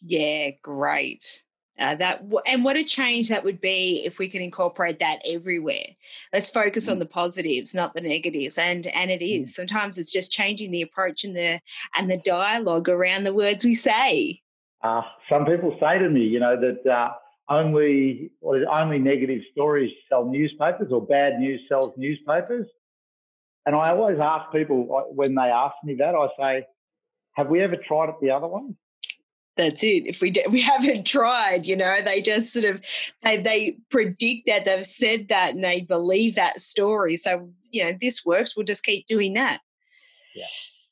Yeah, 0.00 0.50
great. 0.62 1.42
Uh, 1.78 1.94
that 1.94 2.22
and 2.46 2.62
what 2.62 2.76
a 2.76 2.84
change 2.84 3.30
that 3.30 3.42
would 3.42 3.60
be 3.60 4.02
if 4.04 4.18
we 4.18 4.28
could 4.28 4.42
incorporate 4.42 4.98
that 4.98 5.20
everywhere. 5.26 5.86
Let's 6.32 6.50
focus 6.50 6.88
mm. 6.88 6.92
on 6.92 6.98
the 6.98 7.06
positives, 7.06 7.74
not 7.74 7.94
the 7.94 8.02
negatives. 8.02 8.58
And 8.58 8.86
and 8.88 9.10
it 9.10 9.24
is 9.24 9.48
mm. 9.48 9.52
sometimes 9.52 9.96
it's 9.96 10.12
just 10.12 10.30
changing 10.30 10.72
the 10.72 10.82
approach 10.82 11.24
and 11.24 11.34
the 11.34 11.58
and 11.96 12.10
the 12.10 12.18
dialogue 12.18 12.88
around 12.88 13.24
the 13.24 13.34
words 13.34 13.64
we 13.64 13.74
say. 13.74 14.40
Uh, 14.82 15.02
some 15.28 15.46
people 15.46 15.76
say 15.80 15.98
to 15.98 16.08
me, 16.08 16.20
you 16.20 16.40
know, 16.40 16.54
that 16.60 16.90
uh, 16.90 17.10
only 17.50 18.30
only 18.42 18.98
negative 18.98 19.42
stories 19.52 19.92
sell 20.08 20.24
newspapers 20.24 20.92
or 20.92 21.04
bad 21.04 21.38
news 21.38 21.60
sells 21.68 21.92
newspapers. 21.96 22.66
And 23.66 23.76
I 23.76 23.90
always 23.90 24.18
ask 24.18 24.50
people 24.52 25.04
when 25.12 25.34
they 25.34 25.42
ask 25.42 25.74
me 25.84 25.96
that, 25.96 26.14
I 26.14 26.28
say, 26.38 26.66
"Have 27.34 27.48
we 27.48 27.60
ever 27.60 27.76
tried 27.76 28.08
it 28.08 28.14
the 28.22 28.30
other 28.30 28.46
way?" 28.46 28.62
that's 29.56 29.82
it. 29.82 30.06
If 30.06 30.22
we 30.22 30.34
we 30.50 30.60
haven't 30.72 31.06
tried, 31.06 31.66
you 31.66 31.76
know, 31.76 32.00
they 32.02 32.22
just 32.22 32.52
sort 32.52 32.64
of 32.64 32.82
they 33.22 33.36
they 33.36 33.76
predict 33.90 34.46
that 34.46 34.64
they've 34.64 34.86
said 34.86 35.28
that 35.28 35.54
and 35.54 35.62
they 35.62 35.82
believe 35.82 36.36
that 36.36 36.60
story. 36.60 37.16
So 37.16 37.50
you 37.70 37.84
know, 37.84 37.96
this 38.00 38.24
works. 38.24 38.56
We'll 38.56 38.66
just 38.66 38.84
keep 38.84 39.06
doing 39.06 39.34
that. 39.34 39.60
Yeah. 40.34 40.46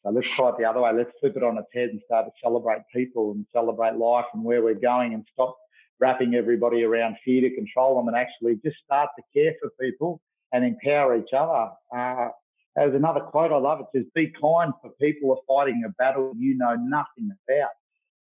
So 0.04 0.10
let's 0.10 0.28
try 0.28 0.50
it 0.50 0.54
the 0.58 0.64
other 0.64 0.80
way. 0.80 0.92
Let's 0.92 1.10
flip 1.20 1.36
it 1.36 1.42
on 1.42 1.58
its 1.58 1.66
head 1.74 1.90
and 1.90 2.00
start 2.04 2.26
to 2.26 2.32
celebrate 2.42 2.82
people 2.94 3.32
and 3.32 3.46
celebrate 3.52 3.96
life 3.96 4.26
and 4.32 4.44
where 4.44 4.62
we're 4.62 4.74
going 4.74 5.14
and 5.14 5.26
stop 5.32 5.56
wrapping 6.00 6.34
everybody 6.34 6.82
around 6.84 7.16
fear 7.24 7.42
to 7.48 7.54
control 7.54 7.96
them 7.96 8.08
and 8.08 8.16
actually 8.16 8.56
just 8.64 8.76
start 8.84 9.10
to 9.16 9.22
care 9.34 9.54
for 9.60 9.70
people 9.80 10.20
and 10.52 10.64
empower 10.64 11.16
each 11.16 11.32
other. 11.36 11.70
Uh, 11.96 12.28
there's 12.76 12.94
another 12.94 13.20
quote 13.20 13.52
I 13.52 13.56
love. 13.56 13.80
It 13.80 13.86
says, 13.92 14.06
"Be 14.14 14.32
kind, 14.40 14.72
for 14.80 14.90
people 15.00 15.32
are 15.32 15.42
fighting 15.46 15.82
a 15.84 15.90
battle 15.90 16.32
you 16.36 16.56
know 16.56 16.74
nothing 16.74 17.30
about." 17.48 17.70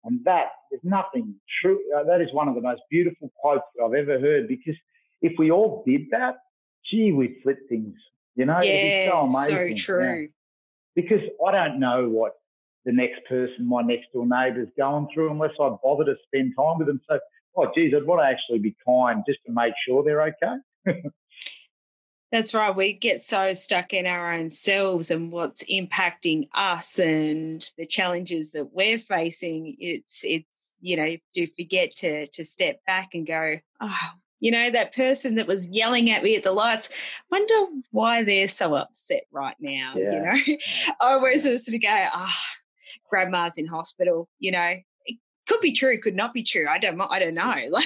And 0.03 0.20
that 0.26 0.47
is 0.72 0.82
nothing 0.84 1.36
true. 1.61 1.80
Uh, 1.95 2.03
that 2.03 2.22
is 2.22 2.34
one 2.34 2.49
of 2.49 2.55
the 2.55 2.61
most 2.61 2.82
beautiful 2.89 3.32
quotes 3.39 3.64
that 3.76 3.84
I've 3.84 3.93
ever 3.93 4.20
heard 4.20 4.47
because 4.47 4.76
if 5.22 5.34
we 5.38 5.49
all 5.49 5.84
did 5.88 6.09
that, 6.11 6.36
gee, 6.86 7.14
we'd 7.14 7.38
flip 7.41 7.59
things. 7.70 7.95
You 8.36 8.45
know, 8.45 8.59
yeah, 8.61 9.09
so 9.09 9.22
amazing. 9.22 9.78
So 9.78 9.84
true. 9.84 10.22
Yeah. 10.22 10.28
Because 10.95 11.22
I 11.45 11.51
don't 11.51 11.80
know 11.80 12.09
what 12.09 12.34
the 12.86 12.91
next 12.91 13.26
person, 13.28 13.68
my 13.68 13.82
next 13.82 14.07
door 14.14 14.26
neighbour, 14.26 14.61
is 14.61 14.70
going 14.78 15.07
through 15.14 15.32
unless 15.32 15.51
I 15.59 15.70
bother 15.82 16.05
to 16.05 16.16
spend 16.28 16.53
time 16.57 16.80
with 16.80 16.88
them. 16.88 16.99
So, 17.09 17.20
oh, 17.55 17.71
geez, 17.75 17.93
I'd 17.95 18.05
want 18.05 18.21
to 18.21 18.27
actually 18.27 18.59
be 18.59 18.75
kind 18.85 19.23
just 19.27 19.39
to 19.45 19.51
make 19.51 19.73
sure 19.85 20.03
they're 20.03 20.21
okay. 20.21 21.03
That's 22.33 22.55
right. 22.55 22.75
We 22.75 22.93
get 22.93 23.21
so 23.21 23.53
stuck 23.53 23.93
in 23.93 24.07
our 24.07 24.33
own 24.33 24.49
selves 24.49 25.11
and 25.11 25.31
what's 25.31 25.63
impacting 25.65 26.47
us 26.55 26.97
and 26.97 27.63
the 27.77 27.85
challenges 27.85 28.53
that 28.53 28.73
we're 28.73 28.97
facing. 28.97 29.75
It's 29.79 30.23
it's 30.25 30.73
you 30.81 30.97
know 30.97 31.15
do 31.35 31.45
forget 31.45 31.95
to 31.97 32.25
to 32.25 32.43
step 32.43 32.79
back 32.87 33.09
and 33.13 33.27
go. 33.27 33.59
Oh, 33.81 34.09
you 34.39 34.49
know 34.49 34.71
that 34.71 34.95
person 34.95 35.35
that 35.35 35.45
was 35.45 35.67
yelling 35.67 36.09
at 36.09 36.23
me 36.23 36.35
at 36.35 36.41
the 36.41 36.53
lights. 36.53 36.89
Wonder 37.29 37.53
why 37.91 38.23
they're 38.23 38.47
so 38.47 38.73
upset 38.73 39.25
right 39.31 39.55
now. 39.59 39.93
Yeah. 39.95 40.11
You 40.11 40.19
know, 40.21 40.57
I 41.01 41.13
always 41.13 41.43
sort 41.43 41.75
of 41.75 41.81
go, 41.83 41.87
ah, 41.87 42.25
oh, 42.27 43.07
grandma's 43.11 43.59
in 43.59 43.67
hospital. 43.67 44.27
You 44.39 44.53
know, 44.53 44.73
could 45.47 45.61
be 45.61 45.73
true, 45.73 45.99
could 45.99 46.15
not 46.15 46.33
be 46.33 46.43
true. 46.43 46.67
I 46.69 46.77
don't, 46.77 46.99
I 47.01 47.19
don't 47.19 47.33
know. 47.33 47.53
Like, 47.69 47.85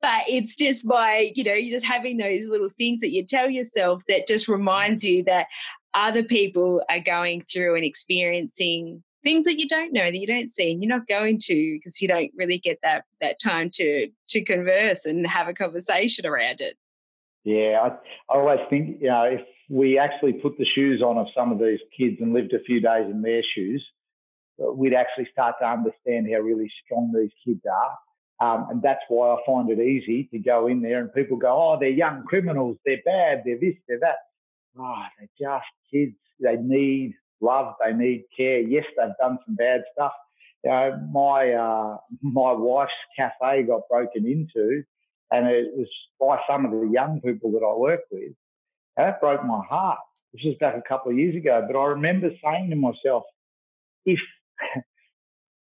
but 0.00 0.22
it's 0.28 0.56
just 0.56 0.86
by 0.86 1.32
you 1.34 1.44
know, 1.44 1.54
you're 1.54 1.74
just 1.74 1.86
having 1.86 2.16
those 2.16 2.46
little 2.46 2.70
things 2.78 3.00
that 3.00 3.12
you 3.12 3.24
tell 3.24 3.50
yourself 3.50 4.02
that 4.08 4.26
just 4.26 4.48
reminds 4.48 5.04
you 5.04 5.24
that 5.24 5.46
other 5.94 6.22
people 6.22 6.84
are 6.90 7.00
going 7.00 7.42
through 7.42 7.76
and 7.76 7.84
experiencing 7.84 9.02
things 9.22 9.46
that 9.46 9.58
you 9.58 9.66
don't 9.66 9.92
know 9.92 10.04
that 10.04 10.18
you 10.18 10.26
don't 10.26 10.50
see 10.50 10.70
and 10.70 10.82
you're 10.82 10.94
not 10.94 11.08
going 11.08 11.38
to 11.38 11.78
because 11.78 12.00
you 12.00 12.06
don't 12.06 12.30
really 12.36 12.58
get 12.58 12.78
that 12.82 13.04
that 13.20 13.40
time 13.42 13.70
to 13.70 14.08
to 14.28 14.44
converse 14.44 15.06
and 15.06 15.26
have 15.26 15.48
a 15.48 15.54
conversation 15.54 16.26
around 16.26 16.60
it 16.60 16.76
yeah 17.42 17.80
I, 17.82 17.88
I 18.32 18.38
always 18.38 18.60
think 18.68 19.00
you 19.00 19.08
know 19.08 19.22
if 19.24 19.40
we 19.70 19.98
actually 19.98 20.34
put 20.34 20.58
the 20.58 20.66
shoes 20.66 21.00
on 21.02 21.16
of 21.16 21.26
some 21.34 21.50
of 21.50 21.58
these 21.58 21.80
kids 21.98 22.16
and 22.20 22.34
lived 22.34 22.52
a 22.52 22.62
few 22.64 22.80
days 22.80 23.06
in 23.10 23.22
their 23.22 23.42
shoes 23.54 23.82
we'd 24.58 24.94
actually 24.94 25.28
start 25.32 25.56
to 25.60 25.66
understand 25.66 26.28
how 26.32 26.40
really 26.40 26.70
strong 26.84 27.12
these 27.14 27.32
kids 27.44 27.62
are. 27.66 27.98
Um, 28.40 28.66
and 28.70 28.82
that's 28.82 29.02
why 29.08 29.32
I 29.32 29.36
find 29.46 29.70
it 29.70 29.78
easy 29.80 30.28
to 30.32 30.38
go 30.38 30.66
in 30.66 30.82
there 30.82 31.00
and 31.00 31.12
people 31.12 31.36
go, 31.36 31.48
oh, 31.50 31.76
they're 31.78 31.88
young 31.88 32.24
criminals, 32.24 32.76
they're 32.84 33.02
bad, 33.04 33.42
they're 33.44 33.58
this, 33.60 33.74
they're 33.88 34.00
that. 34.00 34.16
Oh, 34.78 35.02
they're 35.18 35.28
just 35.38 35.66
kids. 35.92 36.16
They 36.40 36.56
need 36.56 37.14
love, 37.40 37.74
they 37.84 37.92
need 37.92 38.24
care. 38.36 38.60
Yes, 38.60 38.84
they've 38.96 39.14
done 39.20 39.38
some 39.46 39.54
bad 39.54 39.82
stuff. 39.92 40.12
You 40.64 40.70
know, 40.70 41.08
my 41.12 41.52
uh, 41.52 41.96
my 42.22 42.52
wife's 42.52 42.92
cafe 43.16 43.62
got 43.62 43.82
broken 43.88 44.26
into, 44.26 44.82
and 45.30 45.46
it 45.46 45.68
was 45.76 45.88
by 46.20 46.38
some 46.48 46.64
of 46.64 46.72
the 46.72 46.88
young 46.92 47.20
people 47.20 47.52
that 47.52 47.64
I 47.64 47.76
work 47.76 48.00
with. 48.10 48.32
And 48.96 49.06
that 49.08 49.20
broke 49.20 49.44
my 49.44 49.62
heart. 49.68 49.98
This 50.32 50.42
was 50.44 50.56
back 50.58 50.74
a 50.76 50.88
couple 50.88 51.12
of 51.12 51.18
years 51.18 51.36
ago, 51.36 51.64
but 51.70 51.78
I 51.78 51.84
remember 51.86 52.30
saying 52.42 52.70
to 52.70 52.76
myself, 52.76 53.22
if 54.04 54.18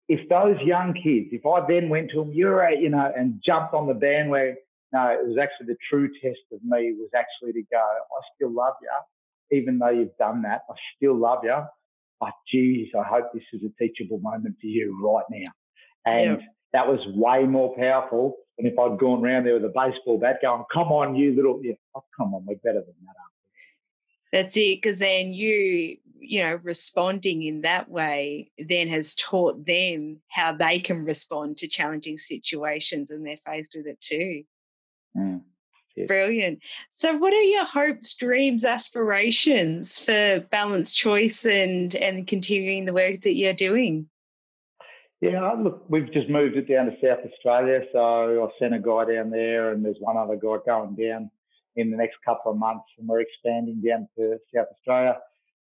if 0.08 0.28
those 0.28 0.56
young 0.64 0.92
kids, 0.92 1.28
if 1.32 1.46
I 1.46 1.64
then 1.66 1.88
went 1.88 2.10
to 2.10 2.18
them, 2.18 2.32
you're 2.32 2.62
a, 2.62 2.76
you 2.76 2.88
know, 2.88 3.12
and 3.16 3.40
jumped 3.44 3.74
on 3.74 3.86
the 3.86 3.94
bandwagon, 3.94 4.56
no, 4.92 5.08
it 5.08 5.26
was 5.26 5.38
actually 5.40 5.66
the 5.66 5.76
true 5.88 6.08
test 6.20 6.40
of 6.52 6.58
me 6.64 6.94
was 6.98 7.10
actually 7.14 7.52
to 7.52 7.62
go, 7.70 7.78
I 7.78 8.20
still 8.34 8.52
love 8.52 8.74
you, 8.82 9.58
even 9.58 9.78
though 9.78 9.90
you've 9.90 10.16
done 10.18 10.42
that, 10.42 10.62
I 10.68 10.74
still 10.96 11.16
love 11.16 11.40
you. 11.44 11.56
But 12.18 12.32
geez, 12.50 12.88
I 12.98 13.04
hope 13.04 13.26
this 13.32 13.44
is 13.52 13.62
a 13.62 13.70
teachable 13.82 14.18
moment 14.18 14.56
for 14.60 14.66
you 14.66 14.98
right 15.02 15.24
now. 15.30 15.52
And 16.04 16.40
yeah. 16.40 16.46
that 16.72 16.88
was 16.88 17.00
way 17.14 17.44
more 17.44 17.74
powerful 17.76 18.34
than 18.58 18.66
if 18.66 18.78
I'd 18.78 18.98
gone 18.98 19.24
around 19.24 19.44
there 19.44 19.54
with 19.54 19.64
a 19.64 19.68
baseball 19.68 20.18
bat 20.18 20.38
going, 20.42 20.64
come 20.72 20.88
on, 20.88 21.14
you 21.14 21.34
little, 21.34 21.60
yeah, 21.62 21.74
oh, 21.94 22.04
come 22.16 22.34
on, 22.34 22.44
we're 22.46 22.56
better 22.56 22.80
than 22.80 22.94
that, 23.06 23.14
that's 24.32 24.56
it, 24.56 24.80
because 24.80 24.98
then 24.98 25.32
you, 25.32 25.96
you 26.20 26.42
know, 26.42 26.60
responding 26.62 27.42
in 27.42 27.62
that 27.62 27.88
way 27.88 28.50
then 28.58 28.88
has 28.88 29.14
taught 29.14 29.64
them 29.66 30.20
how 30.28 30.52
they 30.52 30.78
can 30.78 31.04
respond 31.04 31.56
to 31.58 31.68
challenging 31.68 32.18
situations 32.18 33.10
and 33.10 33.26
they're 33.26 33.38
faced 33.46 33.74
with 33.74 33.86
it 33.86 34.00
too. 34.00 34.44
Mm. 35.16 35.42
Brilliant. 36.06 36.62
So, 36.92 37.16
what 37.16 37.34
are 37.34 37.42
your 37.42 37.64
hopes, 37.64 38.14
dreams, 38.14 38.64
aspirations 38.64 39.98
for 39.98 40.40
balanced 40.50 40.96
choice 40.96 41.44
and 41.44 41.94
and 41.96 42.26
continuing 42.26 42.84
the 42.84 42.92
work 42.92 43.22
that 43.22 43.34
you're 43.34 43.52
doing? 43.52 44.08
Yeah, 45.20 45.52
look, 45.52 45.84
we've 45.88 46.10
just 46.12 46.30
moved 46.30 46.56
it 46.56 46.66
down 46.68 46.86
to 46.86 46.92
South 47.02 47.18
Australia, 47.30 47.82
so 47.92 48.44
I 48.44 48.58
sent 48.58 48.74
a 48.74 48.78
guy 48.78 49.04
down 49.12 49.30
there, 49.30 49.72
and 49.72 49.84
there's 49.84 49.98
one 50.00 50.16
other 50.16 50.36
guy 50.36 50.56
going 50.64 50.94
down 50.94 51.30
in 51.76 51.90
the 51.90 51.96
next 51.96 52.16
couple 52.24 52.52
of 52.52 52.58
months, 52.58 52.86
and 52.98 53.06
we're 53.06 53.20
expanding 53.20 53.82
down 53.86 54.08
to 54.20 54.38
South 54.54 54.68
Australia. 54.72 55.18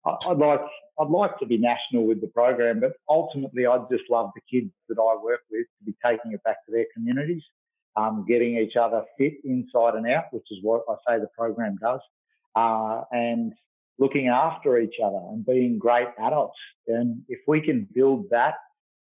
I'd 0.05 0.37
like 0.37 0.61
I'd 0.99 1.09
like 1.09 1.37
to 1.39 1.45
be 1.45 1.57
national 1.57 2.05
with 2.05 2.21
the 2.21 2.27
program, 2.27 2.79
but 2.79 2.93
ultimately, 3.09 3.65
I'd 3.65 3.89
just 3.91 4.03
love 4.09 4.31
the 4.35 4.41
kids 4.49 4.71
that 4.87 4.97
I 4.99 5.21
work 5.21 5.41
with 5.51 5.65
to 5.79 5.85
be 5.85 5.95
taking 6.05 6.31
it 6.31 6.43
back 6.43 6.65
to 6.65 6.71
their 6.71 6.85
communities, 6.93 7.43
um, 7.97 8.25
getting 8.27 8.57
each 8.57 8.75
other 8.75 9.03
fit 9.17 9.33
inside 9.43 9.95
and 9.95 10.07
out, 10.07 10.25
which 10.31 10.45
is 10.51 10.59
what 10.61 10.83
I 10.87 10.95
say 11.07 11.19
the 11.19 11.27
program 11.37 11.77
does, 11.81 11.99
uh, 12.55 13.01
and 13.11 13.53
looking 13.99 14.27
after 14.27 14.77
each 14.77 14.95
other 15.03 15.19
and 15.31 15.45
being 15.45 15.79
great 15.79 16.07
adults. 16.19 16.57
And 16.87 17.21
if 17.27 17.39
we 17.47 17.61
can 17.61 17.87
build 17.93 18.25
that 18.31 18.55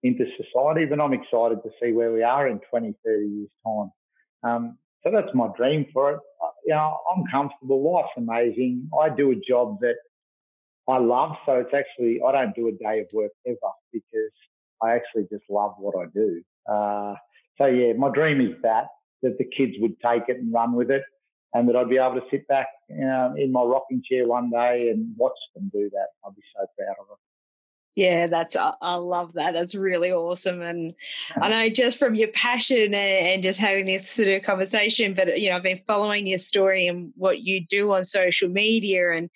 into 0.02 0.24
society, 0.36 0.86
then 0.86 1.00
I'm 1.00 1.12
excited 1.12 1.62
to 1.62 1.70
see 1.82 1.92
where 1.92 2.12
we 2.12 2.22
are 2.22 2.48
in 2.48 2.60
20, 2.70 2.94
30 3.04 3.26
years' 3.26 3.48
time. 3.64 3.92
Um, 4.42 4.78
so 5.04 5.10
that's 5.10 5.34
my 5.34 5.48
dream 5.56 5.86
for 5.92 6.12
it. 6.12 6.20
You 6.66 6.74
know, 6.74 6.98
I'm 7.14 7.24
comfortable. 7.30 7.92
Life's 7.92 8.12
amazing. 8.16 8.90
I 9.00 9.08
do 9.08 9.30
a 9.32 9.36
job 9.36 9.78
that 9.80 9.96
I 10.88 10.98
love. 10.98 11.36
So 11.46 11.54
it's 11.54 11.74
actually, 11.74 12.20
I 12.26 12.32
don't 12.32 12.54
do 12.54 12.68
a 12.68 12.72
day 12.72 13.00
of 13.00 13.06
work 13.12 13.32
ever 13.46 13.56
because 13.92 14.32
I 14.82 14.92
actually 14.92 15.26
just 15.30 15.44
love 15.48 15.74
what 15.78 15.94
I 15.96 16.06
do. 16.12 16.42
Uh, 16.70 17.14
so 17.58 17.66
yeah, 17.66 17.92
my 17.92 18.10
dream 18.10 18.40
is 18.40 18.56
that, 18.62 18.86
that 19.22 19.38
the 19.38 19.44
kids 19.44 19.74
would 19.78 20.00
take 20.00 20.24
it 20.28 20.38
and 20.38 20.52
run 20.52 20.74
with 20.74 20.90
it 20.90 21.02
and 21.52 21.68
that 21.68 21.76
I'd 21.76 21.88
be 21.88 21.98
able 21.98 22.14
to 22.14 22.26
sit 22.30 22.46
back 22.48 22.68
you 22.88 23.04
know, 23.04 23.34
in 23.36 23.52
my 23.52 23.62
rocking 23.62 24.02
chair 24.08 24.26
one 24.26 24.50
day 24.50 24.90
and 24.90 25.14
watch 25.16 25.38
them 25.54 25.70
do 25.72 25.90
that. 25.92 26.06
I'd 26.24 26.34
be 26.34 26.42
so 26.56 26.66
proud 26.78 26.96
of 27.00 27.06
it. 27.12 27.18
Yeah, 27.96 28.28
that's 28.28 28.56
I 28.56 28.94
love 28.94 29.32
that. 29.34 29.52
That's 29.52 29.74
really 29.74 30.12
awesome, 30.12 30.62
and 30.62 30.94
I 31.36 31.48
know 31.50 31.68
just 31.68 31.98
from 31.98 32.14
your 32.14 32.28
passion 32.28 32.94
and 32.94 33.42
just 33.42 33.58
having 33.58 33.84
this 33.84 34.08
sort 34.08 34.28
of 34.28 34.42
conversation. 34.42 35.12
But 35.12 35.40
you 35.40 35.50
know, 35.50 35.56
I've 35.56 35.64
been 35.64 35.82
following 35.88 36.26
your 36.26 36.38
story 36.38 36.86
and 36.86 37.12
what 37.16 37.40
you 37.40 37.66
do 37.66 37.92
on 37.92 38.04
social 38.04 38.48
media, 38.48 39.10
and 39.10 39.28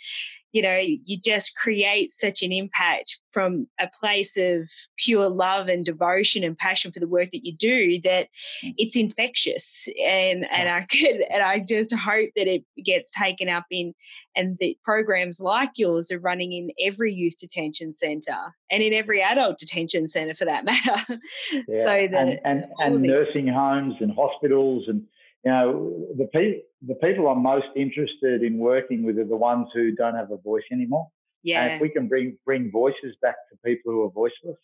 you 0.54 0.62
know, 0.62 0.80
you 0.80 1.18
just 1.18 1.56
create 1.56 2.12
such 2.12 2.40
an 2.40 2.52
impact 2.52 3.18
from 3.32 3.66
a 3.80 3.90
place 4.00 4.36
of 4.36 4.70
pure 4.96 5.28
love 5.28 5.66
and 5.66 5.84
devotion 5.84 6.44
and 6.44 6.56
passion 6.56 6.92
for 6.92 7.00
the 7.00 7.08
work 7.08 7.30
that 7.30 7.44
you 7.44 7.52
do 7.52 8.00
that 8.02 8.28
mm. 8.64 8.72
it's 8.78 8.94
infectious. 8.94 9.88
And 10.06 10.46
and 10.52 10.68
I 10.68 10.82
could 10.90 11.22
and 11.28 11.42
I 11.42 11.58
just 11.58 11.92
hope 11.92 12.30
that 12.36 12.46
it 12.46 12.62
gets 12.84 13.10
taken 13.10 13.48
up 13.48 13.64
in 13.68 13.94
and 14.36 14.56
that 14.60 14.76
programs 14.84 15.40
like 15.40 15.70
yours 15.74 16.12
are 16.12 16.20
running 16.20 16.52
in 16.52 16.70
every 16.80 17.12
youth 17.12 17.36
detention 17.36 17.90
centre 17.90 18.54
and 18.70 18.80
in 18.80 18.92
every 18.92 19.20
adult 19.20 19.58
detention 19.58 20.06
centre 20.06 20.34
for 20.34 20.44
that 20.44 20.64
matter. 20.64 21.18
Yeah. 21.66 21.82
so 21.82 22.08
that 22.12 22.14
and, 22.14 22.40
and, 22.44 22.64
and 22.78 23.02
nursing 23.02 23.48
homes 23.48 23.96
and 23.98 24.12
hospitals 24.14 24.84
and 24.86 25.02
you 25.44 25.52
know, 25.52 26.06
the, 26.16 26.26
pe- 26.32 26.62
the 26.86 26.94
people 26.96 27.28
I'm 27.28 27.42
most 27.42 27.66
interested 27.76 28.42
in 28.42 28.58
working 28.58 29.04
with 29.04 29.18
are 29.18 29.24
the 29.24 29.36
ones 29.36 29.68
who 29.74 29.92
don't 29.94 30.14
have 30.14 30.30
a 30.30 30.38
voice 30.38 30.64
anymore. 30.72 31.08
Yeah. 31.42 31.64
And 31.64 31.74
if 31.74 31.80
we 31.80 31.90
can 31.90 32.08
bring 32.08 32.38
bring 32.46 32.70
voices 32.70 33.14
back 33.20 33.36
to 33.50 33.58
people 33.64 33.92
who 33.92 34.02
are 34.04 34.10
voiceless, 34.10 34.58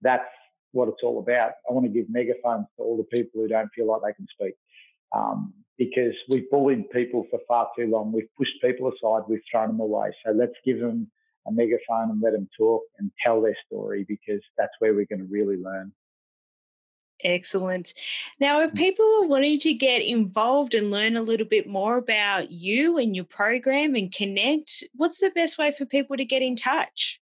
that's 0.00 0.24
what 0.72 0.88
it's 0.88 1.02
all 1.02 1.18
about. 1.18 1.52
I 1.68 1.72
want 1.72 1.84
to 1.86 1.92
give 1.92 2.06
megaphones 2.08 2.66
to 2.76 2.82
all 2.82 2.96
the 2.96 3.16
people 3.16 3.42
who 3.42 3.48
don't 3.48 3.68
feel 3.74 3.86
like 3.86 4.02
they 4.02 4.14
can 4.14 4.26
speak. 4.32 4.54
Um, 5.14 5.52
because 5.78 6.14
we've 6.30 6.48
bullied 6.50 6.88
people 6.90 7.26
for 7.30 7.38
far 7.46 7.68
too 7.78 7.86
long. 7.86 8.12
We've 8.12 8.34
pushed 8.36 8.60
people 8.62 8.88
aside. 8.88 9.24
We've 9.28 9.40
thrown 9.50 9.68
them 9.68 9.80
away. 9.80 10.10
So 10.24 10.32
let's 10.32 10.54
give 10.64 10.80
them 10.80 11.10
a 11.46 11.52
megaphone 11.52 12.10
and 12.10 12.20
let 12.22 12.32
them 12.32 12.48
talk 12.56 12.82
and 12.98 13.10
tell 13.24 13.42
their 13.42 13.56
story 13.66 14.04
because 14.08 14.40
that's 14.56 14.72
where 14.78 14.94
we're 14.94 15.06
going 15.06 15.20
to 15.20 15.28
really 15.30 15.56
learn. 15.56 15.92
Excellent. 17.24 17.94
Now, 18.40 18.62
if 18.62 18.74
people 18.74 19.06
are 19.20 19.26
wanting 19.26 19.58
to 19.60 19.72
get 19.72 20.02
involved 20.02 20.74
and 20.74 20.90
learn 20.90 21.16
a 21.16 21.22
little 21.22 21.46
bit 21.46 21.66
more 21.66 21.96
about 21.96 22.50
you 22.50 22.98
and 22.98 23.16
your 23.16 23.24
program 23.24 23.94
and 23.94 24.12
connect, 24.12 24.84
what's 24.94 25.18
the 25.18 25.30
best 25.30 25.58
way 25.58 25.70
for 25.70 25.86
people 25.86 26.16
to 26.16 26.24
get 26.24 26.42
in 26.42 26.56
touch? 26.56 27.20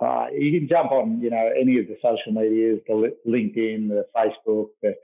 Uh, 0.00 0.26
you 0.32 0.58
can 0.58 0.68
jump 0.68 0.92
on, 0.92 1.20
you 1.20 1.30
know, 1.30 1.50
any 1.58 1.78
of 1.78 1.86
the 1.86 1.96
social 2.02 2.32
medias, 2.32 2.80
the 2.86 3.14
LinkedIn, 3.26 3.88
the 3.88 4.06
Facebook. 4.14 4.68
The, 4.82 4.94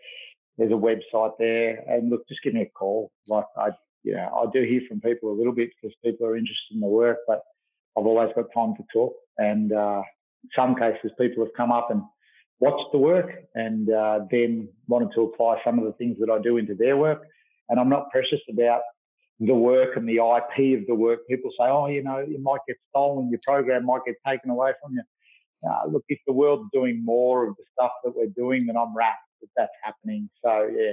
there's 0.59 0.73
a 0.73 0.75
website 0.75 1.33
there, 1.39 1.83
and 1.89 2.11
look, 2.11 2.29
just 2.29 2.43
give 2.43 2.55
me 2.55 2.63
a 2.63 2.67
call. 2.67 3.11
Like 3.27 3.47
I, 3.57 3.71
you 4.03 4.15
know, 4.15 4.29
I 4.35 4.51
do 4.53 4.63
hear 4.65 4.83
from 4.89 5.01
people 5.01 5.31
a 5.31 5.37
little 5.37 5.55
bit 5.55 5.71
because 5.81 5.97
people 6.05 6.27
are 6.27 6.37
interested 6.37 6.75
in 6.75 6.81
the 6.81 6.87
work, 6.87 7.19
but 7.27 7.43
I've 7.97 8.07
always 8.07 8.31
got 8.35 8.47
time 8.55 8.75
to 8.77 8.85
talk. 8.93 9.15
And 9.39 9.73
uh, 9.73 10.03
some 10.55 10.75
cases, 10.75 11.11
people 11.19 11.45
have 11.45 11.55
come 11.57 11.73
up 11.73 11.91
and 11.91 12.03
watched 12.63 12.93
the 12.93 12.99
work 12.99 13.29
and 13.57 13.91
uh, 13.93 14.21
then 14.31 14.69
wanted 14.87 15.09
to 15.17 15.23
apply 15.23 15.61
some 15.65 15.81
of 15.81 15.85
the 15.85 15.93
things 15.95 16.17
that 16.21 16.31
I 16.31 16.39
do 16.41 16.59
into 16.59 16.77
their 16.77 16.97
work. 16.97 17.23
And 17.69 17.81
I'm 17.81 17.89
not 17.89 18.09
precious 18.11 18.39
about 18.49 18.83
the 19.41 19.55
work 19.55 19.97
and 19.97 20.09
the 20.09 20.19
IP 20.19 20.79
of 20.79 20.87
the 20.87 20.95
work. 20.95 21.27
People 21.29 21.51
say, 21.59 21.65
oh, 21.65 21.89
you 21.89 22.05
know, 22.05 22.21
you 22.21 22.41
might 22.41 22.61
get 22.69 22.77
stolen, 22.91 23.31
your 23.31 23.41
program 23.45 23.85
might 23.85 24.03
get 24.07 24.15
taken 24.25 24.51
away 24.51 24.73
from 24.81 24.95
you. 24.95 25.03
Uh, 25.69 25.89
look, 25.89 26.05
if 26.09 26.21
the 26.25 26.33
world's 26.33 26.69
doing 26.73 27.05
more 27.05 27.49
of 27.49 27.57
the 27.57 27.65
stuff 27.73 27.91
that 28.05 28.15
we're 28.15 28.27
doing, 28.37 28.65
then 28.67 28.77
I'm 28.77 28.97
wrapped 28.97 29.19
that 29.41 29.51
that's 29.57 29.73
happening. 29.83 30.31
So, 30.45 30.71
yeah, 30.73 30.93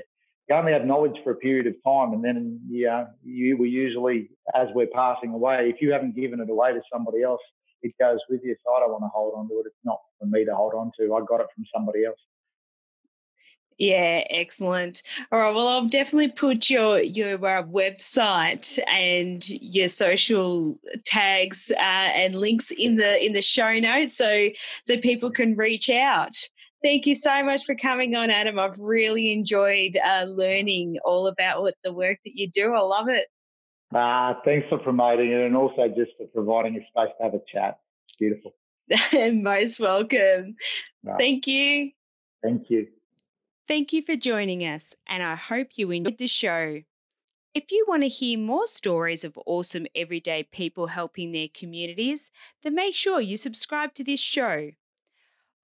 you 0.50 0.56
only 0.56 0.74
have 0.74 0.86
knowledge 0.86 1.18
for 1.24 1.32
a 1.34 1.36
period 1.36 1.68
of 1.68 1.76
time. 1.86 2.14
And 2.14 2.24
then, 2.24 2.60
yeah, 2.68 3.06
you 3.24 3.58
were 3.58 3.68
usually, 3.68 4.32
as 4.56 4.70
we're 4.74 4.88
passing 4.88 5.34
away, 5.34 5.70
if 5.70 5.82
you 5.82 5.92
haven't 5.92 6.16
given 6.16 6.40
it 6.40 6.50
away 6.50 6.74
to 6.74 6.82
somebody 6.92 7.22
else, 7.22 7.42
it 7.82 7.94
goes 8.00 8.20
with 8.30 8.42
you. 8.44 8.56
So 8.66 8.74
I 8.74 8.80
don't 8.82 8.92
want 8.92 9.04
to 9.04 9.10
hold 9.14 9.34
on 9.38 9.48
to 9.50 9.56
it. 9.56 9.66
It's 9.68 9.76
not 9.84 10.00
for 10.20 10.26
me 10.26 10.46
to 10.46 10.56
hold 10.56 10.74
on 10.74 10.92
to. 11.00 11.14
I 11.16 11.20
got 11.28 11.42
it 11.42 11.48
from 11.56 11.66
somebody 11.74 12.06
else. 12.06 12.20
Yeah, 13.80 14.24
excellent. 14.30 15.04
All 15.32 15.40
right. 15.40 15.56
Well, 15.56 15.70
I'll 15.70 15.88
definitely 15.88 16.28
put 16.28 16.70
your 16.70 17.00
your 17.00 17.36
uh, 17.36 17.64
website 17.64 18.78
and 18.90 19.48
your 19.50 19.88
social 19.88 20.78
tags 21.06 21.72
uh, 21.78 21.80
and 22.14 22.36
links 22.36 22.72
in 22.72 22.98
the 22.98 23.26
in 23.26 23.32
the 23.32 23.42
show 23.42 23.80
notes, 23.80 24.18
so 24.18 24.50
so 24.84 24.98
people 24.98 25.32
can 25.32 25.56
reach 25.56 25.90
out. 25.90 26.36
Thank 26.84 27.06
you 27.06 27.16
so 27.16 27.42
much 27.44 27.66
for 27.66 27.74
coming 27.74 28.16
on, 28.18 28.30
Adam. 28.30 28.60
I've 28.60 28.80
really 28.80 29.32
enjoyed 29.32 29.98
uh, 30.06 30.26
learning 30.28 30.98
all 31.06 31.28
about 31.28 31.62
what 31.62 31.76
the 31.84 31.94
work 31.94 32.20
that 32.26 32.36
you 32.36 32.50
do. 32.50 32.74
I 32.74 32.82
love 32.82 33.08
it. 33.08 33.28
Uh, 33.94 34.36
thanks 34.46 34.68
for 34.70 34.78
promoting 34.78 35.32
it 35.32 35.46
and 35.46 35.56
also 35.56 35.88
just 35.88 36.12
for 36.18 36.28
providing 36.28 36.76
a 36.76 36.80
space 36.80 37.14
to 37.18 37.24
have 37.24 37.34
a 37.34 37.42
chat. 37.52 37.80
Beautiful. 38.20 38.54
Most 39.34 39.80
welcome. 39.80 40.56
Right. 41.04 41.18
Thank 41.18 41.48
you. 41.48 41.92
Thank 42.44 42.70
you. 42.70 42.88
Thank 43.68 43.94
you 43.94 44.02
for 44.02 44.16
joining 44.16 44.62
us, 44.62 44.96
and 45.08 45.22
I 45.22 45.36
hope 45.36 45.70
you 45.76 45.92
enjoyed 45.92 46.18
the 46.18 46.28
show. 46.28 46.82
If 47.54 47.72
you 47.72 47.86
want 47.88 48.04
to 48.04 48.10
hear 48.10 48.38
more 48.38 48.68
stories 48.68 49.24
of 49.24 49.38
awesome 49.46 49.86
everyday 49.96 50.44
people 50.44 50.88
helping 50.88 51.32
their 51.32 51.48
communities, 51.54 52.32
then 52.64 52.76
make 52.76 52.96
sure 52.96 53.20
you 53.20 53.38
subscribe 53.38 53.94
to 53.96 54.04
this 54.04 54.20
show. 54.20 54.72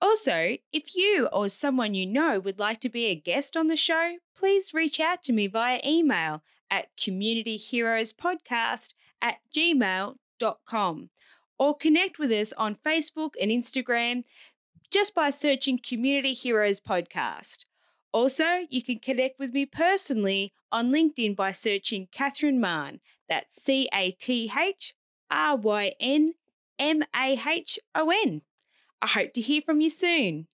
Also, 0.02 0.58
if 0.74 0.96
you 0.96 1.28
or 1.32 1.50
someone 1.50 1.94
you 1.94 2.06
know 2.06 2.40
would 2.40 2.60
like 2.60 2.80
to 2.82 2.90
be 2.90 3.06
a 3.06 3.16
guest 3.16 3.56
on 3.56 3.68
the 3.68 3.76
show, 3.76 4.18
please 4.36 4.74
reach 4.74 5.00
out 5.00 5.24
to 5.24 5.34
me 5.34 5.48
via 5.48 5.80
email 5.86 6.44
at 6.70 6.96
communityheroespodcast 6.98 8.94
at 9.22 9.38
gmail.com 9.54 11.10
or 11.58 11.76
connect 11.76 12.20
with 12.20 12.32
us 12.32 12.54
on 12.54 12.76
Facebook 12.86 13.32
and 13.42 13.52
Instagram 13.52 14.24
just 14.92 15.16
by 15.16 15.30
searching 15.30 15.80
Community 15.80 16.34
Heroes 16.34 16.80
Podcast. 16.80 17.66
Also, 18.12 18.66
you 18.70 18.82
can 18.82 19.00
connect 19.00 19.40
with 19.40 19.54
me 19.54 19.66
personally 19.66 20.54
on 20.72 20.92
LinkedIn 20.92 21.36
by 21.36 21.52
searching 21.52 22.08
Cathryn 22.08 22.60
Mahon. 22.60 23.00
That's 23.28 23.62
C 23.62 23.90
A 23.94 24.12
T 24.12 24.52
H 24.58 24.94
R 25.30 25.58
Y 25.58 25.94
N 26.00 26.34
M 26.80 27.04
A 27.16 27.40
H 27.48 27.80
O 27.94 28.10
N. 28.10 28.42
I 29.02 29.08
hope 29.08 29.34
to 29.34 29.42
hear 29.42 29.62
from 29.62 29.82
you 29.82 29.90
soon. 29.90 30.48